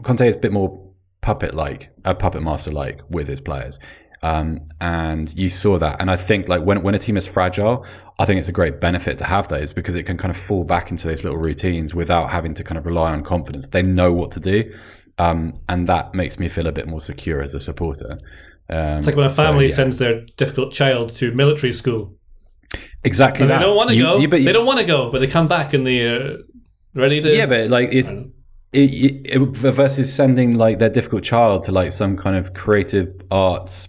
Conte 0.03 0.27
is 0.27 0.37
a 0.37 0.39
bit 0.39 0.53
more 0.53 0.93
puppet 1.21 1.55
like, 1.55 1.91
a 2.05 2.15
puppet 2.15 2.43
master 2.43 2.71
like 2.71 3.01
with 3.11 3.29
his 3.29 3.41
players. 3.41 3.81
Um, 4.25 4.61
and 4.81 5.37
you 5.37 5.51
saw 5.51 5.79
that. 5.79 6.01
And 6.01 6.11
I 6.11 6.17
think 6.17 6.49
like 6.49 6.63
when 6.63 6.83
when 6.83 6.95
a 6.95 6.99
team 6.99 7.17
is 7.17 7.27
fragile, 7.27 7.85
I 8.19 8.25
think 8.25 8.39
it's 8.39 8.49
a 8.49 8.53
great 8.53 8.81
benefit 8.81 9.19
to 9.19 9.25
have 9.25 9.49
those 9.49 9.73
because 9.73 9.95
it 9.97 10.05
can 10.05 10.17
kind 10.17 10.31
of 10.31 10.37
fall 10.37 10.63
back 10.65 10.91
into 10.93 11.09
those 11.09 11.25
little 11.25 11.39
routines 11.41 11.95
without 11.95 12.31
having 12.31 12.55
to 12.55 12.63
kind 12.65 12.79
of 12.79 12.87
rely 12.87 13.11
on 13.13 13.23
confidence. 13.25 13.67
They 13.67 13.83
know 13.83 14.13
what 14.13 14.31
to 14.33 14.41
do. 14.41 14.73
Um, 15.19 15.55
and 15.69 15.89
that 15.89 16.15
makes 16.15 16.39
me 16.39 16.49
feel 16.49 16.67
a 16.69 16.73
bit 16.73 16.87
more 16.87 17.01
secure 17.01 17.43
as 17.43 17.53
a 17.55 17.61
supporter. 17.61 18.19
Um, 18.71 18.99
It's 18.99 19.07
like 19.09 19.17
when 19.17 19.27
a 19.27 19.31
family 19.31 19.67
yeah. 19.67 19.75
sends 19.75 19.99
their 19.99 20.23
difficult 20.37 20.73
child 20.73 21.11
to 21.17 21.33
military 21.33 21.73
school. 21.73 22.17
exactly 23.05 23.47
that. 23.47 23.59
they 23.59 23.65
don't 23.65 23.77
want 23.77 23.91
to 23.91 23.97
go. 23.99 24.19
you- 24.19 24.29
but 24.29 24.39
you- 24.41 24.47
they 24.47 24.53
don't 24.53 24.67
want 24.67 24.79
to 24.79 24.87
go, 24.87 25.11
but 25.11 25.21
they 25.21 25.27
come 25.27 25.49
back 25.49 25.75
and 25.75 25.87
they're 25.87 26.39
ready 26.95 27.21
to. 27.21 27.29
yeah, 27.37 27.47
but 27.47 27.69
like 27.71 27.89
it's 27.93 28.11
it, 28.73 29.27
it, 29.27 29.39
versus 29.57 30.11
sending 30.15 30.57
like 30.57 30.79
their 30.79 30.89
difficult 30.89 31.23
child 31.25 31.65
to 31.65 31.73
like 31.73 31.93
some 31.93 32.17
kind 32.17 32.37
of 32.37 32.55
creative 32.55 33.09
arts 33.31 33.89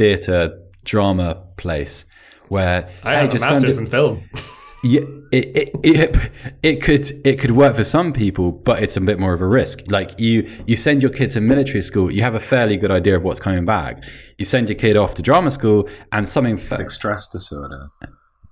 theater 0.00 0.38
drama 0.84 1.28
place 1.56 2.06
where 2.48 2.88
I 3.04 3.10
hey, 3.14 3.16
have 3.20 3.28
a 3.28 3.32
just 3.32 3.44
go 3.44 3.50
and 3.50 3.56
master's 3.62 3.76
do- 3.76 3.82
in 3.84 3.86
film. 3.96 4.14
yeah, 4.82 5.00
it, 5.30 5.44
it, 5.60 5.70
it, 5.84 6.16
it 6.62 6.76
could 6.82 7.04
it 7.24 7.38
could 7.40 7.50
work 7.62 7.76
for 7.76 7.84
some 7.84 8.12
people, 8.12 8.50
but 8.68 8.82
it's 8.82 8.96
a 8.96 9.00
bit 9.00 9.18
more 9.20 9.34
of 9.34 9.40
a 9.42 9.46
risk. 9.46 9.76
Like 9.88 10.18
you 10.18 10.48
you 10.66 10.76
send 10.76 11.02
your 11.02 11.12
kid 11.12 11.30
to 11.32 11.40
military 11.40 11.82
school, 11.82 12.10
you 12.10 12.22
have 12.22 12.34
a 12.34 12.40
fairly 12.52 12.76
good 12.82 12.90
idea 12.90 13.14
of 13.16 13.22
what's 13.24 13.40
coming 13.40 13.64
back. 13.66 14.02
You 14.38 14.44
send 14.46 14.68
your 14.70 14.78
kid 14.84 14.96
off 14.96 15.12
to 15.16 15.22
drama 15.22 15.50
school, 15.50 15.88
and 16.12 16.26
something 16.26 16.56
fa- 16.56 16.76
Like 16.76 16.90
stress 16.90 17.28
disorder, 17.28 17.82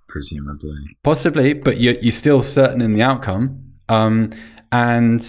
presumably. 0.07 0.77
possibly, 1.03 1.55
but 1.55 1.81
you're 1.81 1.99
you're 2.05 2.13
still 2.25 2.43
certain 2.43 2.81
in 2.83 2.93
the 2.93 3.03
outcome. 3.03 3.45
Um, 3.89 4.31
and 4.71 5.23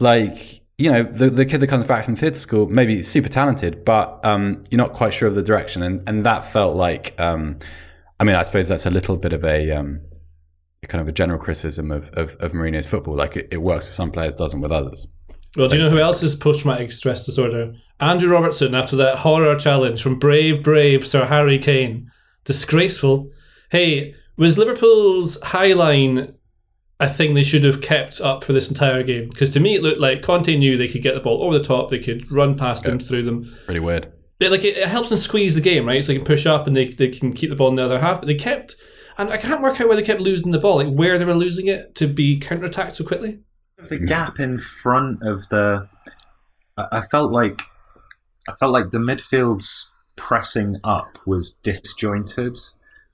like 0.00 0.62
you 0.78 0.90
know, 0.90 1.02
the 1.02 1.30
the 1.30 1.46
kid 1.46 1.60
that 1.60 1.68
comes 1.68 1.86
back 1.86 2.04
from 2.04 2.16
theatre 2.16 2.38
school 2.38 2.66
maybe 2.68 3.02
super 3.02 3.28
talented, 3.28 3.84
but 3.84 4.24
um, 4.24 4.62
you're 4.70 4.78
not 4.78 4.92
quite 4.92 5.14
sure 5.14 5.28
of 5.28 5.34
the 5.34 5.42
direction, 5.42 5.82
and 5.82 6.00
and 6.06 6.24
that 6.24 6.44
felt 6.44 6.76
like. 6.76 7.18
Um, 7.18 7.58
I 8.18 8.24
mean, 8.24 8.34
I 8.34 8.44
suppose 8.44 8.68
that's 8.68 8.86
a 8.86 8.90
little 8.90 9.18
bit 9.18 9.34
of 9.34 9.44
a 9.44 9.70
um, 9.72 10.00
kind 10.88 11.02
of 11.02 11.08
a 11.08 11.12
general 11.12 11.38
criticism 11.38 11.90
of, 11.90 12.10
of, 12.10 12.36
of 12.36 12.52
Mourinho's 12.52 12.86
football. 12.86 13.14
Like 13.14 13.36
it, 13.36 13.48
it 13.50 13.58
works 13.58 13.86
for 13.86 13.92
some 13.92 14.10
players, 14.10 14.34
doesn't 14.34 14.60
with 14.60 14.72
others. 14.72 15.06
Well, 15.56 15.68
do 15.68 15.76
you 15.76 15.82
know 15.82 15.90
who 15.90 15.98
else 15.98 16.22
is 16.22 16.36
post 16.36 16.60
traumatic 16.60 16.92
stress 16.92 17.24
disorder? 17.24 17.74
Andrew 17.98 18.30
Robertson, 18.30 18.74
after 18.74 18.96
that 18.96 19.18
horror 19.18 19.56
challenge 19.56 20.02
from 20.02 20.18
brave, 20.18 20.62
brave 20.62 21.06
Sir 21.06 21.24
Harry 21.24 21.58
Kane. 21.58 22.10
Disgraceful. 22.44 23.30
Hey, 23.70 24.14
was 24.36 24.58
Liverpool's 24.58 25.40
high 25.42 25.72
line 25.72 26.34
a 26.98 27.08
thing 27.08 27.34
they 27.34 27.42
should 27.42 27.64
have 27.64 27.80
kept 27.82 28.20
up 28.20 28.44
for 28.44 28.52
this 28.52 28.68
entire 28.68 29.02
game? 29.02 29.28
Because 29.28 29.50
to 29.50 29.60
me, 29.60 29.74
it 29.74 29.82
looked 29.82 30.00
like 30.00 30.22
Conte 30.22 30.56
knew 30.56 30.76
they 30.76 30.88
could 30.88 31.02
get 31.02 31.14
the 31.14 31.20
ball 31.20 31.42
over 31.42 31.58
the 31.58 31.64
top, 31.64 31.90
they 31.90 31.98
could 31.98 32.30
run 32.30 32.56
past 32.56 32.84
them, 32.84 32.98
through 32.98 33.22
them. 33.22 33.52
Pretty 33.66 33.80
weird. 33.80 34.12
But 34.38 34.50
like 34.50 34.64
it, 34.64 34.76
it 34.76 34.88
helps 34.88 35.08
them 35.08 35.18
squeeze 35.18 35.54
the 35.54 35.60
game, 35.60 35.86
right? 35.86 36.02
So 36.02 36.08
they 36.08 36.18
can 36.18 36.26
push 36.26 36.46
up 36.46 36.66
and 36.66 36.76
they, 36.76 36.88
they 36.88 37.08
can 37.08 37.32
keep 37.32 37.50
the 37.50 37.56
ball 37.56 37.68
in 37.68 37.74
the 37.74 37.84
other 37.84 38.00
half. 38.00 38.20
But 38.20 38.26
they 38.26 38.34
kept, 38.34 38.76
and 39.18 39.30
I 39.30 39.36
can't 39.38 39.62
work 39.62 39.80
out 39.80 39.88
why 39.88 39.96
they 39.96 40.02
kept 40.02 40.20
losing 40.20 40.52
the 40.52 40.58
ball, 40.58 40.76
like 40.76 40.92
where 40.92 41.18
they 41.18 41.24
were 41.24 41.34
losing 41.34 41.68
it 41.68 41.94
to 41.96 42.06
be 42.06 42.38
counter 42.38 42.66
attacked 42.66 42.96
so 42.96 43.04
quickly. 43.04 43.40
The 43.78 43.98
mm. 43.98 44.06
gap 44.06 44.40
in 44.40 44.58
front 44.58 45.22
of 45.22 45.48
the, 45.48 45.88
I 46.76 46.86
I 46.92 47.00
felt 47.00 47.32
like, 47.32 47.62
I 48.48 48.52
felt 48.52 48.72
like 48.72 48.90
the 48.90 48.98
midfield's 48.98 49.92
pressing 50.16 50.76
up 50.84 51.18
was 51.26 51.58
disjointed, 51.62 52.58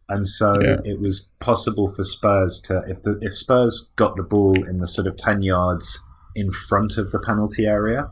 and 0.08 0.26
so 0.26 0.60
Yeah. 0.60 0.76
it 0.84 1.00
was 1.00 1.30
possible 1.40 1.88
for 1.88 2.04
Spurs 2.04 2.60
to, 2.66 2.82
if 2.86 3.02
the 3.02 3.18
if 3.22 3.36
Spurs 3.36 3.90
got 3.96 4.16
the 4.16 4.22
ball 4.22 4.64
in 4.66 4.78
the 4.78 4.86
sort 4.86 5.06
of 5.06 5.16
ten 5.16 5.42
yards 5.42 6.04
in 6.34 6.50
front 6.50 6.96
of 6.98 7.10
the 7.12 7.20
penalty 7.20 7.66
area, 7.66 8.10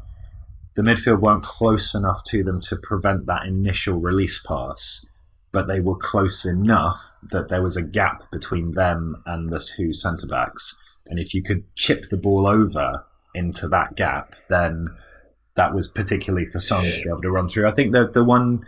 the 0.76 0.82
midfield 0.82 1.20
weren't 1.20 1.42
close 1.42 1.94
enough 1.94 2.22
to 2.24 2.42
them 2.42 2.60
to 2.62 2.76
prevent 2.76 3.26
that 3.26 3.46
initial 3.46 3.98
release 3.98 4.40
pass, 4.42 5.06
but 5.52 5.66
they 5.66 5.80
were 5.80 5.96
close 5.96 6.44
enough 6.46 7.18
that 7.30 7.48
there 7.48 7.62
was 7.62 7.76
a 7.76 7.82
gap 7.82 8.30
between 8.30 8.72
them 8.72 9.22
and 9.26 9.50
the 9.50 9.58
two 9.58 9.92
centre 9.92 10.26
backs. 10.26 10.78
And 11.06 11.18
if 11.18 11.34
you 11.34 11.42
could 11.42 11.64
chip 11.76 12.08
the 12.08 12.16
ball 12.16 12.46
over 12.46 13.04
into 13.34 13.66
that 13.68 13.96
gap, 13.96 14.36
then 14.48 14.88
that 15.56 15.74
was 15.74 15.88
particularly 15.88 16.46
for 16.46 16.60
Son 16.60 16.84
to 16.84 17.02
be 17.02 17.08
able 17.08 17.20
to 17.22 17.30
run 17.30 17.48
through. 17.48 17.68
I 17.68 17.72
think 17.72 17.92
the 17.92 18.06
the 18.08 18.24
one 18.24 18.64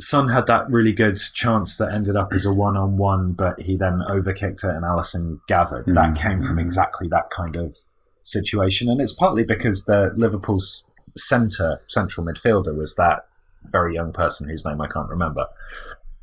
Son 0.00 0.28
had 0.28 0.46
that 0.46 0.66
really 0.68 0.92
good 0.92 1.18
chance 1.34 1.76
that 1.76 1.92
ended 1.92 2.16
up 2.16 2.32
as 2.32 2.44
a 2.44 2.52
one 2.52 2.76
on 2.76 2.96
one, 2.96 3.32
but 3.32 3.60
he 3.60 3.76
then 3.76 4.02
overkicked 4.08 4.64
it 4.64 4.74
and 4.74 4.84
Alisson 4.84 5.40
gathered. 5.48 5.86
That 5.86 5.94
mm-hmm. 5.94 6.14
came 6.14 6.40
from 6.40 6.56
mm-hmm. 6.56 6.60
exactly 6.60 7.08
that 7.08 7.30
kind 7.30 7.56
of 7.56 7.74
situation, 8.22 8.88
and 8.88 9.00
it's 9.00 9.12
partly 9.12 9.44
because 9.44 9.84
the 9.84 10.12
Liverpool's 10.16 10.84
centre 11.16 11.80
central 11.86 12.26
midfielder 12.26 12.76
was 12.76 12.94
that 12.96 13.26
very 13.64 13.94
young 13.94 14.12
person 14.12 14.48
whose 14.48 14.64
name 14.64 14.80
I 14.80 14.86
can't 14.86 15.08
remember. 15.08 15.46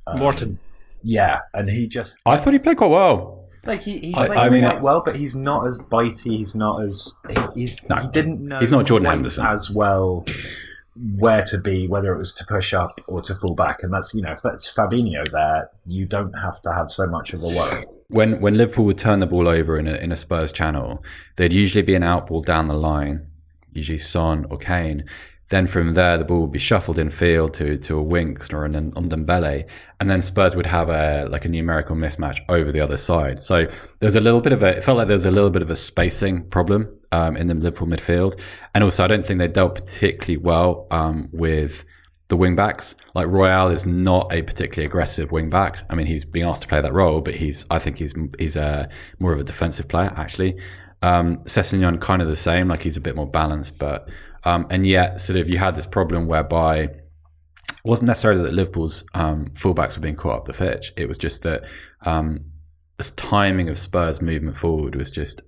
Um, 0.08 0.20
Morton. 0.20 0.60
Yeah, 1.02 1.40
and 1.54 1.70
he 1.70 1.88
just 1.88 2.18
I 2.26 2.38
thought 2.38 2.54
he 2.54 2.60
played 2.60 2.78
quite 2.78 2.92
well. 2.92 3.50
like 3.66 3.84
he, 3.84 3.98
he 3.98 4.14
played 4.14 4.32
I 4.32 4.50
mean, 4.50 4.64
quite 4.64 4.82
well, 4.82 5.02
but 5.04 5.16
he's 5.16 5.36
not 5.36 5.68
as 5.68 5.78
bitey. 5.78 6.38
He's 6.38 6.56
not 6.56 6.82
as 6.82 7.14
he, 7.30 7.62
he's, 7.62 7.80
he 7.80 8.08
didn't 8.12 8.42
know. 8.42 8.60
he's 8.60 8.72
not 8.72 8.86
Jordan 8.86 9.10
Henderson. 9.10 9.46
as 9.46 9.70
well 9.70 10.26
where 10.96 11.44
to 11.44 11.58
be, 11.58 11.88
whether 11.88 12.14
it 12.14 12.18
was 12.18 12.34
to 12.36 12.46
push 12.46 12.74
up 12.74 13.02
or 13.08 13.22
to 13.22 13.34
fall 13.36 13.56
back. 13.56 13.84
And 13.84 13.92
that's 13.94 14.14
you 14.14 14.22
know 14.22 14.32
if 14.32 14.42
that's 14.42 14.72
Fabinho 14.72 15.30
there, 15.32 15.70
you 15.86 16.06
don't 16.06 16.34
have 16.34 16.62
to 16.64 16.74
have 16.74 16.92
so 16.92 17.08
much 17.08 17.34
of 17.34 17.44
a 17.44 17.48
worry. 17.48 17.86
When 18.10 18.40
when 18.40 18.56
Liverpool 18.56 18.86
would 18.86 18.98
turn 18.98 19.20
the 19.20 19.28
ball 19.28 19.48
over 19.48 19.78
in 19.78 19.88
a, 19.88 19.96
in 19.96 20.12
a 20.12 20.16
Spurs 20.16 20.52
channel, 20.52 21.04
there'd 21.36 21.54
usually 21.54 21.82
be 21.82 21.96
an 21.96 22.04
out 22.04 22.28
ball 22.28 22.42
down 22.42 22.68
the 22.68 22.76
line, 22.76 23.28
usually 23.74 23.98
Son 23.98 24.46
or 24.50 24.58
Kane. 24.58 25.06
Then 25.50 25.68
from 25.68 25.94
there, 25.94 26.18
the 26.18 26.26
ball 26.26 26.42
would 26.42 26.52
be 26.52 26.58
shuffled 26.60 26.98
in 26.98 27.10
field 27.10 27.54
to 27.56 27.78
to 27.78 27.98
a 27.98 28.02
Winks 28.02 28.52
or 28.52 28.66
an 28.66 28.92
Ndombele, 28.92 29.68
and 30.00 30.10
then 30.10 30.22
Spurs 30.22 30.56
would 30.56 30.66
have 30.66 30.90
a 30.90 31.28
like 31.30 31.46
a 31.46 31.50
numerical 31.50 31.96
mismatch 31.96 32.40
over 32.50 32.72
the 32.72 32.80
other 32.80 32.98
side. 32.98 33.40
So 33.40 33.68
there's 34.00 34.16
a 34.16 34.22
little 34.22 34.42
bit 34.42 34.54
of 34.54 34.64
a. 34.64 34.78
It 34.78 34.84
felt 34.84 34.98
like 34.98 35.08
there 35.08 35.16
was 35.16 35.26
a 35.26 35.32
little 35.32 35.50
bit 35.50 35.62
of 35.62 35.70
a 35.70 35.76
spacing 35.76 36.44
problem 36.50 36.88
um, 37.14 37.38
in 37.38 37.46
the 37.48 37.54
Liverpool 37.54 37.88
midfield, 37.88 38.40
and 38.74 38.84
also 38.84 39.04
I 39.04 39.08
don't 39.08 39.26
think 39.26 39.38
they 39.38 39.48
dealt 39.48 39.76
particularly 39.76 40.38
well 40.38 40.88
um, 40.90 41.30
with 41.32 41.86
the 42.28 42.36
wing 42.36 42.56
backs. 42.56 42.96
Like 43.14 43.28
Royal 43.28 43.70
is 43.70 43.86
not 43.86 44.34
a 44.34 44.42
particularly 44.42 44.88
aggressive 44.88 45.32
wing 45.32 45.50
back. 45.50 45.86
I 45.92 45.96
mean, 45.96 46.08
he's 46.08 46.26
being 46.26 46.46
asked 46.46 46.64
to 46.64 46.68
play 46.68 46.82
that 46.82 46.92
role, 46.92 47.22
but 47.22 47.36
he's 47.36 47.66
I 47.70 47.78
think 47.78 48.00
he's 48.00 48.16
he's 48.40 48.56
a 48.56 48.90
more 49.20 49.32
of 49.32 49.40
a 49.40 49.44
defensive 49.44 49.88
player 49.88 50.12
actually. 50.18 50.60
Um, 51.04 51.38
Sessegnon 51.40 52.02
kind 52.02 52.22
of 52.22 52.28
the 52.28 52.36
same, 52.36 52.68
like 52.68 52.82
he's 52.82 52.98
a 52.98 53.02
bit 53.02 53.16
more 53.16 53.28
balanced, 53.28 53.78
but 53.78 54.10
um, 54.46 54.66
and 54.72 54.86
yet 54.88 55.22
sort 55.22 55.38
of 55.38 55.48
you 55.48 55.60
had 55.60 55.76
this 55.76 55.86
problem 55.86 56.26
whereby 56.26 56.78
it 56.80 57.02
wasn't 57.86 58.08
necessarily 58.08 58.42
that 58.42 58.54
Liverpool's 58.54 59.04
um, 59.14 59.46
fullbacks 59.54 59.96
were 59.96 60.02
being 60.02 60.16
caught 60.16 60.38
up 60.38 60.46
the 60.46 60.54
pitch. 60.54 60.94
It 60.98 61.08
was 61.08 61.20
just 61.20 61.44
that 61.44 61.64
um, 62.06 62.40
timing 63.18 63.70
of 63.70 63.78
Spurs' 63.78 64.20
movement 64.20 64.58
forward 64.58 64.96
was 64.96 65.12
just. 65.12 65.44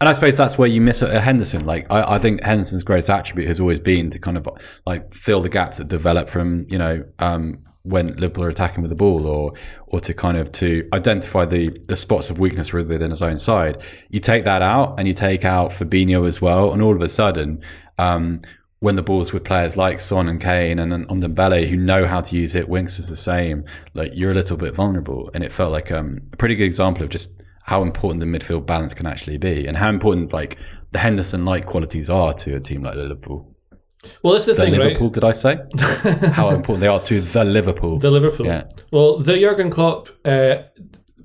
And 0.00 0.08
I 0.08 0.12
suppose 0.12 0.36
that's 0.36 0.56
where 0.56 0.68
you 0.68 0.80
miss 0.80 1.02
a 1.02 1.20
Henderson. 1.20 1.66
Like 1.66 1.86
I, 1.92 2.14
I 2.14 2.18
think 2.18 2.42
Henderson's 2.42 2.84
greatest 2.84 3.10
attribute 3.10 3.48
has 3.48 3.60
always 3.60 3.80
been 3.80 4.08
to 4.10 4.18
kind 4.18 4.38
of 4.38 4.48
like 4.86 5.12
fill 5.12 5.42
the 5.42 5.50
gaps 5.50 5.76
that 5.76 5.88
develop 5.88 6.30
from 6.30 6.66
you 6.70 6.78
know 6.78 7.04
um, 7.18 7.58
when 7.82 8.08
Liverpool 8.16 8.44
are 8.44 8.48
attacking 8.48 8.80
with 8.80 8.88
the 8.88 8.96
ball, 8.96 9.26
or 9.26 9.52
or 9.88 10.00
to 10.00 10.14
kind 10.14 10.38
of 10.38 10.50
to 10.52 10.88
identify 10.94 11.44
the 11.44 11.68
the 11.86 11.96
spots 11.96 12.30
of 12.30 12.38
weakness 12.38 12.72
within 12.72 13.10
his 13.10 13.22
own 13.22 13.36
side. 13.36 13.82
You 14.08 14.20
take 14.20 14.44
that 14.44 14.62
out, 14.62 14.98
and 14.98 15.06
you 15.06 15.12
take 15.12 15.44
out 15.44 15.70
Fabinho 15.70 16.26
as 16.26 16.40
well, 16.40 16.72
and 16.72 16.82
all 16.82 16.96
of 16.96 17.02
a 17.02 17.08
sudden. 17.08 17.62
Um, 17.98 18.40
when 18.82 18.96
the 18.96 19.02
ball's 19.02 19.30
with 19.30 19.44
players 19.44 19.76
like 19.76 20.00
Son 20.00 20.26
and 20.26 20.40
Kane 20.40 20.78
and 20.78 20.90
and 20.94 21.06
Ndombele 21.06 21.68
who 21.68 21.76
know 21.76 22.06
how 22.06 22.22
to 22.22 22.34
use 22.34 22.54
it, 22.54 22.66
Winks 22.66 22.98
is 22.98 23.10
the 23.10 23.16
same. 23.16 23.66
Like 23.92 24.12
you're 24.14 24.30
a 24.30 24.34
little 24.34 24.56
bit 24.56 24.74
vulnerable, 24.74 25.30
and 25.34 25.44
it 25.44 25.52
felt 25.52 25.70
like 25.70 25.92
um, 25.92 26.22
a 26.32 26.36
pretty 26.38 26.54
good 26.54 26.64
example 26.64 27.04
of 27.04 27.10
just 27.10 27.39
how 27.62 27.82
important 27.82 28.20
the 28.20 28.26
midfield 28.26 28.66
balance 28.66 28.94
can 28.94 29.06
actually 29.06 29.38
be, 29.38 29.66
and 29.66 29.76
how 29.76 29.88
important 29.88 30.32
like 30.32 30.58
the 30.92 30.98
Henderson-like 30.98 31.66
qualities 31.66 32.10
are 32.10 32.32
to 32.34 32.56
a 32.56 32.60
team 32.60 32.82
like 32.82 32.96
Liverpool. 32.96 33.54
Well, 34.22 34.32
that's 34.32 34.46
the, 34.46 34.54
The 34.54 34.62
thing, 34.62 34.72
Liverpool, 34.72 35.08
right? 35.08 35.12
did 35.14 35.24
I 35.24 35.32
say? 35.32 35.58
how 36.32 36.50
important 36.50 36.80
they 36.80 36.86
are 36.86 37.00
to 37.00 37.20
the 37.20 37.44
Liverpool. 37.44 37.98
The 37.98 38.10
Liverpool. 38.10 38.46
Yeah. 38.46 38.64
Well, 38.90 39.18
the 39.18 39.38
Jurgen 39.38 39.70
Klopp. 39.70 40.08
Uh, 40.24 40.62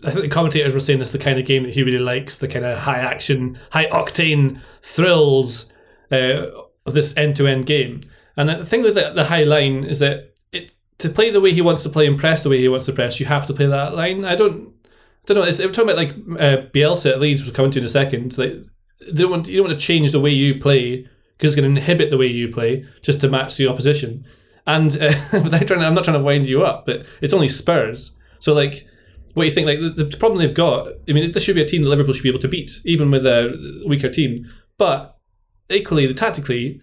I 0.04 0.12
think 0.12 0.22
the 0.22 0.30
commentators 0.30 0.74
were 0.74 0.80
saying 0.80 1.00
this 1.00 1.12
the 1.12 1.18
kind 1.18 1.40
of 1.40 1.46
game 1.46 1.64
that 1.64 1.74
he 1.74 1.82
really 1.82 2.00
likes, 2.00 2.38
the 2.38 2.48
kind 2.48 2.66
of 2.66 2.78
high 2.78 3.00
action, 3.00 3.58
high 3.72 3.88
octane 3.88 4.62
thrills 4.82 5.72
uh, 6.12 6.48
of 6.86 6.94
this 6.94 7.16
end 7.18 7.38
to 7.38 7.48
end 7.48 7.66
game. 7.66 8.02
And 8.38 8.50
the 8.50 8.66
thing 8.66 8.84
with 8.84 8.96
the, 8.96 9.12
the 9.16 9.26
high 9.26 9.46
line 9.46 9.84
is 9.84 10.00
that 10.00 10.36
it 10.52 10.74
to 11.00 11.10
play 11.10 11.32
the 11.32 11.42
way 11.42 11.54
he 11.54 11.62
wants 11.62 11.82
to 11.84 11.90
play 11.90 12.06
and 12.06 12.20
press 12.20 12.44
the 12.44 12.50
way 12.50 12.60
he 12.60 12.68
wants 12.68 12.86
to 12.86 12.94
press, 12.94 13.20
you 13.20 13.26
have 13.26 13.48
to 13.48 13.54
play 13.54 13.66
that 13.66 13.96
line. 13.96 14.26
I 14.26 14.36
don't, 14.36 14.74
don't 15.26 15.38
know. 15.38 15.44
It's, 15.44 15.60
we're 15.60 15.72
talking 15.72 15.90
about 15.90 15.98
like 15.98 16.12
uh, 16.40 16.70
Bielsa 16.72 17.12
at 17.12 17.20
Leeds, 17.20 17.44
was 17.44 17.54
coming 17.54 17.72
to 17.72 17.80
in 17.80 17.86
a 17.86 17.90
second. 17.90 18.38
Like 18.38 18.54
they 19.00 19.24
don't 19.24 19.32
want 19.32 19.48
you 19.48 19.58
don't 19.58 19.68
want 19.68 19.80
to 19.80 19.86
change 19.86 20.12
the 20.12 20.20
way 20.20 20.32
you 20.32 20.60
play 20.60 21.08
because 21.38 21.54
it's 21.54 21.60
going 21.60 21.74
to 21.74 21.80
inhibit 21.80 22.10
the 22.10 22.18
way 22.18 22.28
you 22.28 22.50
play 22.50 22.86
just 23.02 23.22
to 23.22 23.30
match 23.30 23.58
the 23.58 23.68
opposition. 23.68 24.26
And 24.68 24.92
uh, 25.02 25.14
without 25.34 25.68
trying, 25.68 25.82
to, 25.82 25.86
I'm 25.86 25.94
not 25.94 26.06
trying 26.06 26.18
to 26.18 26.24
wind 26.24 26.48
you 26.48 26.64
up, 26.64 26.86
but 26.86 27.06
it's 27.22 27.34
only 27.34 27.48
Spurs. 27.48 28.18
So 28.40 28.54
like, 28.54 28.88
what 29.34 29.44
do 29.44 29.48
you 29.48 29.54
think? 29.54 29.68
Like 29.68 29.80
the, 29.80 30.04
the 30.04 30.18
problem 30.18 30.40
they've 30.40 30.54
got. 30.54 30.88
I 31.10 31.14
mean, 31.14 31.32
this 31.32 31.44
should 31.44 31.56
be 31.56 31.62
a 31.62 31.68
team 31.68 31.84
that 31.84 31.90
Liverpool 31.90 32.14
should 32.14 32.24
be 32.24 32.30
able 32.30 32.40
to 32.40 32.48
beat, 32.48 32.72
even 32.86 33.12
with 33.12 33.26
a 33.26 33.84
weaker 33.86 34.10
team. 34.10 34.38
But 34.78 35.18
equally, 35.70 36.12
tactically, 36.14 36.82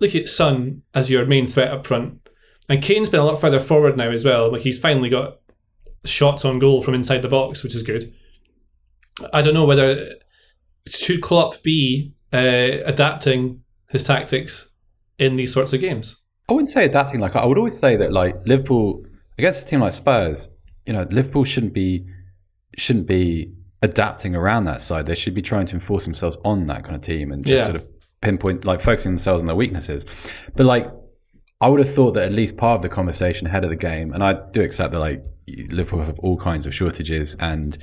look 0.00 0.14
at 0.14 0.28
Son 0.28 0.82
as 0.94 1.10
your 1.10 1.24
main 1.24 1.46
threat 1.46 1.72
up 1.72 1.86
front, 1.86 2.28
and 2.68 2.82
Kane's 2.82 3.08
been 3.08 3.20
a 3.20 3.24
lot 3.24 3.40
further 3.40 3.60
forward 3.60 3.96
now 3.96 4.10
as 4.10 4.24
well. 4.24 4.52
Like 4.52 4.62
he's 4.62 4.78
finally 4.78 5.08
got 5.08 5.38
shots 6.08 6.44
on 6.44 6.58
goal 6.58 6.80
from 6.82 6.94
inside 6.94 7.22
the 7.22 7.28
box, 7.28 7.62
which 7.62 7.74
is 7.74 7.82
good. 7.82 8.12
I 9.32 9.42
don't 9.42 9.54
know 9.54 9.64
whether 9.64 10.14
should 10.86 11.20
Klopp 11.22 11.62
be 11.62 12.12
uh, 12.32 12.38
adapting 12.84 13.62
his 13.88 14.04
tactics 14.04 14.70
in 15.18 15.36
these 15.36 15.52
sorts 15.52 15.72
of 15.72 15.80
games. 15.80 16.22
I 16.48 16.52
wouldn't 16.52 16.68
say 16.68 16.84
adapting. 16.84 17.20
Like 17.20 17.34
I 17.36 17.44
would 17.44 17.58
always 17.58 17.76
say 17.78 17.96
that 17.96 18.12
like 18.12 18.36
Liverpool 18.46 19.04
against 19.38 19.66
a 19.66 19.68
team 19.68 19.80
like 19.80 19.92
Spurs, 19.94 20.48
you 20.86 20.92
know, 20.92 21.06
Liverpool 21.10 21.44
shouldn't 21.44 21.72
be 21.72 22.06
shouldn't 22.76 23.06
be 23.06 23.52
adapting 23.82 24.36
around 24.36 24.64
that 24.64 24.82
side. 24.82 25.06
They 25.06 25.14
should 25.14 25.34
be 25.34 25.42
trying 25.42 25.66
to 25.66 25.74
enforce 25.74 26.04
themselves 26.04 26.36
on 26.44 26.66
that 26.66 26.84
kind 26.84 26.94
of 26.94 27.00
team 27.02 27.32
and 27.32 27.44
just 27.44 27.58
Yeah. 27.58 27.64
sort 27.64 27.76
of 27.76 27.86
pinpoint, 28.20 28.64
like 28.64 28.80
focusing 28.80 29.12
themselves 29.12 29.40
on 29.40 29.46
their 29.46 29.54
weaknesses. 29.56 30.04
But 30.54 30.66
like, 30.66 30.90
I 31.60 31.68
would 31.68 31.80
have 31.80 31.94
thought 31.94 32.12
that 32.12 32.24
at 32.24 32.32
least 32.32 32.56
part 32.56 32.76
of 32.76 32.82
the 32.82 32.88
conversation 32.88 33.46
ahead 33.46 33.64
of 33.64 33.70
the 33.70 33.76
game, 33.76 34.12
and 34.12 34.22
I 34.22 34.34
do 34.50 34.62
accept 34.62 34.92
that 34.92 35.00
like 35.00 35.24
Liverpool 35.48 36.02
have 36.02 36.18
all 36.18 36.36
kinds 36.36 36.66
of 36.66 36.74
shortages 36.74 37.34
and 37.40 37.78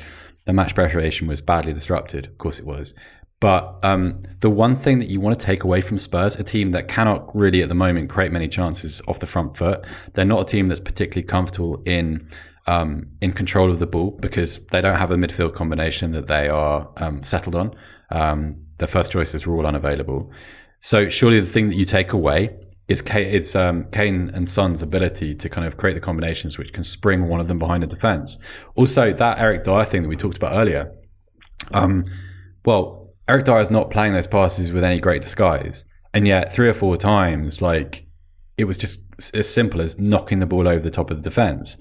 the 0.45 0.53
match 0.53 0.75
preparation 0.75 1.27
was 1.27 1.41
badly 1.41 1.73
disrupted. 1.73 2.27
Of 2.27 2.37
course, 2.37 2.59
it 2.59 2.65
was. 2.65 2.93
But 3.39 3.79
um, 3.83 4.23
the 4.39 4.49
one 4.49 4.75
thing 4.75 4.99
that 4.99 5.09
you 5.09 5.19
want 5.19 5.37
to 5.37 5.45
take 5.45 5.63
away 5.63 5.81
from 5.81 5.97
Spurs, 5.97 6.35
a 6.37 6.43
team 6.43 6.69
that 6.69 6.87
cannot 6.87 7.35
really 7.35 7.61
at 7.61 7.69
the 7.69 7.75
moment 7.75 8.09
create 8.09 8.31
many 8.31 8.47
chances 8.47 9.01
off 9.07 9.19
the 9.19 9.27
front 9.27 9.57
foot, 9.57 9.83
they're 10.13 10.23
not 10.23 10.41
a 10.41 10.45
team 10.45 10.67
that's 10.67 10.79
particularly 10.79 11.27
comfortable 11.27 11.81
in 11.85 12.27
um, 12.67 13.07
in 13.21 13.33
control 13.33 13.69
of 13.69 13.79
the 13.79 13.87
ball 13.87 14.11
because 14.11 14.59
they 14.71 14.79
don't 14.79 14.95
have 14.97 15.11
a 15.11 15.17
midfield 15.17 15.53
combination 15.53 16.13
that 16.13 16.27
they 16.27 16.47
are 16.47 16.89
um, 16.97 17.21
settled 17.23 17.55
on. 17.55 17.75
Um, 18.11 18.55
their 18.77 18.87
first 18.87 19.11
choices 19.11 19.45
were 19.45 19.57
all 19.57 19.65
unavailable. 19.65 20.31
So 20.79 21.09
surely 21.09 21.41
the 21.41 21.47
thing 21.47 21.67
that 21.69 21.75
you 21.75 21.83
take 21.83 22.13
away 22.13 22.55
is, 22.87 23.01
Kane, 23.01 23.27
is 23.27 23.55
um, 23.55 23.85
Kane 23.91 24.29
and 24.33 24.47
Son's 24.47 24.81
ability 24.81 25.35
to 25.35 25.49
kind 25.49 25.65
of 25.65 25.77
create 25.77 25.93
the 25.93 26.01
combinations 26.01 26.57
which 26.57 26.73
can 26.73 26.83
spring 26.83 27.27
one 27.27 27.39
of 27.39 27.47
them 27.47 27.59
behind 27.59 27.83
the 27.83 27.87
defense. 27.87 28.37
Also, 28.75 29.13
that 29.13 29.39
Eric 29.39 29.63
Dier 29.63 29.85
thing 29.85 30.03
that 30.03 30.09
we 30.09 30.15
talked 30.15 30.37
about 30.37 30.53
earlier. 30.53 30.93
Um, 31.73 32.05
well, 32.65 33.13
Eric 33.27 33.45
Dier 33.45 33.59
is 33.59 33.71
not 33.71 33.89
playing 33.89 34.13
those 34.13 34.27
passes 34.27 34.71
with 34.71 34.83
any 34.83 34.99
great 34.99 35.21
disguise, 35.21 35.85
and 36.13 36.27
yet 36.27 36.53
three 36.53 36.67
or 36.67 36.73
four 36.73 36.97
times, 36.97 37.61
like 37.61 38.05
it 38.57 38.65
was 38.65 38.77
just 38.77 38.99
as 39.33 39.51
simple 39.51 39.81
as 39.81 39.97
knocking 39.97 40.39
the 40.39 40.45
ball 40.45 40.67
over 40.67 40.81
the 40.81 40.91
top 40.91 41.09
of 41.09 41.17
the 41.17 41.23
defense. 41.23 41.77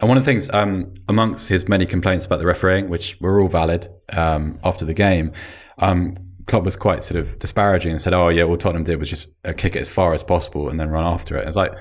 And 0.00 0.08
one 0.08 0.18
of 0.18 0.24
the 0.24 0.30
things, 0.30 0.50
um, 0.52 0.92
amongst 1.08 1.48
his 1.48 1.68
many 1.68 1.86
complaints 1.86 2.26
about 2.26 2.38
the 2.38 2.46
refereeing, 2.46 2.88
which 2.88 3.18
were 3.20 3.40
all 3.40 3.48
valid 3.48 3.88
um, 4.12 4.58
after 4.64 4.84
the 4.84 4.94
game, 4.94 5.32
um, 5.78 6.16
Klopp 6.46 6.64
was 6.64 6.76
quite 6.76 7.02
sort 7.02 7.18
of 7.20 7.38
disparaging 7.38 7.92
and 7.92 8.00
said, 8.00 8.14
"Oh 8.14 8.28
yeah, 8.28 8.44
all 8.44 8.56
Tottenham 8.56 8.84
did 8.84 8.98
was 8.98 9.10
just 9.10 9.28
uh, 9.44 9.52
kick 9.52 9.76
it 9.76 9.80
as 9.80 9.88
far 9.88 10.14
as 10.14 10.22
possible 10.22 10.68
and 10.68 10.78
then 10.78 10.88
run 10.88 11.04
after 11.04 11.36
it." 11.36 11.46
It's 11.46 11.56
like, 11.56 11.72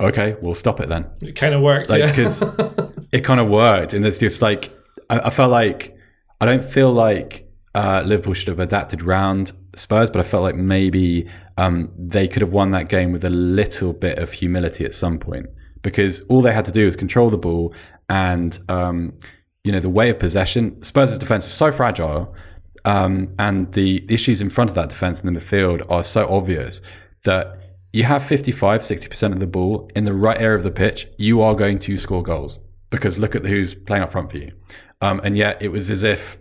okay, 0.00 0.36
we'll 0.40 0.54
stop 0.54 0.80
it 0.80 0.88
then. 0.88 1.06
It 1.20 1.36
kind 1.36 1.54
of 1.54 1.60
worked, 1.60 1.90
like, 1.90 2.00
yeah. 2.00 2.08
Because 2.08 2.42
it 3.12 3.24
kind 3.24 3.40
of 3.40 3.48
worked, 3.48 3.94
and 3.94 4.06
it's 4.06 4.18
just 4.18 4.42
like 4.42 4.72
I, 5.10 5.20
I 5.20 5.30
felt 5.30 5.50
like 5.50 5.96
I 6.40 6.46
don't 6.46 6.64
feel 6.64 6.92
like 6.92 7.46
uh, 7.74 8.02
Liverpool 8.04 8.34
should 8.34 8.48
have 8.48 8.60
adapted 8.60 9.02
round 9.02 9.52
Spurs, 9.74 10.10
but 10.10 10.20
I 10.20 10.22
felt 10.22 10.42
like 10.42 10.56
maybe 10.56 11.28
um, 11.58 11.90
they 11.96 12.26
could 12.26 12.42
have 12.42 12.52
won 12.52 12.70
that 12.72 12.88
game 12.88 13.12
with 13.12 13.24
a 13.24 13.30
little 13.30 13.92
bit 13.92 14.18
of 14.18 14.32
humility 14.32 14.84
at 14.84 14.94
some 14.94 15.18
point 15.18 15.46
because 15.82 16.22
all 16.22 16.40
they 16.40 16.52
had 16.52 16.64
to 16.64 16.72
do 16.72 16.84
was 16.84 16.96
control 16.96 17.30
the 17.30 17.38
ball 17.38 17.74
and 18.08 18.58
um, 18.68 19.12
you 19.64 19.72
know 19.72 19.80
the 19.80 19.88
way 19.88 20.10
of 20.10 20.18
possession. 20.18 20.82
Spurs' 20.82 21.18
defense 21.18 21.44
is 21.44 21.52
so 21.52 21.70
fragile, 21.70 22.34
um, 22.84 23.34
and 23.38 23.72
the 23.72 24.04
issues 24.08 24.40
in 24.40 24.50
front 24.50 24.70
of 24.70 24.76
that 24.76 24.88
defense 24.88 25.22
in 25.22 25.32
the 25.32 25.40
midfield 25.40 25.88
are 25.90 26.04
so 26.04 26.28
obvious 26.32 26.82
that 27.24 27.58
you 27.92 28.04
have 28.04 28.24
55, 28.24 28.80
60% 28.82 29.32
of 29.32 29.40
the 29.40 29.46
ball 29.46 29.90
in 29.96 30.04
the 30.04 30.12
right 30.12 30.40
area 30.40 30.56
of 30.56 30.62
the 30.62 30.70
pitch, 30.70 31.08
you 31.18 31.42
are 31.42 31.54
going 31.54 31.78
to 31.80 31.98
score 31.98 32.22
goals 32.22 32.58
because 32.90 33.18
look 33.18 33.34
at 33.34 33.44
who's 33.44 33.74
playing 33.74 34.02
up 34.02 34.12
front 34.12 34.30
for 34.30 34.38
you. 34.38 34.52
Um, 35.00 35.20
and 35.24 35.36
yet 35.36 35.60
it 35.60 35.68
was 35.68 35.90
as 35.90 36.02
if 36.02 36.38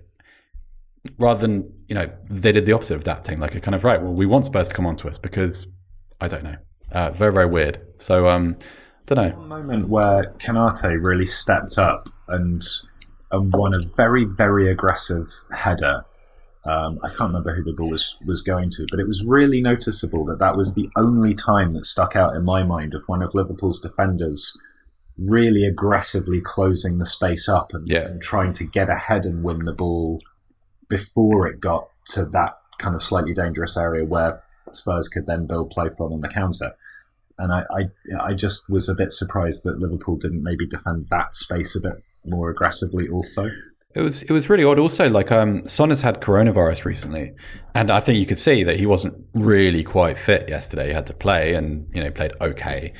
rather 1.18 1.40
than 1.40 1.72
you 1.88 1.96
know 1.96 2.10
they 2.30 2.52
did 2.52 2.66
the 2.66 2.74
opposite 2.74 2.96
of 2.96 3.02
adapting 3.02 3.40
like 3.40 3.56
a 3.56 3.62
kind 3.62 3.74
of 3.74 3.86
right 3.86 4.02
well 4.02 4.14
we 4.14 4.26
want 4.26 4.46
spurs 4.46 4.68
to 4.68 4.76
come 4.76 4.86
on 4.86 4.98
to 4.98 5.08
us 5.08 5.18
because 5.18 5.68
i 6.20 6.28
don't 6.28 6.44
know. 6.44 6.56
Uh, 6.92 7.12
very 7.12 7.32
very 7.32 7.46
weird. 7.46 7.80
So 8.00 8.28
um 8.28 8.58
don't 9.06 9.18
know. 9.18 9.38
One 9.38 9.48
moment 9.48 9.90
where 9.90 10.34
Konaté 10.40 10.98
really 11.02 11.26
stepped 11.26 11.78
up 11.78 12.10
and 12.28 12.64
and 13.32 13.54
won 13.54 13.74
a 13.74 13.80
very 13.96 14.26
very 14.26 14.70
aggressive 14.70 15.28
header 15.56 16.04
um, 16.66 16.99
I 17.03 17.07
can't 17.10 17.30
remember 17.30 17.55
who 17.55 17.64
the 17.64 17.74
ball 17.74 17.89
was, 17.89 18.16
was 18.28 18.41
going 18.41 18.70
to, 18.72 18.86
but 18.91 18.99
it 18.99 19.07
was 19.07 19.24
really 19.24 19.62
noticeable 19.62 20.26
that 20.26 20.39
that 20.39 20.57
was 20.57 20.76
the 20.76 20.89
only 20.97 21.34
time 21.34 21.72
that 21.74 21.86
stuck 21.86 22.16
out 22.16 22.36
in 22.36 22.43
my 22.43 22.64
mind 22.64 22.93
of 22.93 23.03
one 23.07 23.22
of 23.22 23.34
Liverpool's 23.34 23.80
defenders 23.80 24.60
really 25.18 25.66
aggressively 25.66 26.39
closing 26.41 26.97
the 26.97 27.05
space 27.05 27.47
up 27.49 27.74
and, 27.74 27.88
Yeah. 27.89 28.05
and 28.05 28.22
trying 28.22 28.53
to 28.53 28.66
get 28.66 28.89
ahead 28.89 29.26
and 29.26 29.43
win 29.43 29.66
the 29.66 29.74
ball 29.74 30.20
before 30.89 31.47
it 31.47 31.60
got 31.60 31.89
to 32.10 32.26
that 32.26 32.57
kind 32.78 32.95
of 32.95 33.03
slightly 33.03 33.34
dangerous 33.34 33.78
area 33.78 34.05
where 34.05 34.41
Spurs 34.72 35.07
could 35.07 35.26
then 35.26 35.45
build 35.45 35.70
play 35.72 35.89
from 35.89 36.14
on 36.14 36.22
the 36.22 36.28
counter. 36.30 36.76
And 37.38 37.51
I, 37.53 37.64
I, 37.72 37.89
I 38.22 38.34
just 38.34 38.70
was 38.70 38.89
a 38.89 38.95
bit 38.95 39.12
surprised 39.12 39.64
that 39.64 39.80
Liverpool 39.80 40.16
didn't 40.18 40.43
maybe 40.43 40.66
defend 40.68 41.07
that 41.07 41.36
space 41.36 41.76
a 41.76 41.82
bit 41.82 42.03
more 42.26 42.49
aggressively. 42.49 43.07
Also, 43.07 43.49
It 43.96 44.02
was 44.02 44.22
it 44.22 44.32
was 44.32 44.50
really 44.50 44.64
odd. 44.64 44.78
Also, 44.78 45.10
like 45.10 45.32
um, 45.32 45.68
Son 45.68 45.90
has 45.90 46.02
had 46.04 46.22
coronavirus 46.22 46.86
recently, 46.86 47.34
and 47.74 47.90
I 47.90 48.00
think 48.00 48.20
you 48.20 48.26
could 48.28 48.38
see 48.38 48.64
that 48.64 48.78
he 48.78 48.86
wasn't 48.86 49.16
really 49.34 49.84
quite 49.84 50.18
fit 50.18 50.48
yesterday. 50.48 50.88
He 50.88 50.94
had 50.94 51.08
to 51.08 51.14
play, 51.14 51.56
and 51.56 51.88
you 51.94 52.04
know 52.04 52.12
played 52.12 52.34
okay, 52.40 52.94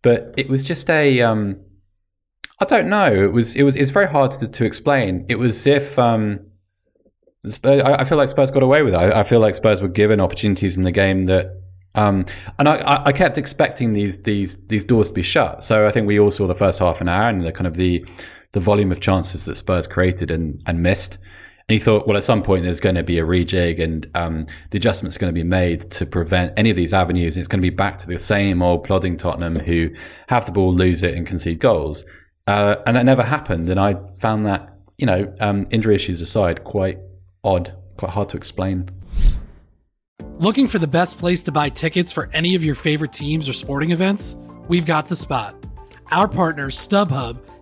but 0.00 0.34
it 0.38 0.48
was 0.48 0.64
just 0.64 0.88
a 0.88 1.20
um, 1.20 1.60
I 2.58 2.64
don't 2.64 2.88
know. 2.88 3.12
It 3.12 3.32
was 3.32 3.54
it 3.54 3.64
was 3.64 3.76
it's 3.76 3.90
very 3.90 4.08
hard 4.08 4.30
to, 4.32 4.48
to 4.48 4.64
explain. 4.64 5.26
It 5.28 5.38
was 5.38 5.50
as 5.50 5.66
if 5.66 5.98
um, 5.98 6.40
Spurs, 7.46 7.82
I, 7.82 7.96
I 7.96 8.04
feel 8.04 8.16
like 8.16 8.30
Spurs 8.30 8.50
got 8.50 8.62
away 8.62 8.82
with 8.82 8.94
it. 8.94 8.98
I, 8.98 9.20
I 9.20 9.24
feel 9.24 9.40
like 9.40 9.54
Spurs 9.54 9.82
were 9.82 9.88
given 9.88 10.20
opportunities 10.20 10.76
in 10.76 10.82
the 10.84 10.92
game 10.92 11.22
that. 11.26 11.56
Um, 11.96 12.24
and 12.60 12.68
I- 12.68 13.02
I 13.06 13.12
kept 13.12 13.36
expecting 13.36 13.92
these 13.94 14.22
these 14.22 14.56
these 14.68 14.84
doors 14.84 15.08
to 15.08 15.12
be 15.12 15.22
shut. 15.22 15.64
So 15.64 15.88
I 15.88 15.90
think 15.90 16.06
we 16.06 16.20
all 16.20 16.30
saw 16.30 16.46
the 16.46 16.54
first 16.54 16.78
half 16.78 17.00
an 17.00 17.08
hour 17.08 17.28
and 17.28 17.42
the 17.42 17.50
kind 17.50 17.66
of 17.66 17.74
the 17.74 18.06
the 18.52 18.60
volume 18.60 18.90
of 18.90 19.00
chances 19.00 19.44
that 19.44 19.54
Spurs 19.54 19.86
created 19.86 20.30
and, 20.30 20.62
and 20.66 20.82
missed. 20.82 21.18
And 21.68 21.78
he 21.78 21.78
thought, 21.78 22.06
well, 22.06 22.16
at 22.16 22.24
some 22.24 22.42
point 22.42 22.64
there's 22.64 22.80
going 22.80 22.96
to 22.96 23.04
be 23.04 23.18
a 23.18 23.24
rejig 23.24 23.80
and 23.80 24.08
um, 24.14 24.46
the 24.70 24.78
adjustments 24.78 25.16
going 25.16 25.32
to 25.32 25.38
be 25.38 25.44
made 25.44 25.88
to 25.92 26.04
prevent 26.04 26.52
any 26.56 26.70
of 26.70 26.76
these 26.76 26.92
avenues. 26.92 27.36
And 27.36 27.42
it's 27.42 27.48
going 27.48 27.60
to 27.60 27.70
be 27.70 27.74
back 27.74 27.96
to 27.98 28.08
the 28.08 28.18
same 28.18 28.60
old 28.60 28.82
plodding 28.82 29.16
Tottenham 29.16 29.54
who 29.54 29.90
have 30.28 30.46
the 30.46 30.52
ball, 30.52 30.74
lose 30.74 31.04
it, 31.04 31.14
and 31.14 31.26
concede 31.26 31.60
goals. 31.60 32.04
Uh, 32.48 32.76
and 32.86 32.96
that 32.96 33.04
never 33.04 33.22
happened. 33.22 33.68
And 33.68 33.78
I 33.78 33.94
found 34.18 34.44
that, 34.46 34.74
you 34.98 35.06
know, 35.06 35.32
um, 35.38 35.66
injury 35.70 35.94
issues 35.94 36.20
aside, 36.20 36.64
quite 36.64 36.98
odd, 37.44 37.72
quite 37.96 38.10
hard 38.10 38.28
to 38.30 38.36
explain. 38.36 38.90
Looking 40.40 40.66
for 40.66 40.78
the 40.78 40.88
best 40.88 41.18
place 41.18 41.44
to 41.44 41.52
buy 41.52 41.68
tickets 41.68 42.10
for 42.10 42.30
any 42.32 42.54
of 42.56 42.64
your 42.64 42.74
favorite 42.74 43.12
teams 43.12 43.48
or 43.48 43.52
sporting 43.52 43.92
events? 43.92 44.36
We've 44.66 44.86
got 44.86 45.06
the 45.06 45.14
spot. 45.14 45.54
Our 46.10 46.26
partner, 46.26 46.70
StubHub, 46.70 47.38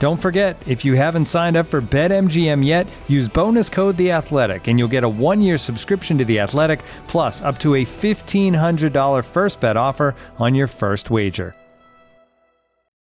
Don't 0.00 0.16
forget, 0.16 0.56
if 0.66 0.82
you 0.82 0.94
haven't 0.94 1.26
signed 1.26 1.58
up 1.58 1.66
for 1.66 1.82
BetMGM 1.82 2.64
yet, 2.64 2.86
use 3.06 3.28
bonus 3.28 3.68
code 3.68 3.98
The 3.98 4.12
Athletic, 4.12 4.66
and 4.66 4.78
you'll 4.78 4.88
get 4.88 5.04
a 5.04 5.08
one-year 5.08 5.58
subscription 5.58 6.16
to 6.16 6.24
The 6.24 6.40
Athletic, 6.40 6.80
plus 7.06 7.42
up 7.42 7.58
to 7.58 7.74
a 7.74 7.84
fifteen 7.84 8.54
hundred 8.54 8.94
dollar 8.94 9.22
first 9.22 9.60
bet 9.60 9.76
offer 9.76 10.14
on 10.38 10.54
your 10.54 10.68
first 10.68 11.10
wager. 11.10 11.54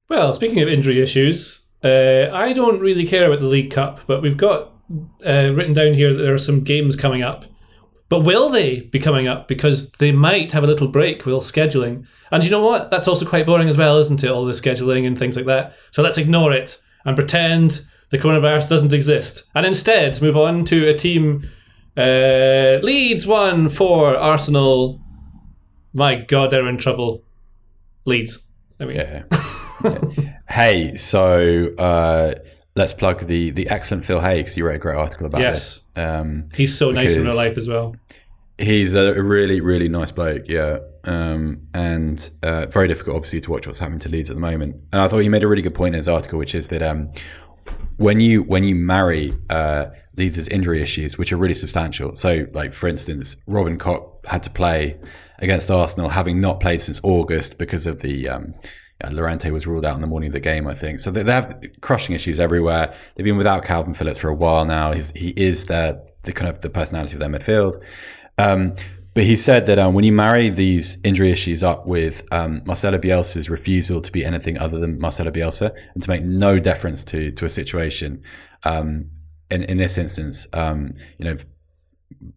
Well, 0.10 0.34
speaking 0.34 0.60
of 0.60 0.68
injury 0.68 1.02
issues, 1.02 1.66
uh, 1.82 2.28
I 2.34 2.52
don't 2.52 2.82
really 2.82 3.08
care 3.08 3.26
about 3.26 3.40
the 3.40 3.46
League 3.46 3.72
Cup, 3.72 4.02
but 4.06 4.22
we've 4.22 4.36
got 4.36 4.74
uh, 5.26 5.54
written 5.54 5.72
down 5.72 5.94
here 5.94 6.14
that 6.14 6.22
there 6.22 6.34
are 6.34 6.38
some 6.38 6.62
games 6.62 6.98
coming 6.98 7.24
up. 7.24 7.46
But 8.12 8.26
will 8.26 8.50
they 8.50 8.82
be 8.82 9.00
coming 9.00 9.30
up? 9.30 9.48
Because 9.48 9.90
they 9.94 10.12
might 10.12 10.52
have 10.52 10.66
a 10.66 10.68
little 10.68 10.90
break 10.90 11.26
with 11.26 11.34
all 11.34 11.40
scheduling. 11.40 12.06
And 12.30 12.44
you 12.44 12.52
know 12.52 12.62
what? 12.62 12.92
That's 12.92 13.08
also 13.08 13.26
quite 13.26 13.46
boring 13.46 13.70
as 13.70 13.78
well, 13.78 14.00
isn't 14.00 14.22
it? 14.22 14.30
All 14.30 14.44
the 14.44 14.52
scheduling 14.52 15.08
and 15.08 15.18
things 15.18 15.38
like 15.38 15.46
that. 15.46 15.76
So 15.92 16.04
let's 16.04 16.18
ignore 16.18 16.52
it 16.52 16.78
and 17.06 17.16
pretend 17.16 17.86
the 18.10 18.18
coronavirus 18.18 18.68
doesn't 18.68 18.92
exist. 18.92 19.50
And 19.56 19.66
instead 19.66 20.22
move 20.22 20.36
on 20.36 20.66
to 20.66 20.90
a 20.90 20.94
team. 20.94 21.50
Uh, 21.96 22.80
Leeds 22.84 23.26
one 23.26 23.70
for 23.70 24.18
Arsenal. 24.18 25.00
My 25.94 26.16
God, 26.16 26.52
they're 26.52 26.68
in 26.68 26.78
trouble. 26.78 27.24
Leeds. 28.04 28.46
I 28.78 28.86
mean, 28.88 28.98
Yeah. 28.98 29.24
Yeah. 29.86 30.00
hey, 30.50 30.98
so 30.98 31.74
uh, 31.78 32.34
let's 32.76 32.94
plug 32.94 33.26
the 33.28 33.52
the 33.52 33.70
excellent 33.70 34.06
Phil 34.06 34.22
Hay 34.22 34.38
because 34.40 34.56
he 34.56 34.62
wrote 34.62 34.76
a 34.76 34.80
great 34.80 34.96
article 34.98 35.26
about 35.26 35.42
Yes. 35.42 35.86
this. 35.96 36.06
Um, 36.06 36.50
he's 36.56 36.78
so 36.78 36.92
nice 36.92 37.16
in 37.16 37.26
real 37.26 37.36
life 37.36 37.58
as 37.58 37.68
well. 37.68 37.96
He's 38.58 38.94
a 38.94 39.22
really, 39.22 39.60
really 39.60 39.90
nice 39.90 40.12
bloke, 40.12 40.44
yeah, 40.48 40.80
um, 41.04 41.62
and 41.74 42.30
uh, 42.44 42.68
very 42.68 42.88
difficult, 42.88 43.16
obviously, 43.16 43.42
to 43.42 43.50
watch 43.52 43.66
what's 43.66 43.80
happening 43.80 44.00
to 44.02 44.10
Leeds 44.10 44.30
at 44.30 44.36
the 44.36 44.42
moment. 44.42 44.76
And 44.94 45.02
I 45.02 45.08
thought 45.08 45.20
he 45.20 45.30
made 45.30 45.44
a 45.44 45.48
really 45.48 45.64
good 45.64 45.74
point 45.74 45.96
in 45.96 45.98
his 45.98 46.08
article, 46.08 46.38
which 46.38 46.54
is 46.54 46.68
that 46.68 46.84
um, 46.84 47.10
when 47.98 48.20
you 48.20 48.44
when 48.44 48.64
you 48.64 48.76
marry 48.76 49.36
uh, 49.50 49.88
Leeds' 50.16 50.48
injury 50.50 50.82
issues, 50.82 51.18
which 51.18 51.32
are 51.32 51.38
really 51.38 51.56
substantial. 51.56 52.16
So, 52.16 52.46
like 52.54 52.74
for 52.74 52.88
instance, 52.88 53.36
Robin 53.48 53.80
Koch 53.80 54.24
had 54.28 54.44
to 54.44 54.50
play 54.52 55.00
against 55.40 55.72
Arsenal, 55.72 56.10
having 56.10 56.40
not 56.40 56.60
played 56.60 56.82
since 56.82 57.00
August 57.04 57.58
because 57.58 57.88
of 57.88 58.02
the. 58.02 58.30
Um, 58.30 58.54
Llorente 59.10 59.50
was 59.52 59.66
ruled 59.66 59.86
out 59.86 59.96
in 59.96 60.02
the 60.02 60.08
morning 60.08 60.28
of 60.28 60.34
the 60.34 60.40
game, 60.40 60.68
I 60.68 60.74
think. 60.74 61.00
So 61.00 61.12
they, 61.12 61.24
they 61.24 61.32
have 61.32 61.62
crushing 61.82 62.16
issues 62.16 62.40
everywhere. 62.40 62.94
They've 63.16 63.24
been 63.24 63.38
without 63.38 63.64
Calvin 63.64 63.94
Phillips 63.94 64.20
for 64.20 64.30
a 64.30 64.36
while 64.36 64.66
now. 64.66 64.92
He's, 64.92 65.12
he 65.12 65.30
is 65.30 65.66
their 65.66 66.02
the 66.24 66.32
kind 66.32 66.50
of 66.50 66.62
the 66.62 66.70
personality 66.70 67.14
of 67.14 67.20
their 67.20 67.30
midfield. 67.30 67.82
Um, 68.38 68.76
but 69.14 69.24
he 69.24 69.36
said 69.36 69.66
that 69.66 69.78
um, 69.78 69.94
when 69.94 70.06
you 70.06 70.14
marry 70.14 70.50
these 70.50 70.98
injury 71.04 71.32
issues 71.32 71.64
up 71.64 71.86
with 71.86 72.24
um, 72.32 72.62
Marcelo 72.66 72.98
Bielsa's 72.98 73.50
refusal 73.50 74.02
to 74.02 74.12
be 74.12 74.24
anything 74.24 74.58
other 74.58 74.80
than 74.80 75.00
Marcelo 75.00 75.32
Bielsa 75.32 75.76
and 75.94 76.02
to 76.02 76.10
make 76.10 76.24
no 76.24 76.60
deference 76.60 77.04
to 77.06 77.32
to 77.32 77.46
a 77.46 77.50
situation, 77.50 78.24
um, 78.64 79.10
in 79.50 79.64
in 79.64 79.78
this 79.78 79.98
instance, 79.98 80.48
um, 80.54 80.94
you 81.18 81.26
know, 81.26 81.38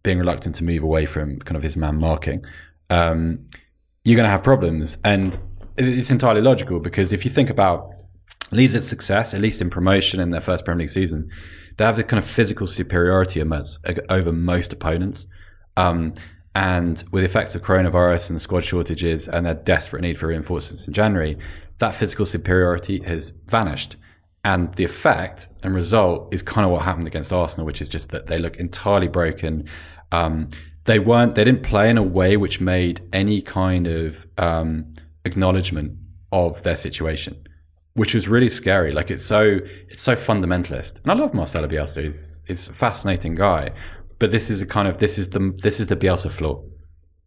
being 0.03 0.19
reluctant 0.19 0.57
to 0.57 0.65
move 0.65 0.83
away 0.83 1.07
from 1.07 1.39
kind 1.41 1.57
of 1.57 1.63
his 1.63 1.77
man 1.77 1.97
marking, 1.99 2.45
um, 2.91 3.47
you're 4.05 4.17
going 4.17 4.27
to 4.27 4.31
have 4.31 4.43
problems, 4.43 4.99
and 5.05 5.39
it's 5.77 6.11
entirely 6.11 6.41
logical 6.41 6.81
because 6.81 7.13
if 7.13 7.25
you 7.25 7.31
think 7.31 7.51
about 7.51 7.91
Leeds' 8.51 8.87
success, 8.87 9.35
at 9.35 9.41
least 9.41 9.61
in 9.61 9.71
promotion 9.71 10.21
in 10.21 10.31
their 10.31 10.41
first 10.41 10.65
Premier 10.65 10.81
League 10.81 10.91
season, 10.91 11.31
they 11.77 11.85
have 11.85 11.97
the 11.97 12.05
kind 12.05 12.23
of 12.23 12.29
physical 12.29 12.67
superiority 12.67 13.43
over 14.09 14.33
most 14.33 14.73
opponents. 14.73 15.27
Um, 15.77 16.15
and 16.55 17.03
with 17.11 17.23
the 17.23 17.29
effects 17.29 17.57
of 17.57 17.63
coronavirus 17.63 18.31
and 18.31 18.37
the 18.37 18.41
squad 18.41 18.65
shortages 18.65 19.27
and 19.27 19.45
their 19.45 19.55
desperate 19.55 20.03
need 20.03 20.17
for 20.17 20.29
reinforcements 20.29 20.87
in 20.87 20.93
January, 20.93 21.37
that 21.79 21.95
physical 21.95 22.27
superiority 22.27 23.03
has 23.03 23.31
vanished. 23.49 23.97
And 24.45 24.73
the 24.75 24.85
effect 24.85 25.49
and 25.65 25.75
result 25.75 26.33
is 26.33 26.43
kind 26.43 26.65
of 26.65 26.71
what 26.71 26.83
happened 26.83 27.09
against 27.09 27.33
Arsenal, 27.33 27.67
which 27.67 27.83
is 27.83 27.89
just 27.89 28.11
that 28.11 28.29
they 28.29 28.39
look 28.39 28.57
entirely 28.59 29.09
broken. 29.09 29.67
Um, 30.13 30.51
they 30.85 30.99
weren't, 30.99 31.35
they 31.35 31.45
didn't 31.45 31.63
play 31.63 31.91
in 31.91 31.99
a 31.99 32.03
way 32.03 32.37
which 32.37 32.61
made 32.61 33.01
any 33.13 33.41
kind 33.41 33.87
of 33.87 34.27
um, 34.39 34.93
acknowledgement 35.25 35.99
of 36.33 36.63
their 36.63 36.77
situation 36.77 37.37
which 37.95 38.15
was 38.15 38.29
really 38.29 38.49
scary. 38.49 38.93
Like 38.93 39.11
it's 39.11 39.25
so 39.25 39.61
it's 39.89 40.03
so 40.03 40.15
fundamentalist, 40.15 41.01
and 41.03 41.13
I 41.13 41.15
love 41.15 41.33
Marcelo 41.33 41.67
Bielsa. 41.67 42.03
He's 42.03 42.41
he's 42.47 42.69
a 42.69 42.73
fascinating 42.73 43.35
guy, 43.35 43.71
but 44.19 44.31
this 44.31 44.51
is 44.51 44.61
a 44.61 44.67
kind 44.67 44.89
of 44.89 44.99
this 44.99 45.19
is 45.19 45.31
the 45.31 45.57
this 45.63 45.81
is 45.81 45.87
the 45.87 45.97
Bielsa 45.97 46.31
flaw, 46.31 46.63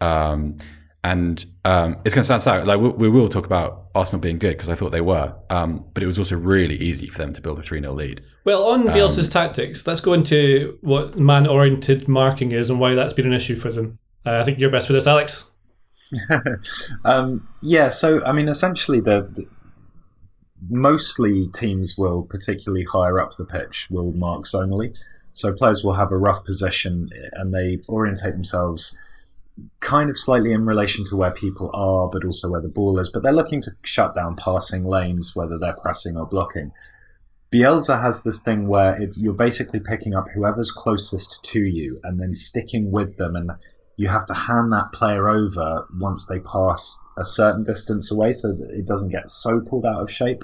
um, 0.02 0.58
and 1.04 1.46
um, 1.64 1.98
it's 2.06 2.14
going 2.14 2.24
to 2.24 2.28
sound 2.28 2.42
sad. 2.42 2.68
Like 2.68 2.80
we, 2.80 2.90
we 2.90 3.10
will 3.10 3.30
talk 3.30 3.46
about 3.46 3.88
Arsenal 3.96 4.20
being 4.20 4.40
good 4.40 4.58
because 4.58 4.70
I 4.70 4.76
thought 4.76 4.92
they 4.92 5.02
were, 5.02 5.34
um, 5.50 5.86
but 5.94 6.04
it 6.04 6.06
was 6.06 6.18
also 6.18 6.36
really 6.36 6.76
easy 6.76 7.08
for 7.08 7.20
them 7.20 7.34
to 7.34 7.42
build 7.42 7.60
a 7.60 7.62
three 7.62 7.80
0 7.80 7.94
lead. 7.94 8.22
Well, 8.44 8.66
on 8.68 8.90
Um, 8.90 8.94
Bielsa's 8.94 9.30
tactics, 9.30 9.88
let's 9.88 10.02
go 10.02 10.14
into 10.14 10.78
what 10.82 11.18
man-oriented 11.18 12.08
marking 12.08 12.52
is 12.52 12.70
and 12.70 12.80
why 12.80 12.94
that's 12.94 13.14
been 13.14 13.26
an 13.26 13.34
issue 13.34 13.56
for 13.56 13.72
them. 13.72 14.00
Uh, 14.26 14.40
I 14.40 14.44
think 14.44 14.60
you're 14.60 14.70
best 14.70 14.88
for 14.88 14.94
this, 14.94 15.08
Alex. 15.08 15.50
um, 17.06 17.48
yeah, 17.62 17.90
so 17.90 18.24
I 18.26 18.32
mean, 18.32 18.48
essentially, 18.48 19.00
the, 19.00 19.30
the- 19.34 19.48
mostly 20.70 21.48
teams 21.50 21.96
will, 21.98 22.24
particularly 22.24 22.84
higher 22.84 23.20
up 23.20 23.36
the 23.36 23.46
pitch, 23.46 23.88
will 23.90 24.12
mark 24.14 24.46
zonally. 24.46 24.96
So 25.32 25.54
players 25.54 25.84
will 25.84 25.94
have 25.94 26.12
a 26.12 26.18
rough 26.18 26.44
position 26.44 27.10
and 27.34 27.54
they 27.54 27.80
orientate 27.88 28.34
themselves 28.34 28.98
kind 29.80 30.10
of 30.10 30.18
slightly 30.18 30.52
in 30.52 30.66
relation 30.66 31.06
to 31.06 31.16
where 31.16 31.32
people 31.32 31.70
are, 31.74 32.08
but 32.08 32.26
also 32.26 32.50
where 32.50 32.62
the 32.62 32.68
ball 32.68 33.00
is. 33.00 33.10
But 33.10 33.24
they're 33.24 33.32
looking 33.32 33.62
to 33.62 33.72
shut 33.84 34.14
down 34.14 34.36
passing 34.36 34.84
lanes, 34.84 35.36
whether 35.36 35.58
they're 35.58 35.74
pressing 35.74 36.18
or 36.18 36.26
blocking. 36.26 36.72
Bielsa 37.52 38.02
has 38.02 38.24
this 38.24 38.42
thing 38.42 38.68
where 38.68 39.00
you're 39.16 39.34
basically 39.34 39.80
picking 39.80 40.14
up 40.14 40.28
whoever's 40.34 40.72
closest 40.72 41.44
to 41.46 41.60
you 41.62 42.00
and 42.04 42.20
then 42.20 42.34
sticking 42.34 42.92
with 42.92 43.18
them, 43.18 43.36
and 43.36 43.52
you 43.98 44.08
have 44.08 44.26
to 44.28 44.34
hand 44.34 44.72
that 44.72 44.94
player 44.94 45.28
over 45.28 45.86
once 46.00 46.26
they 46.28 46.40
pass 46.40 47.04
a 47.18 47.26
certain 47.26 47.64
distance 47.64 48.12
away, 48.12 48.32
so 48.32 48.54
that 48.54 48.70
it 48.72 48.88
doesn't 48.88 49.12
get 49.12 49.30
so 49.30 49.60
pulled 49.60 49.86
out 49.86 50.02
of 50.02 50.12
shape. 50.12 50.44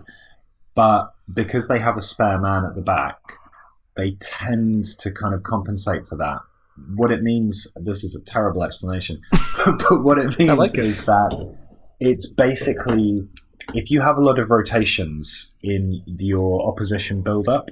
But 0.76 1.14
because 1.32 1.68
they 1.68 1.80
have 1.80 1.96
a 1.96 2.02
spare 2.02 2.40
man 2.40 2.66
at 2.66 2.76
the 2.76 2.82
back, 2.82 3.20
they 3.96 4.18
tend 4.20 4.86
to 5.00 5.12
kind 5.12 5.34
of 5.34 5.44
compensate 5.44 6.08
for 6.08 6.18
that. 6.18 6.40
What 6.96 7.12
it 7.12 7.22
means, 7.22 7.72
this 7.76 8.04
is 8.04 8.16
a 8.16 8.26
terrible 8.26 8.64
explanation, 8.64 9.22
but 9.66 10.04
what 10.04 10.18
it 10.18 10.38
means 10.40 10.58
like 10.58 10.74
it. 10.74 10.86
is 10.86 11.06
that 11.06 11.56
it's 12.00 12.34
basically 12.34 13.30
if 13.74 13.90
you 13.90 14.02
have 14.02 14.18
a 14.18 14.22
lot 14.22 14.40
of 14.40 14.50
rotations 14.50 15.56
in 15.64 16.02
your 16.06 16.68
opposition 16.68 17.22
build 17.22 17.48
up, 17.48 17.70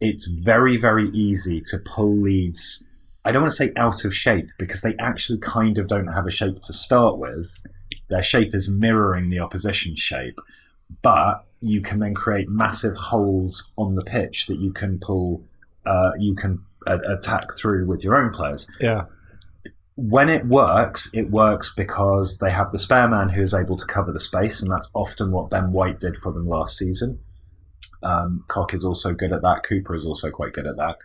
it's 0.00 0.26
very, 0.26 0.76
very 0.76 1.10
easy 1.10 1.60
to 1.66 1.78
pull 1.78 2.16
Leeds. 2.16 2.87
I 3.28 3.32
don't 3.32 3.42
want 3.42 3.52
to 3.52 3.56
say 3.56 3.72
out 3.76 4.06
of 4.06 4.14
shape 4.14 4.48
because 4.58 4.80
they 4.80 4.94
actually 4.98 5.38
kind 5.40 5.76
of 5.76 5.86
don't 5.86 6.06
have 6.06 6.26
a 6.26 6.30
shape 6.30 6.62
to 6.62 6.72
start 6.72 7.18
with. 7.18 7.66
Their 8.08 8.22
shape 8.22 8.54
is 8.54 8.70
mirroring 8.70 9.28
the 9.28 9.38
opposition 9.40 9.94
shape, 9.96 10.38
but 11.02 11.44
you 11.60 11.82
can 11.82 11.98
then 11.98 12.14
create 12.14 12.48
massive 12.48 12.96
holes 12.96 13.70
on 13.76 13.96
the 13.96 14.02
pitch 14.02 14.46
that 14.46 14.58
you 14.58 14.72
can 14.72 14.98
pull, 14.98 15.44
uh, 15.84 16.12
you 16.18 16.34
can 16.34 16.60
uh, 16.86 16.98
attack 17.06 17.52
through 17.54 17.84
with 17.84 18.02
your 18.02 18.16
own 18.16 18.30
players 18.32 18.66
Yeah. 18.80 19.04
when 19.96 20.30
it 20.30 20.46
works, 20.46 21.10
it 21.12 21.30
works 21.30 21.74
because 21.76 22.38
they 22.38 22.50
have 22.50 22.70
the 22.70 22.78
spare 22.78 23.08
man 23.08 23.28
who 23.28 23.42
is 23.42 23.52
able 23.52 23.76
to 23.76 23.84
cover 23.84 24.10
the 24.10 24.20
space, 24.20 24.62
and 24.62 24.72
that's 24.72 24.88
often 24.94 25.32
what 25.32 25.50
Ben 25.50 25.72
White 25.72 26.00
did 26.00 26.16
for 26.16 26.32
them 26.32 26.48
last 26.48 26.78
season. 26.78 27.18
Um, 28.02 28.44
Koch 28.48 28.72
is 28.72 28.86
also 28.86 29.12
good 29.12 29.32
at 29.32 29.42
that. 29.42 29.64
Cooper 29.64 29.94
is 29.94 30.06
also 30.06 30.30
quite 30.30 30.54
good 30.54 30.66
at 30.66 30.76
that. 30.78 30.96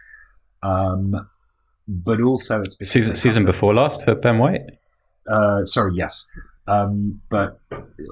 Um, 0.62 1.28
but 1.88 2.22
also, 2.22 2.62
it's 2.62 2.76
because 2.76 2.92
Season 2.92 3.16
season 3.16 3.46
before 3.46 3.74
last 3.74 4.04
for 4.04 4.16
Ben 4.16 4.38
White. 4.38 4.62
uh, 5.28 5.64
sorry, 5.66 5.94
yes. 5.96 6.30
Um, 6.68 7.22
but 7.30 7.60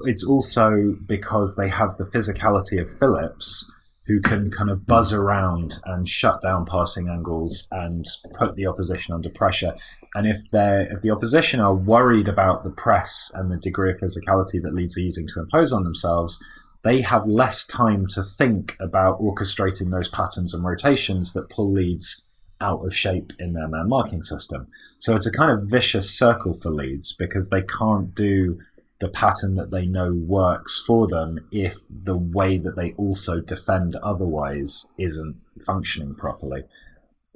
it's 0.04 0.24
also 0.24 0.96
because 1.06 1.56
they 1.56 1.68
have 1.68 1.96
the 1.96 2.04
physicality 2.04 2.80
of 2.80 2.90
Phillips, 2.90 3.70
who 4.06 4.20
can 4.20 4.50
kind 4.50 4.68
of 4.68 4.86
buzz 4.86 5.12
around 5.12 5.76
and 5.86 6.08
shut 6.08 6.42
down 6.42 6.66
passing 6.66 7.08
angles 7.08 7.68
and 7.70 8.04
put 8.34 8.56
the 8.56 8.66
opposition 8.66 9.14
under 9.14 9.30
pressure. 9.30 9.74
And 10.14 10.26
if 10.26 10.50
they 10.50 10.86
if 10.90 11.00
the 11.00 11.10
opposition 11.10 11.60
are 11.60 11.74
worried 11.74 12.28
about 12.28 12.64
the 12.64 12.70
press 12.70 13.30
and 13.34 13.50
the 13.50 13.56
degree 13.56 13.90
of 13.90 13.96
physicality 13.96 14.60
that 14.62 14.74
Leeds 14.74 14.98
are 14.98 15.02
using 15.02 15.26
to 15.28 15.40
impose 15.40 15.72
on 15.72 15.84
themselves, 15.84 16.42
they 16.82 17.00
have 17.00 17.26
less 17.26 17.66
time 17.66 18.06
to 18.08 18.22
think 18.22 18.76
about 18.80 19.20
orchestrating 19.20 19.90
those 19.90 20.08
patterns 20.08 20.52
and 20.52 20.64
rotations 20.64 21.32
that 21.32 21.48
pull 21.48 21.72
Leeds 21.72 22.28
out 22.62 22.86
of 22.86 22.94
shape 22.94 23.32
in 23.38 23.52
their 23.52 23.68
man 23.68 23.88
marking 23.88 24.22
system. 24.22 24.68
So 24.98 25.14
it's 25.16 25.26
a 25.26 25.32
kind 25.32 25.50
of 25.50 25.68
vicious 25.68 26.16
circle 26.16 26.54
for 26.54 26.70
Leeds 26.70 27.12
because 27.12 27.50
they 27.50 27.62
can't 27.62 28.14
do 28.14 28.60
the 29.00 29.08
pattern 29.08 29.56
that 29.56 29.72
they 29.72 29.84
know 29.84 30.12
works 30.12 30.82
for 30.86 31.08
them 31.08 31.40
if 31.50 31.76
the 31.90 32.16
way 32.16 32.56
that 32.56 32.76
they 32.76 32.92
also 32.92 33.40
defend 33.40 33.96
otherwise 33.96 34.92
isn't 34.96 35.36
functioning 35.66 36.14
properly. 36.14 36.62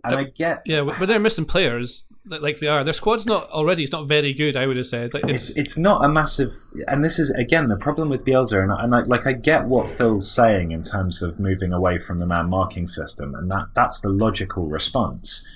And 0.04 0.14
I 0.14 0.24
get 0.24 0.62
Yeah, 0.64 0.82
but 0.82 1.06
they're 1.06 1.18
missing 1.18 1.44
players 1.44 2.05
like 2.26 2.58
they 2.58 2.66
are. 2.66 2.82
Their 2.84 2.92
squad's 2.92 3.26
not 3.26 3.48
already. 3.50 3.82
It's 3.82 3.92
not 3.92 4.06
very 4.06 4.32
good. 4.32 4.56
I 4.56 4.66
would 4.66 4.76
have 4.76 4.86
said. 4.86 5.14
Like, 5.14 5.24
it's 5.28 5.50
it's, 5.50 5.58
it's 5.58 5.78
not 5.78 6.04
a 6.04 6.08
massive, 6.08 6.52
and 6.88 7.04
this 7.04 7.18
is 7.18 7.30
again 7.30 7.68
the 7.68 7.76
problem 7.76 8.08
with 8.08 8.24
Bielsa, 8.24 8.62
and, 8.62 8.72
and 8.72 8.94
I, 8.94 9.00
like 9.00 9.26
I 9.26 9.32
get 9.32 9.66
what 9.66 9.90
Phil's 9.90 10.30
saying 10.30 10.72
in 10.72 10.82
terms 10.82 11.22
of 11.22 11.38
moving 11.38 11.72
away 11.72 11.98
from 11.98 12.18
the 12.18 12.26
man 12.26 12.50
marking 12.50 12.86
system, 12.86 13.34
and 13.34 13.50
that 13.50 13.68
that's 13.74 14.00
the 14.00 14.10
logical 14.10 14.68
response. 14.68 15.46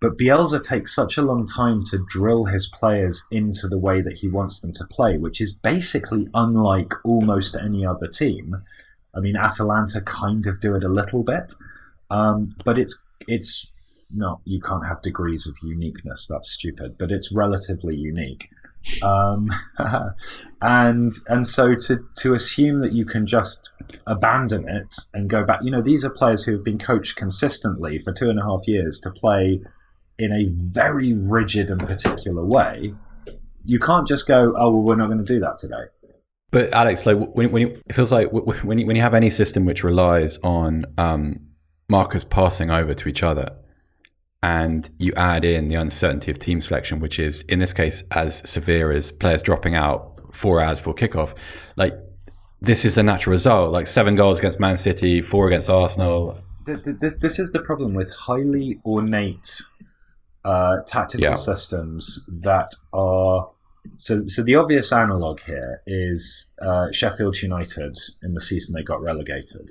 But 0.00 0.16
Bielsa 0.16 0.62
takes 0.62 0.94
such 0.94 1.18
a 1.18 1.22
long 1.22 1.46
time 1.46 1.84
to 1.84 2.04
drill 2.08 2.46
his 2.46 2.66
players 2.66 3.26
into 3.30 3.68
the 3.68 3.78
way 3.78 4.00
that 4.00 4.16
he 4.16 4.28
wants 4.28 4.60
them 4.60 4.72
to 4.74 4.84
play, 4.90 5.18
which 5.18 5.40
is 5.42 5.52
basically 5.52 6.28
unlike 6.32 6.94
almost 7.04 7.54
any 7.54 7.84
other 7.84 8.06
team. 8.06 8.62
I 9.14 9.20
mean, 9.20 9.36
Atalanta 9.36 10.00
kind 10.00 10.46
of 10.46 10.60
do 10.60 10.74
it 10.74 10.84
a 10.84 10.88
little 10.88 11.22
bit, 11.22 11.52
um, 12.10 12.54
but 12.64 12.78
it's 12.78 13.06
it's 13.28 13.70
not 14.12 14.40
you 14.44 14.60
can't 14.60 14.86
have 14.86 15.02
degrees 15.02 15.46
of 15.46 15.54
uniqueness. 15.62 16.26
That's 16.26 16.50
stupid, 16.50 16.96
but 16.98 17.10
it's 17.10 17.32
relatively 17.32 17.96
unique. 17.96 18.48
Um, 19.02 19.50
and 20.62 21.12
and 21.28 21.46
so 21.46 21.74
to 21.74 21.98
to 22.18 22.34
assume 22.34 22.80
that 22.80 22.92
you 22.92 23.04
can 23.04 23.26
just 23.26 23.70
abandon 24.06 24.68
it 24.68 24.94
and 25.12 25.28
go 25.28 25.44
back, 25.44 25.60
you 25.62 25.70
know, 25.70 25.82
these 25.82 26.04
are 26.04 26.10
players 26.10 26.44
who 26.44 26.52
have 26.52 26.64
been 26.64 26.78
coached 26.78 27.16
consistently 27.16 27.98
for 27.98 28.12
two 28.12 28.30
and 28.30 28.38
a 28.38 28.42
half 28.42 28.66
years 28.66 28.98
to 29.00 29.10
play 29.10 29.60
in 30.18 30.32
a 30.32 30.46
very 30.50 31.12
rigid 31.12 31.70
and 31.70 31.80
particular 31.80 32.44
way. 32.44 32.94
You 33.64 33.78
can't 33.78 34.06
just 34.06 34.26
go, 34.26 34.54
oh 34.56 34.70
well, 34.70 34.82
we're 34.82 34.96
not 34.96 35.06
going 35.06 35.24
to 35.24 35.24
do 35.24 35.40
that 35.40 35.58
today. 35.58 35.84
But 36.50 36.72
Alex, 36.74 37.06
like 37.06 37.16
when, 37.16 37.52
when 37.52 37.62
you, 37.62 37.80
it 37.86 37.94
feels 37.94 38.10
like 38.10 38.32
when 38.32 38.78
you, 38.78 38.86
when 38.86 38.96
you 38.96 39.02
have 39.02 39.14
any 39.14 39.30
system 39.30 39.64
which 39.64 39.84
relies 39.84 40.38
on 40.38 40.84
um, 40.98 41.40
markers 41.88 42.24
passing 42.24 42.70
over 42.70 42.92
to 42.92 43.08
each 43.08 43.22
other, 43.22 43.56
and 44.42 44.88
you 44.98 45.12
add 45.16 45.44
in 45.44 45.68
the 45.68 45.74
uncertainty 45.74 46.30
of 46.30 46.38
team 46.38 46.60
selection, 46.60 47.00
which 47.00 47.18
is 47.18 47.42
in 47.42 47.58
this 47.58 47.72
case 47.72 48.02
as 48.12 48.48
severe 48.48 48.90
as 48.90 49.12
players 49.12 49.42
dropping 49.42 49.74
out 49.74 50.20
four 50.32 50.60
hours 50.60 50.78
before 50.78 50.94
kickoff, 50.94 51.34
like 51.76 51.94
this 52.60 52.84
is 52.84 52.94
the 52.94 53.02
natural 53.02 53.32
result. 53.32 53.72
Like 53.72 53.86
seven 53.86 54.14
goals 54.14 54.38
against 54.38 54.60
Man 54.60 54.76
City, 54.76 55.20
four 55.20 55.46
against 55.46 55.68
Arsenal. 55.68 56.40
This 56.64 57.18
this 57.18 57.38
is 57.38 57.52
the 57.52 57.60
problem 57.60 57.94
with 57.94 58.10
highly 58.14 58.80
ornate 58.84 59.62
uh, 60.44 60.78
tactical 60.86 61.24
yeah. 61.24 61.34
systems 61.34 62.26
that 62.42 62.68
are. 62.92 63.50
So, 63.96 64.26
so 64.26 64.42
the 64.42 64.56
obvious 64.56 64.92
analog 64.92 65.40
here 65.40 65.82
is 65.86 66.50
uh, 66.60 66.90
Sheffield 66.92 67.40
United 67.40 67.96
in 68.22 68.34
the 68.34 68.40
season 68.40 68.74
they 68.74 68.82
got 68.82 69.00
relegated. 69.00 69.70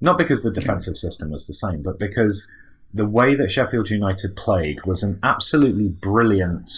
Not 0.00 0.16
because 0.16 0.44
the 0.44 0.52
defensive 0.52 0.96
system 0.96 1.30
was 1.30 1.48
the 1.48 1.54
same, 1.54 1.82
but 1.82 1.98
because 1.98 2.48
the 2.92 3.06
way 3.06 3.34
that 3.34 3.50
Sheffield 3.50 3.90
United 3.90 4.36
played 4.36 4.84
was 4.86 5.02
an 5.02 5.18
absolutely 5.22 5.88
brilliant 5.88 6.70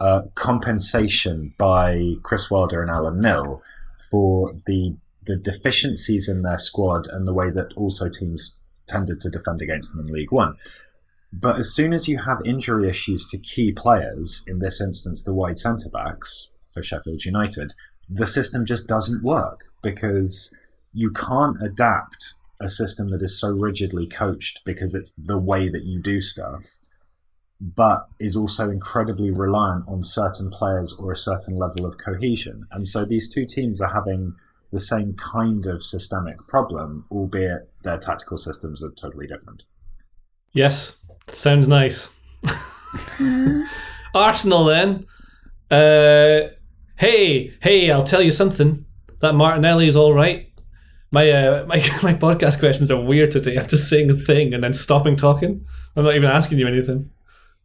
uh, 0.00 0.22
compensation 0.34 1.54
by 1.58 2.14
Chris 2.22 2.50
Wilder 2.50 2.82
and 2.82 2.90
Alan 2.90 3.20
Knill 3.20 3.62
for 4.10 4.52
the 4.66 4.96
the 5.24 5.36
deficiencies 5.36 6.28
in 6.28 6.42
their 6.42 6.58
squad 6.58 7.06
and 7.06 7.28
the 7.28 7.32
way 7.32 7.48
that 7.48 7.72
also 7.74 8.08
teams 8.08 8.58
tended 8.88 9.20
to 9.20 9.30
defend 9.30 9.62
against 9.62 9.94
them 9.94 10.04
in 10.04 10.12
League 10.12 10.32
One. 10.32 10.56
But 11.32 11.58
as 11.58 11.72
soon 11.72 11.92
as 11.92 12.08
you 12.08 12.18
have 12.18 12.38
injury 12.44 12.88
issues 12.88 13.24
to 13.26 13.38
key 13.38 13.70
players, 13.70 14.44
in 14.48 14.58
this 14.58 14.80
instance 14.80 15.22
the 15.22 15.32
wide 15.32 15.58
centre 15.58 15.88
backs 15.90 16.54
for 16.72 16.82
Sheffield 16.82 17.24
United, 17.24 17.74
the 18.08 18.26
system 18.26 18.66
just 18.66 18.88
doesn't 18.88 19.22
work 19.22 19.66
because 19.80 20.52
you 20.92 21.12
can't 21.12 21.62
adapt 21.62 22.34
a 22.62 22.68
system 22.68 23.10
that 23.10 23.22
is 23.22 23.38
so 23.38 23.50
rigidly 23.50 24.06
coached 24.06 24.60
because 24.64 24.94
it's 24.94 25.12
the 25.14 25.38
way 25.38 25.68
that 25.68 25.84
you 25.84 26.00
do 26.00 26.20
stuff, 26.20 26.76
but 27.60 28.06
is 28.18 28.36
also 28.36 28.70
incredibly 28.70 29.30
reliant 29.30 29.86
on 29.88 30.02
certain 30.02 30.50
players 30.50 30.92
or 30.98 31.12
a 31.12 31.16
certain 31.16 31.56
level 31.56 31.84
of 31.84 31.98
cohesion. 31.98 32.66
And 32.70 32.86
so 32.86 33.04
these 33.04 33.32
two 33.32 33.46
teams 33.46 33.80
are 33.80 33.92
having 33.92 34.34
the 34.70 34.80
same 34.80 35.14
kind 35.14 35.66
of 35.66 35.84
systemic 35.84 36.46
problem, 36.46 37.04
albeit 37.10 37.70
their 37.82 37.98
tactical 37.98 38.38
systems 38.38 38.82
are 38.82 38.90
totally 38.90 39.26
different. 39.26 39.64
Yes, 40.52 40.98
sounds 41.28 41.68
nice. 41.68 42.14
Arsenal 44.14 44.64
then. 44.64 45.04
Uh, 45.70 46.48
hey, 46.96 47.52
hey, 47.62 47.90
I'll 47.90 48.04
tell 48.04 48.22
you 48.22 48.30
something. 48.30 48.84
That 49.20 49.34
Martinelli 49.34 49.86
is 49.86 49.96
all 49.96 50.12
right. 50.12 50.51
My 51.12 51.30
uh, 51.30 51.66
my 51.68 51.76
my 52.02 52.14
podcast 52.14 52.58
questions 52.58 52.90
are 52.90 53.00
weird 53.00 53.30
today. 53.30 53.56
I'm 53.56 53.68
just 53.68 53.88
saying 53.88 54.10
a 54.10 54.14
thing 54.14 54.52
and 54.52 54.64
then 54.64 54.72
stopping 54.72 55.16
talking. 55.16 55.64
I'm 55.94 56.04
not 56.04 56.16
even 56.16 56.30
asking 56.30 56.58
you 56.58 56.66
anything. 56.66 57.10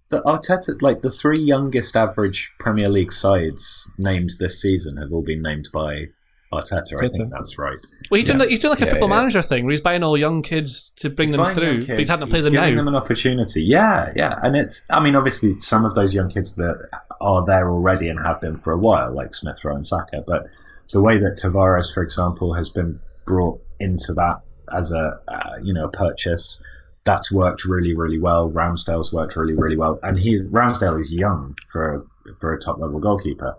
The 0.09 0.21
Arteta, 0.21 0.81
like 0.81 1.01
the 1.01 1.09
three 1.09 1.39
youngest 1.39 1.95
average 1.97 2.51
Premier 2.59 2.87
League 2.87 3.11
sides 3.11 3.91
named 3.97 4.31
this 4.39 4.61
season, 4.61 4.97
have 4.97 5.11
all 5.11 5.21
been 5.21 5.41
named 5.41 5.69
by 5.73 6.07
Arteta. 6.53 7.01
I 7.01 7.07
think 7.07 7.29
that's 7.29 7.57
right. 7.57 7.85
Well, 8.09 8.17
he's 8.17 8.27
yeah. 8.27 8.37
doing 8.37 8.49
he's 8.49 8.59
doing 8.59 8.71
like 8.71 8.81
a 8.81 8.85
yeah, 8.85 8.91
football 8.91 9.09
yeah. 9.09 9.15
manager 9.15 9.41
thing 9.41 9.65
where 9.65 9.71
he's 9.71 9.81
buying 9.81 10.03
all 10.03 10.17
young 10.17 10.41
kids 10.41 10.91
to 10.97 11.09
bring 11.09 11.29
he's 11.29 11.37
them 11.37 11.53
through, 11.53 11.77
kids, 11.79 11.87
but 11.87 11.99
he's 11.99 12.09
having 12.09 12.27
to 12.27 12.31
play 12.31 12.41
them 12.41 12.53
giving 12.53 12.75
now. 12.75 12.81
them 12.81 12.87
an 12.89 12.95
opportunity. 12.95 13.63
Yeah, 13.63 14.11
yeah, 14.15 14.39
and 14.43 14.55
it's. 14.55 14.85
I 14.89 15.01
mean, 15.01 15.15
obviously, 15.15 15.57
some 15.59 15.85
of 15.85 15.95
those 15.95 16.13
young 16.13 16.29
kids 16.29 16.55
that 16.55 16.87
are 17.19 17.45
there 17.45 17.69
already 17.69 18.09
and 18.09 18.19
have 18.25 18.41
been 18.41 18.57
for 18.57 18.71
a 18.71 18.77
while, 18.77 19.13
like 19.13 19.33
Smith 19.33 19.63
Rowe 19.63 19.75
and 19.75 19.85
Saka, 19.85 20.23
but 20.25 20.47
the 20.93 21.01
way 21.01 21.17
that 21.17 21.39
Tavares, 21.41 21.93
for 21.93 22.01
example, 22.01 22.53
has 22.53 22.69
been 22.69 23.01
brought 23.27 23.61
into 23.79 24.13
that 24.13 24.41
as 24.75 24.91
a 24.91 25.19
uh, 25.27 25.57
you 25.61 25.73
know 25.73 25.85
a 25.85 25.91
purchase. 25.91 26.63
That's 27.03 27.31
worked 27.31 27.63
really 27.63 27.95
really 27.95 28.19
well. 28.19 28.49
Ramsdale's 28.49 29.13
worked 29.13 29.35
really 29.35 29.53
really 29.53 29.77
well, 29.77 29.99
and 30.01 30.17
he 30.17 30.41
Ramsdale 30.41 30.99
is 30.99 31.11
young 31.11 31.55
for 31.71 32.05
for 32.39 32.53
a 32.53 32.59
top 32.59 32.79
level 32.79 32.99
goalkeeper. 32.99 33.55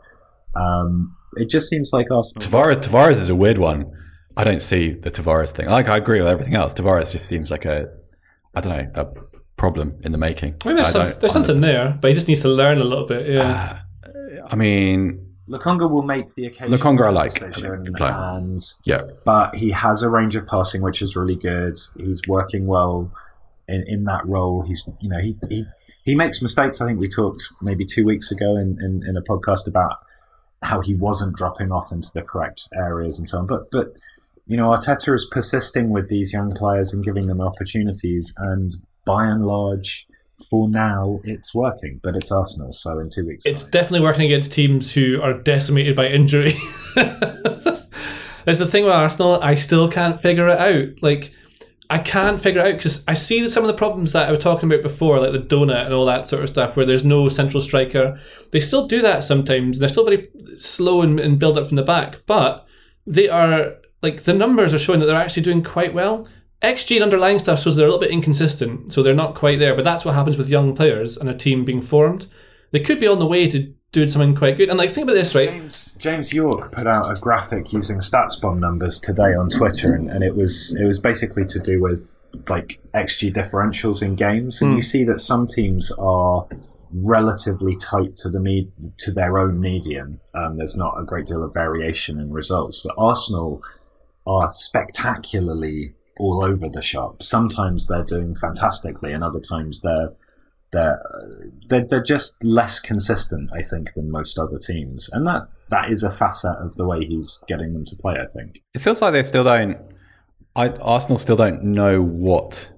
Um, 0.57 1.16
it 1.37 1.49
just 1.49 1.69
seems 1.69 1.93
like 1.93 2.11
Arsenal. 2.11 2.47
Tavares 2.47 2.77
Tavares 2.77 3.21
is 3.21 3.31
a 3.31 3.37
weird 3.37 3.59
one. 3.59 3.93
I 4.37 4.45
don't 4.45 4.62
see 4.62 4.91
the 4.91 5.11
Tavares 5.11 5.53
thing. 5.53 5.69
Like 5.69 5.89
I 5.89 5.97
agree 5.97 6.19
with 6.21 6.29
everything 6.29 6.55
else. 6.55 6.75
Tavares 6.75 7.12
just 7.12 7.27
seems 7.27 7.51
like 7.51 7.64
a 7.64 7.89
I 8.55 8.61
don't 8.61 8.77
know 8.77 8.91
a 9.03 9.07
problem 9.57 9.99
in 10.03 10.12
the 10.12 10.19
making. 10.19 10.57
I 10.64 10.69
mean, 10.69 10.77
there's, 10.77 10.95
I 10.95 11.05
some, 11.05 11.21
there's 11.21 11.33
something 11.33 11.61
there, 11.61 11.99
but 12.01 12.09
he 12.09 12.14
just 12.14 12.29
needs 12.29 12.41
to 12.43 12.49
learn 12.49 12.79
a 12.79 12.85
little 12.85 13.07
bit. 13.07 13.29
Yeah. 13.29 13.79
Uh, 14.07 14.47
I 14.51 14.57
mean, 14.57 15.28
Lokonga 15.49 15.90
will 15.90 16.03
make 16.03 16.34
the 16.34 16.46
occasion. 16.46 16.76
Lokonga 16.76 17.07
I 17.07 17.11
like. 17.11 17.40
and 18.36 18.62
yeah, 18.84 19.03
but 19.24 19.55
he 19.55 19.70
has 19.70 20.03
a 20.03 20.11
range 20.11 20.36
of 20.36 20.46
passing 20.46 20.82
which 20.82 21.01
is 21.01 21.16
really 21.16 21.36
good. 21.36 21.78
He's 21.96 22.20
working 22.28 22.66
well 22.66 23.11
in, 23.66 23.84
in 23.86 24.05
that 24.05 24.26
role. 24.26 24.62
He's 24.62 24.86
you 25.01 25.09
know 25.09 25.18
he, 25.18 25.36
he 25.49 25.64
he 26.05 26.14
makes 26.14 26.42
mistakes. 26.42 26.80
I 26.80 26.86
think 26.86 26.99
we 26.99 27.09
talked 27.09 27.42
maybe 27.62 27.84
two 27.84 28.05
weeks 28.05 28.30
ago 28.30 28.57
in, 28.57 28.78
in, 28.82 29.07
in 29.07 29.16
a 29.16 29.22
podcast 29.22 29.66
about 29.66 29.99
how 30.62 30.80
he 30.80 30.94
wasn't 30.94 31.36
dropping 31.36 31.70
off 31.70 31.92
into 31.92 32.09
the 32.12 32.22
correct 32.22 32.68
areas 32.74 33.18
and 33.18 33.28
so 33.28 33.38
on. 33.38 33.46
But 33.46 33.70
but 33.70 33.92
you 34.46 34.57
know 34.57 34.68
Arteta 34.70 35.14
is 35.14 35.26
persisting 35.30 35.90
with 35.90 36.09
these 36.09 36.32
young 36.32 36.51
players 36.53 36.92
and 36.92 37.05
giving 37.05 37.26
them 37.26 37.40
opportunities, 37.40 38.34
and 38.38 38.74
by 39.05 39.26
and 39.26 39.46
large 39.46 40.07
for 40.51 40.68
now 40.68 41.20
it's 41.24 41.55
working, 41.55 42.01
but 42.03 42.16
it's 42.16 42.30
Arsenal, 42.30 42.72
so 42.72 42.99
in 42.99 43.11
two 43.11 43.26
weeks. 43.26 43.45
It's 43.45 43.64
time. 43.64 43.70
definitely 43.72 44.01
working 44.01 44.24
against 44.24 44.53
teams 44.53 44.93
who 44.93 45.20
are 45.20 45.34
decimated 45.34 45.97
by 45.97 46.07
injury. 46.09 46.55
That's 46.95 48.61
the 48.61 48.66
thing 48.66 48.84
with 48.84 48.95
Arsenal. 48.95 49.41
I 49.43 49.55
still 49.55 49.91
can't 49.91 50.20
figure 50.20 50.49
it 50.49 50.59
out. 50.59 51.03
Like, 51.03 51.32
I 51.91 51.99
can't 51.99 52.41
figure 52.41 52.61
it 52.61 52.66
out 52.66 52.76
because 52.76 53.05
I 53.09 53.14
see 53.14 53.49
some 53.49 53.64
of 53.64 53.68
the 53.68 53.76
problems 53.76 54.12
that 54.12 54.28
I 54.28 54.30
was 54.30 54.41
talking 54.41 54.70
about 54.70 54.82
before, 54.82 55.18
like 55.18 55.32
the 55.32 55.39
donut 55.39 55.86
and 55.86 55.95
all 55.95 56.07
that 56.07 56.28
sort 56.28 56.43
of 56.43 56.49
stuff, 56.49 56.76
where 56.76 56.86
there's 56.86 57.05
no 57.05 57.28
central 57.28 57.62
striker. 57.62 58.18
They 58.53 58.61
still 58.61 58.86
do 58.86 59.03
that 59.03 59.24
sometimes. 59.24 59.78
They're 59.78 59.89
still 59.89 60.05
very 60.05 60.28
slow 60.55 61.03
and, 61.03 61.18
and 61.18 61.39
build 61.39 61.59
up 61.59 61.66
from 61.66 61.76
the 61.76 61.82
back, 61.82 62.20
but 62.26 62.66
they 63.07 63.28
are 63.28 63.76
like 64.03 64.24
the 64.24 64.34
numbers 64.34 64.72
are 64.72 64.78
showing 64.78 65.01
that 65.01 65.07
they're 65.07 65.16
actually 65.16 65.43
doing 65.43 65.62
quite 65.62 65.95
well. 65.95 66.28
XG 66.62 66.96
and 66.96 67.04
underlying 67.04 67.38
stuff 67.38 67.61
shows 67.61 67.76
they're 67.76 67.86
a 67.86 67.88
little 67.88 68.00
bit 68.00 68.11
inconsistent, 68.11 68.92
so 68.92 69.02
they're 69.02 69.14
not 69.14 69.34
quite 69.34 69.59
there. 69.59 69.74
But 69.74 69.84
that's 69.84 70.04
what 70.04 70.14
happens 70.14 70.36
with 70.36 70.48
young 70.48 70.74
players 70.74 71.16
and 71.16 71.28
a 71.28 71.34
team 71.34 71.64
being 71.64 71.80
formed. 71.80 72.26
They 72.72 72.80
could 72.80 73.00
be 73.00 73.06
on 73.06 73.18
the 73.18 73.26
way 73.26 73.48
to 73.48 73.72
doing 73.92 74.09
something 74.09 74.34
quite 74.34 74.56
good. 74.56 74.68
And 74.68 74.78
like, 74.78 74.90
think 74.90 75.04
about 75.04 75.14
this, 75.14 75.34
right? 75.34 75.48
James 75.48 75.92
James 75.98 76.32
Yorke 76.32 76.72
put 76.72 76.86
out 76.86 77.11
a 77.11 77.18
graphic 77.18 77.72
using 77.72 77.98
StatsBomb 77.98 78.59
numbers 78.59 78.98
today 78.98 79.34
on 79.34 79.48
Twitter, 79.50 79.94
and, 79.94 80.11
and 80.11 80.22
it 80.22 80.34
was 80.34 80.76
it 80.80 80.84
was 80.84 80.98
basically 80.98 81.44
to 81.46 81.61
do 81.61 81.80
with 81.80 82.18
like 82.48 82.80
XG 82.94 83.32
differentials 83.32 84.02
in 84.02 84.14
games, 84.14 84.61
and 84.61 84.72
mm. 84.72 84.76
you 84.76 84.82
see 84.82 85.04
that 85.04 85.20
some 85.20 85.46
teams 85.46 85.92
are 85.98 86.46
relatively 86.92 87.76
tight 87.76 88.16
to 88.16 88.28
the 88.28 88.40
med- 88.40 88.94
to 88.98 89.12
their 89.12 89.38
own 89.38 89.61
median. 89.61 90.20
Um, 90.34 90.56
there's 90.56 90.76
not 90.76 90.98
a 90.98 91.04
great 91.04 91.26
deal 91.26 91.42
of 91.42 91.54
variation 91.54 92.18
in 92.18 92.32
results, 92.32 92.80
but 92.80 92.94
Arsenal 92.98 93.62
are 94.26 94.50
spectacularly 94.50 95.94
all 96.19 96.45
over 96.45 96.69
the 96.69 96.83
shop. 96.83 97.23
Sometimes 97.23 97.87
they're 97.87 98.05
doing 98.05 98.35
fantastically, 98.35 99.12
and 99.12 99.25
other 99.25 99.41
times 99.41 99.81
they're 99.81 100.12
they're 100.71 101.03
they're, 101.69 101.87
they're 101.87 102.03
just 102.03 102.43
less 102.45 102.81
consistent, 102.81 103.51
I 103.53 103.62
think, 103.62 103.95
than 103.95 104.11
most 104.11 104.39
other 104.39 104.59
teams, 104.59 105.09
and 105.12 105.27
that 105.27 105.49
that 105.71 105.91
is 105.91 106.03
a 106.03 106.11
facet 106.11 106.57
of 106.59 106.77
the 106.77 106.87
way 106.87 107.05
he's 107.05 107.43
getting 107.49 107.73
them 107.73 107.85
to 107.87 107.97
play. 107.97 108.16
I 108.21 108.27
think 108.27 108.62
it 108.75 108.81
feels 108.81 109.03
like 109.03 109.12
they 109.12 109.23
still 109.23 109.45
don't. 109.45 109.79
I, 110.57 110.71
Arsenal 110.71 111.19
still 111.19 111.37
don't 111.37 111.62
know 111.62 112.03
what 112.03 112.69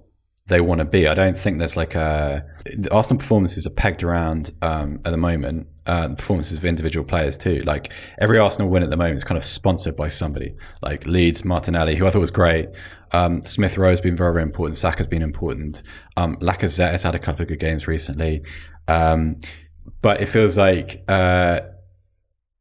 they 0.46 0.60
want 0.60 0.80
to 0.80 0.84
be. 0.84 1.08
I 1.08 1.14
don't 1.14 1.38
think 1.38 1.58
there's 1.58 1.76
like 1.76 1.94
a 1.94 2.44
the 2.64 2.92
Arsenal 2.92 3.18
performances 3.18 3.66
are 3.66 3.70
pegged 3.70 4.02
around 4.02 4.50
um, 4.62 5.00
at 5.04 5.10
the 5.10 5.16
moment. 5.16 5.66
Uh, 5.90 6.14
performances 6.14 6.56
of 6.56 6.64
individual 6.64 7.04
players 7.04 7.36
too. 7.36 7.58
Like 7.64 7.92
every 8.20 8.38
Arsenal 8.38 8.68
win 8.68 8.84
at 8.84 8.90
the 8.90 8.96
moment 8.96 9.16
is 9.16 9.24
kind 9.24 9.36
of 9.36 9.44
sponsored 9.44 9.96
by 9.96 10.06
somebody. 10.06 10.54
Like 10.82 11.04
Leeds, 11.04 11.44
Martinelli, 11.44 11.96
who 11.96 12.06
I 12.06 12.10
thought 12.10 12.20
was 12.20 12.30
great. 12.30 12.68
Um, 13.10 13.42
Smith 13.42 13.76
Rowe 13.76 13.90
has 13.90 14.00
been 14.00 14.14
very, 14.14 14.32
very 14.32 14.44
important. 14.44 14.76
Saka's 14.76 15.08
been 15.08 15.20
important. 15.20 15.82
Um, 16.16 16.36
Lacazette 16.36 16.92
has 16.92 17.02
had 17.02 17.16
a 17.16 17.18
couple 17.18 17.42
of 17.42 17.48
good 17.48 17.58
games 17.58 17.88
recently. 17.88 18.44
Um, 18.86 19.40
but 20.00 20.20
it 20.20 20.26
feels 20.26 20.56
like 20.56 21.02
uh, 21.08 21.62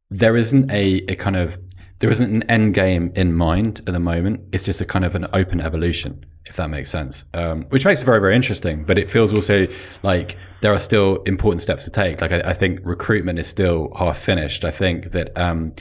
there 0.08 0.36
isn't 0.36 0.68
a, 0.72 0.94
a 1.06 1.14
kind 1.14 1.36
of 1.36 1.56
there 2.00 2.10
isn't 2.10 2.34
an 2.34 2.42
end 2.50 2.74
game 2.74 3.12
in 3.14 3.32
mind 3.32 3.80
at 3.86 3.92
the 3.92 4.00
moment. 4.00 4.40
It's 4.52 4.64
just 4.64 4.80
a 4.80 4.84
kind 4.86 5.04
of 5.04 5.14
an 5.14 5.26
open 5.32 5.60
evolution, 5.60 6.24
if 6.46 6.56
that 6.56 6.70
makes 6.70 6.90
sense. 6.90 7.26
Um, 7.34 7.64
which 7.68 7.84
makes 7.84 8.00
it 8.02 8.06
very, 8.06 8.20
very 8.20 8.34
interesting. 8.34 8.84
But 8.84 8.98
it 8.98 9.10
feels 9.10 9.32
also 9.32 9.66
like 10.02 10.36
there 10.62 10.72
are 10.72 10.78
still 10.78 11.22
important 11.24 11.60
steps 11.60 11.84
to 11.84 11.90
take. 11.90 12.22
Like 12.22 12.32
I, 12.32 12.40
I 12.40 12.52
think 12.54 12.80
recruitment 12.82 13.38
is 13.38 13.46
still 13.46 13.92
half 13.96 14.18
finished. 14.18 14.64
I 14.64 14.70
think 14.70 15.12
that 15.12 15.36
um, 15.38 15.74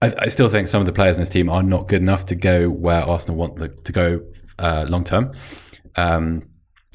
I, 0.00 0.28
still 0.28 0.48
think 0.48 0.68
some 0.68 0.80
of 0.80 0.86
the 0.86 0.92
players 0.92 1.16
in 1.16 1.22
this 1.22 1.30
team 1.30 1.48
are 1.48 1.62
not 1.62 1.88
good 1.88 2.02
enough 2.02 2.26
to 2.26 2.34
go 2.34 2.68
where 2.68 3.02
Arsenal 3.02 3.36
want 3.36 3.56
the, 3.56 3.68
to 3.68 3.92
go 3.92 4.20
uh, 4.58 4.86
long 4.88 5.02
term. 5.02 5.32
Um, 5.96 6.48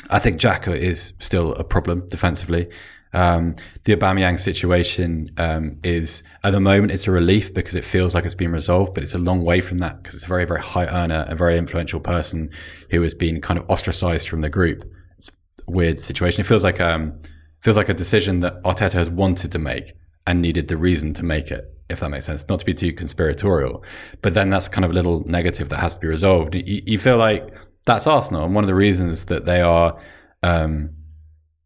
I 0.10 0.20
think 0.20 0.40
Xhaka 0.40 0.78
is 0.78 1.14
still 1.20 1.54
a 1.56 1.64
problem 1.64 2.08
defensively. 2.08 2.70
Um, 3.14 3.56
the 3.86 3.96
Aubameyang 3.96 4.40
situation 4.40 5.32
um, 5.38 5.78
is 5.84 6.24
at 6.44 6.52
the 6.52 6.60
moment 6.60 6.92
it's 6.92 7.08
a 7.08 7.12
relief 7.12 7.54
because 7.54 7.76
it 7.76 7.84
feels 7.84 8.14
like 8.14 8.26
it's 8.26 8.36
been 8.36 8.52
resolved, 8.52 8.94
but 8.94 9.04
it's 9.04 9.16
a 9.16 9.20
long 9.20 9.44
way 9.44 9.62
from 9.62 9.80
that 9.80 10.02
because 10.02 10.16
it's 10.16 10.26
a 10.26 10.28
very 10.28 10.46
very 10.46 10.62
high 10.62 10.86
earner, 10.86 11.26
a 11.28 11.36
very 11.36 11.58
influential 11.58 12.00
person 12.00 12.52
who 12.92 13.02
has 13.02 13.14
been 13.14 13.42
kind 13.42 13.60
of 13.60 13.70
ostracized 13.70 14.30
from 14.30 14.42
the 14.42 14.50
group. 14.50 14.86
It's 15.18 15.30
a 15.68 15.72
weird 15.72 16.00
situation. 16.00 16.42
It 16.42 16.46
feels 16.46 16.64
like 16.64 16.80
um 16.80 17.20
feels 17.60 17.78
like 17.78 17.90
a 17.90 17.94
decision 17.94 18.42
that 18.42 18.62
Arteta 18.64 18.94
has 18.94 19.10
wanted 19.10 19.52
to 19.52 19.60
make 19.60 19.94
and 20.28 20.42
needed 20.42 20.68
the 20.68 20.78
reason 20.78 21.14
to 21.16 21.24
make 21.24 21.52
it. 21.52 21.66
If 21.90 22.02
that 22.02 22.10
makes 22.10 22.26
sense, 22.26 22.48
not 22.48 22.60
to 22.60 22.66
be 22.66 22.76
too 22.76 22.94
conspiratorial, 22.94 23.84
but 24.22 24.36
then 24.36 24.52
that's 24.52 24.68
kind 24.68 24.86
of 24.86 24.92
a 24.92 24.94
little 24.94 25.24
negative 25.26 25.70
that 25.70 25.80
has 25.80 25.96
to 25.96 26.00
be 26.00 26.08
resolved. 26.08 26.54
You, 26.54 26.84
you 26.86 27.00
feel 27.00 27.18
like 27.18 27.58
that's 27.88 28.06
Arsenal, 28.06 28.46
and 28.46 28.54
one 28.54 28.64
of 28.64 28.68
the 28.68 28.76
reasons 28.76 29.26
that 29.26 29.46
they 29.46 29.62
are. 29.62 30.00
Um, 30.44 30.92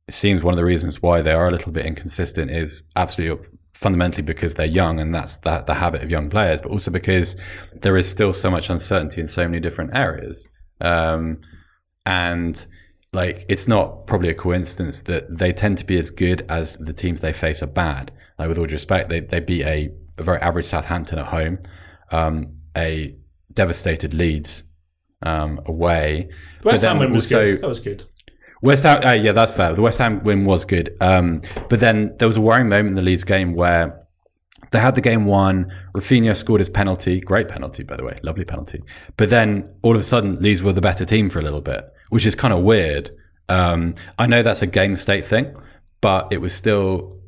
it 0.07 0.13
seems 0.13 0.43
one 0.43 0.53
of 0.53 0.57
the 0.57 0.65
reasons 0.65 1.01
why 1.01 1.21
they 1.21 1.33
are 1.33 1.47
a 1.47 1.51
little 1.51 1.71
bit 1.71 1.85
inconsistent 1.85 2.51
is 2.51 2.83
absolutely 2.95 3.47
fundamentally 3.73 4.23
because 4.23 4.53
they're 4.53 4.65
young 4.65 4.99
and 4.99 5.13
that's 5.13 5.37
that 5.37 5.65
the 5.65 5.73
habit 5.73 6.01
of 6.03 6.11
young 6.11 6.29
players, 6.29 6.61
but 6.61 6.71
also 6.71 6.91
because 6.91 7.35
there 7.73 7.97
is 7.97 8.09
still 8.09 8.33
so 8.33 8.49
much 8.49 8.69
uncertainty 8.69 9.21
in 9.21 9.27
so 9.27 9.47
many 9.47 9.59
different 9.59 9.95
areas. 9.95 10.47
Um, 10.81 11.39
and 12.05 12.65
like 13.13 13.45
it's 13.47 13.67
not 13.67 14.07
probably 14.07 14.29
a 14.29 14.33
coincidence 14.33 15.03
that 15.03 15.37
they 15.37 15.51
tend 15.53 15.77
to 15.77 15.85
be 15.85 15.97
as 15.97 16.09
good 16.09 16.45
as 16.49 16.75
the 16.77 16.93
teams 16.93 17.21
they 17.21 17.33
face 17.33 17.63
are 17.63 17.67
bad. 17.67 18.11
Like 18.39 18.49
with 18.49 18.57
all 18.57 18.65
due 18.65 18.73
respect, 18.73 19.09
they 19.09 19.21
they 19.21 19.39
beat 19.39 19.63
a, 19.63 19.91
a 20.17 20.23
very 20.23 20.39
average 20.39 20.65
Southampton 20.65 21.19
at 21.19 21.25
home, 21.25 21.59
um, 22.11 22.47
a 22.75 23.15
devastated 23.53 24.13
Leeds 24.13 24.63
um, 25.21 25.59
away. 25.65 26.29
West 26.63 26.83
Ham 26.83 26.99
win 26.99 27.13
was 27.13 27.29
good. 27.29 27.61
That 27.61 27.67
was 27.67 27.79
good. 27.79 28.05
West 28.63 28.83
Ham, 28.83 29.05
uh, 29.05 29.11
yeah, 29.11 29.33
that's 29.33 29.51
fair. 29.51 29.73
The 29.73 29.81
West 29.81 29.99
Ham 29.99 30.19
win 30.19 30.45
was 30.45 30.63
good, 30.63 30.95
um, 31.01 31.41
but 31.69 31.79
then 31.81 32.15
there 32.17 32.27
was 32.27 32.37
a 32.37 32.41
worrying 32.41 32.69
moment 32.69 32.89
in 32.89 32.95
the 32.95 33.01
Leeds 33.01 33.25
game 33.25 33.53
where 33.53 33.99
they 34.71 34.79
had 34.79 34.95
the 34.95 35.01
game 35.01 35.25
won. 35.25 35.71
Raphinha 35.93 36.33
scored 36.35 36.61
his 36.61 36.69
penalty, 36.69 37.19
great 37.19 37.49
penalty 37.49 37.83
by 37.83 37.97
the 37.97 38.05
way, 38.05 38.17
lovely 38.23 38.45
penalty. 38.45 38.81
But 39.17 39.29
then 39.29 39.69
all 39.81 39.93
of 39.93 39.99
a 39.99 40.03
sudden, 40.03 40.37
Leeds 40.41 40.63
were 40.63 40.71
the 40.71 40.81
better 40.81 41.03
team 41.03 41.29
for 41.29 41.39
a 41.39 41.43
little 41.43 41.61
bit, 41.61 41.83
which 42.09 42.25
is 42.25 42.35
kind 42.35 42.53
of 42.53 42.61
weird. 42.63 43.11
Um, 43.49 43.95
I 44.17 44.27
know 44.27 44.41
that's 44.41 44.61
a 44.61 44.67
game 44.67 44.95
state 44.95 45.25
thing, 45.25 45.53
but 45.99 46.31
it 46.31 46.39
was 46.39 46.53
still, 46.53 47.19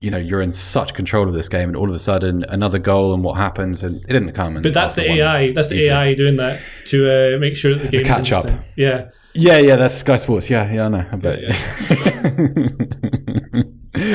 you 0.00 0.10
know, 0.10 0.18
you're 0.18 0.42
in 0.42 0.52
such 0.52 0.92
control 0.92 1.26
of 1.26 1.32
this 1.32 1.48
game, 1.48 1.70
and 1.70 1.76
all 1.76 1.88
of 1.88 1.94
a 1.94 1.98
sudden 1.98 2.44
another 2.50 2.78
goal 2.78 3.14
and 3.14 3.24
what 3.24 3.38
happens, 3.38 3.82
and 3.82 3.96
it 4.04 4.12
didn't 4.12 4.32
come. 4.32 4.60
but 4.60 4.74
that's 4.74 4.94
the 4.94 5.10
AI. 5.10 5.52
That's 5.52 5.68
the 5.68 5.76
easy. 5.76 5.88
AI 5.88 6.12
doing 6.12 6.36
that 6.36 6.60
to 6.88 7.36
uh, 7.36 7.38
make 7.38 7.56
sure 7.56 7.74
that 7.76 7.90
the 7.90 7.96
game 7.96 8.04
catch 8.04 8.30
up. 8.30 8.44
Yeah. 8.76 9.08
Yeah, 9.34 9.58
yeah, 9.58 9.76
that's 9.76 9.94
Sky 9.94 10.16
Sports. 10.16 10.50
Yeah, 10.50 10.70
yeah, 10.70 10.86
I 10.86 10.88
know. 10.88 11.06
I 11.10 11.16
bet. 11.16 11.42
Yeah, 11.42 11.48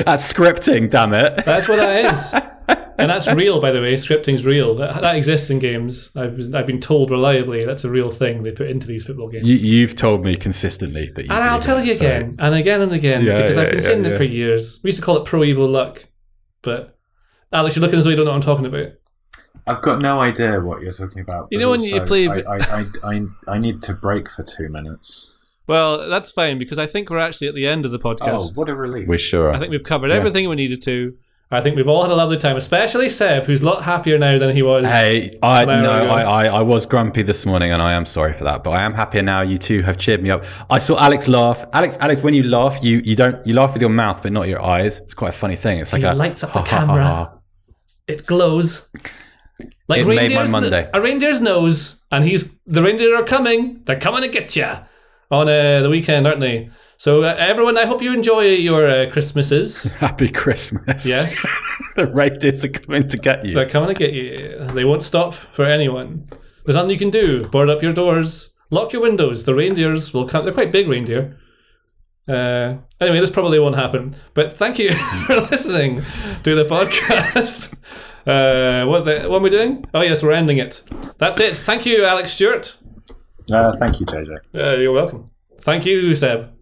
that's 0.04 0.32
scripting, 0.32 0.90
damn 0.90 1.14
it. 1.14 1.46
That's 1.46 1.68
what 1.68 1.78
that 1.78 2.14
is. 2.14 2.34
and 2.98 3.10
that's 3.10 3.32
real, 3.32 3.62
by 3.62 3.72
the 3.72 3.80
way. 3.80 3.96
Scripting's 3.98 4.46
real. 4.46 4.76
That, 4.76 5.02
that, 5.02 5.16
exists 5.16 5.50
in 5.50 5.60
games. 5.60 6.12
I've 6.16 6.54
I've 6.54 6.68
been 6.68 6.82
told 6.82 7.12
reliably 7.12 7.66
that's 7.66 7.84
a 7.84 7.90
real 7.90 8.10
thing 8.10 8.44
they 8.44 8.52
put 8.52 8.70
into 8.70 8.88
these 8.88 9.06
football 9.06 9.30
games. 9.30 9.48
You, 9.48 9.88
have 9.88 9.96
told 9.96 10.24
me 10.24 10.36
consistently 10.36 11.12
that. 11.16 11.26
You 11.26 11.32
and 11.32 11.44
I'll 11.44 11.60
tell 11.60 11.84
you 11.84 11.94
so. 11.94 12.06
again 12.06 12.36
and 12.40 12.56
again 12.56 12.82
and 12.82 12.92
again 12.92 13.24
yeah, 13.24 13.42
because 13.42 13.56
yeah, 13.56 13.64
I've 13.64 13.72
been 13.72 13.82
saying 13.82 14.06
it 14.06 14.18
for 14.18 14.24
years. 14.24 14.80
We 14.84 14.90
used 14.90 15.00
to 15.00 15.06
call 15.06 15.18
it 15.18 15.26
pro 15.26 15.44
evil 15.44 15.68
luck, 15.68 16.08
but 16.62 16.98
Alex, 17.52 17.76
you're 17.76 17.82
looking 17.82 18.00
as 18.00 18.06
though 18.06 18.12
you 18.12 18.16
don't 18.16 18.26
know 18.26 18.32
what 18.32 18.38
I'm 18.38 18.44
talking 18.44 18.66
about. 18.66 18.94
I've 19.68 19.82
got 19.82 20.02
no 20.02 20.20
idea 20.20 20.60
what 20.60 20.82
you're 20.82 20.94
talking 20.94 21.22
about. 21.22 21.48
You 21.52 21.60
know 21.60 21.70
when 21.70 21.82
you 21.82 22.02
play. 22.02 22.28
I, 22.28 22.42
I, 22.48 22.86
I, 23.04 23.26
I, 23.48 23.58
need 23.58 23.82
to 23.84 23.94
break 23.94 24.30
for 24.30 24.44
two 24.44 24.70
minutes. 24.70 25.34
Well, 25.68 26.10
that's 26.10 26.32
fine 26.32 26.58
because 26.58 26.80
I 26.80 26.88
think 26.88 27.10
we're 27.10 27.20
actually 27.20 27.48
at 27.48 27.56
the 27.56 27.68
end 27.68 27.86
of 27.86 27.92
the 27.92 28.00
oh, 28.00 28.16
podcast. 28.16 28.52
Oh, 28.52 28.52
what 28.56 28.70
a 28.70 28.76
relief! 28.76 29.08
We're 29.08 29.18
sure. 29.18 29.54
I 29.54 29.60
think 29.60 29.72
we've 29.72 29.84
covered 29.84 30.10
yeah. 30.10 30.16
everything 30.16 30.48
we 30.50 30.56
needed 30.56 30.82
to. 30.84 31.14
I 31.50 31.62
think 31.62 31.78
we've 31.78 31.88
all 31.88 32.02
had 32.02 32.12
a 32.12 32.16
lovely 32.16 32.36
time, 32.36 32.58
especially 32.58 33.08
Seb, 33.08 33.46
who's 33.46 33.62
a 33.62 33.66
lot 33.66 33.82
happier 33.82 34.18
now 34.18 34.38
than 34.38 34.54
he 34.54 34.62
was. 34.64 34.86
Hey, 34.86 35.32
I 35.42 35.64
no, 35.64 35.90
I, 35.90 36.22
I, 36.22 36.46
I, 36.48 36.62
was 36.62 36.86
grumpy 36.86 37.22
this 37.22 37.46
morning, 37.46 37.72
and 37.72 37.82
I 37.82 37.94
am 37.94 38.06
sorry 38.06 38.34
for 38.34 38.44
that. 38.44 38.66
But 38.66 38.72
I 38.72 38.84
am 38.84 38.94
happier 38.94 39.22
now. 39.22 39.44
You 39.44 39.58
two 39.58 39.82
have 39.84 39.98
cheered 39.98 40.22
me 40.22 40.30
up. 40.30 40.44
I 40.70 40.80
saw 40.80 41.00
Alex 41.00 41.30
laugh. 41.30 41.64
Alex, 41.72 41.98
Alex, 42.02 42.22
when 42.22 42.34
you 42.34 42.44
laugh, 42.44 42.84
you 42.84 42.98
you 42.98 43.16
don't 43.16 43.46
you 43.48 43.54
laugh 43.54 43.72
with 43.72 43.82
your 43.82 43.90
mouth, 43.90 44.22
but 44.24 44.34
not 44.34 44.50
your 44.50 44.62
eyes. 44.62 45.00
It's 45.00 45.14
quite 45.14 45.30
a 45.30 45.38
funny 45.38 45.56
thing. 45.56 45.80
It's 45.80 45.94
like 45.94 46.02
he 46.02 46.08
a 46.08 46.14
lights 46.14 46.44
up 46.44 46.52
the 46.52 46.64
camera. 46.64 47.04
Ha, 47.06 47.26
ha. 47.26 47.38
It 48.08 48.26
glows. 48.26 48.90
Like 49.88 50.02
it 50.02 50.08
made 50.08 50.34
my 50.34 50.48
Monday. 50.48 50.90
A 50.94 51.02
reindeer's 51.02 51.42
nose, 51.42 52.04
and 52.12 52.24
he's 52.26 52.58
the 52.66 52.82
reindeer 52.84 53.16
are 53.16 53.24
coming. 53.24 53.82
They're 53.86 54.00
coming 54.00 54.22
to 54.22 54.28
get 54.28 54.56
you 54.56 54.68
on 55.32 55.50
uh, 55.50 55.82
the 55.82 55.90
weekend, 55.90 56.28
aren't 56.28 56.40
they? 56.40 56.70
So 56.98 57.24
uh, 57.24 57.36
everyone, 57.38 57.78
I 57.78 57.86
hope 57.86 58.02
you 58.02 58.14
enjoy 58.14 58.56
your 58.56 58.88
uh, 58.88 59.10
Christmases. 59.12 59.84
Happy 60.00 60.30
Christmas. 60.30 61.06
Yes, 61.06 61.46
the 61.96 62.08
reindeers 62.08 62.66
are 62.66 62.70
coming 62.70 63.08
to 63.08 63.18
get 63.18 63.46
you. 63.46 63.56
They're 63.56 63.70
coming 63.70 63.90
to 63.90 63.96
get 63.96 64.14
you. 64.14 64.68
They 64.74 64.86
won't 64.86 65.04
stop 65.04 65.34
for 65.34 65.66
anyone. 65.66 66.30
There's 66.66 66.76
nothing 66.76 66.92
you 66.92 66.98
can 66.98 67.10
do. 67.10 67.44
Board 67.46 67.70
up 67.70 67.82
your 67.82 67.94
doors, 67.94 68.54
lock 68.70 68.94
your 68.94 69.02
windows. 69.02 69.46
The 69.46 69.56
reindeers 69.56 70.14
will 70.14 70.28
come. 70.28 70.44
They're 70.44 70.54
quite 70.54 70.72
big 70.72 70.88
reindeer. 70.88 71.38
Uh, 72.28 72.78
anyway, 73.00 73.22
this 73.22 73.32
probably 73.32 73.58
won't 73.58 73.76
happen. 73.76 74.16
But 74.34 74.52
thank 74.52 74.80
you 74.80 74.94
for 75.28 75.42
listening 75.42 76.02
to 76.44 76.56
the 76.56 76.66
podcast. 76.66 77.78
Uh, 78.28 78.86
what, 78.86 79.06
the, 79.06 79.30
what 79.30 79.38
are 79.38 79.44
we 79.44 79.50
doing? 79.50 79.86
Oh, 79.94 80.02
yes, 80.02 80.22
we're 80.22 80.34
ending 80.34 80.58
it. 80.58 80.84
That's 81.18 81.40
it. 81.40 81.56
Thank 81.56 81.86
you, 81.86 82.04
Alex 82.04 82.34
Stewart. 82.34 82.76
Uh, 83.52 83.76
thank 83.78 84.00
you, 84.00 84.06
JJ. 84.06 84.38
Uh, 84.54 84.78
you're 84.78 84.92
welcome. 84.92 85.30
Thank 85.62 85.86
you, 85.86 86.14
Seb. 86.16 86.54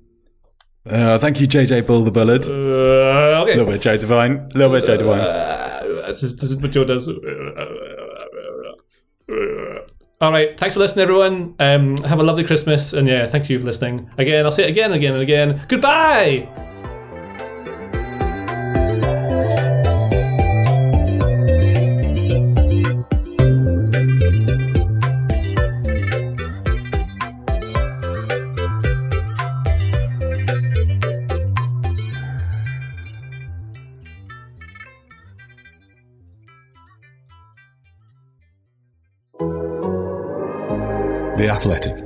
Uh, 0.88 1.18
thank 1.18 1.42
you, 1.42 1.48
JJ 1.48 1.88
Bull 1.88 2.04
the 2.04 2.12
Bullard. 2.12 2.46
Uh, 2.46 3.42
okay. 3.42 3.54
A 3.54 3.58
little 3.58 3.66
bit 3.66 3.82
Joe 3.82 3.98
Devine. 3.98 4.50
A 4.54 4.58
little 4.58 4.74
bit 4.74 4.86
Joe 4.86 4.98
Devine. 4.98 5.20
Uh, 5.20 6.04
this, 6.08 6.22
is, 6.22 6.36
this 6.38 6.52
is 6.52 6.62
what 6.62 6.72
Joe 6.72 6.84
does. 6.84 7.08
All 10.22 10.32
right. 10.32 10.58
Thanks 10.58 10.76
for 10.76 10.80
listening, 10.80 11.04
everyone. 11.04 11.56
Um, 11.60 11.98
have 11.98 12.20
a 12.20 12.24
lovely 12.24 12.44
Christmas. 12.44 12.94
And 12.94 13.08
yeah, 13.08 13.26
thank 13.26 13.50
you 13.50 13.60
for 13.60 13.66
listening. 13.66 14.10
Again, 14.18 14.46
I'll 14.46 14.52
say 14.52 14.66
it 14.66 14.70
again 14.70 14.92
and 14.92 14.96
again 14.96 15.14
and 15.14 15.24
again. 15.24 15.66
Goodbye. 15.68 16.48
Athletic. 41.56 42.05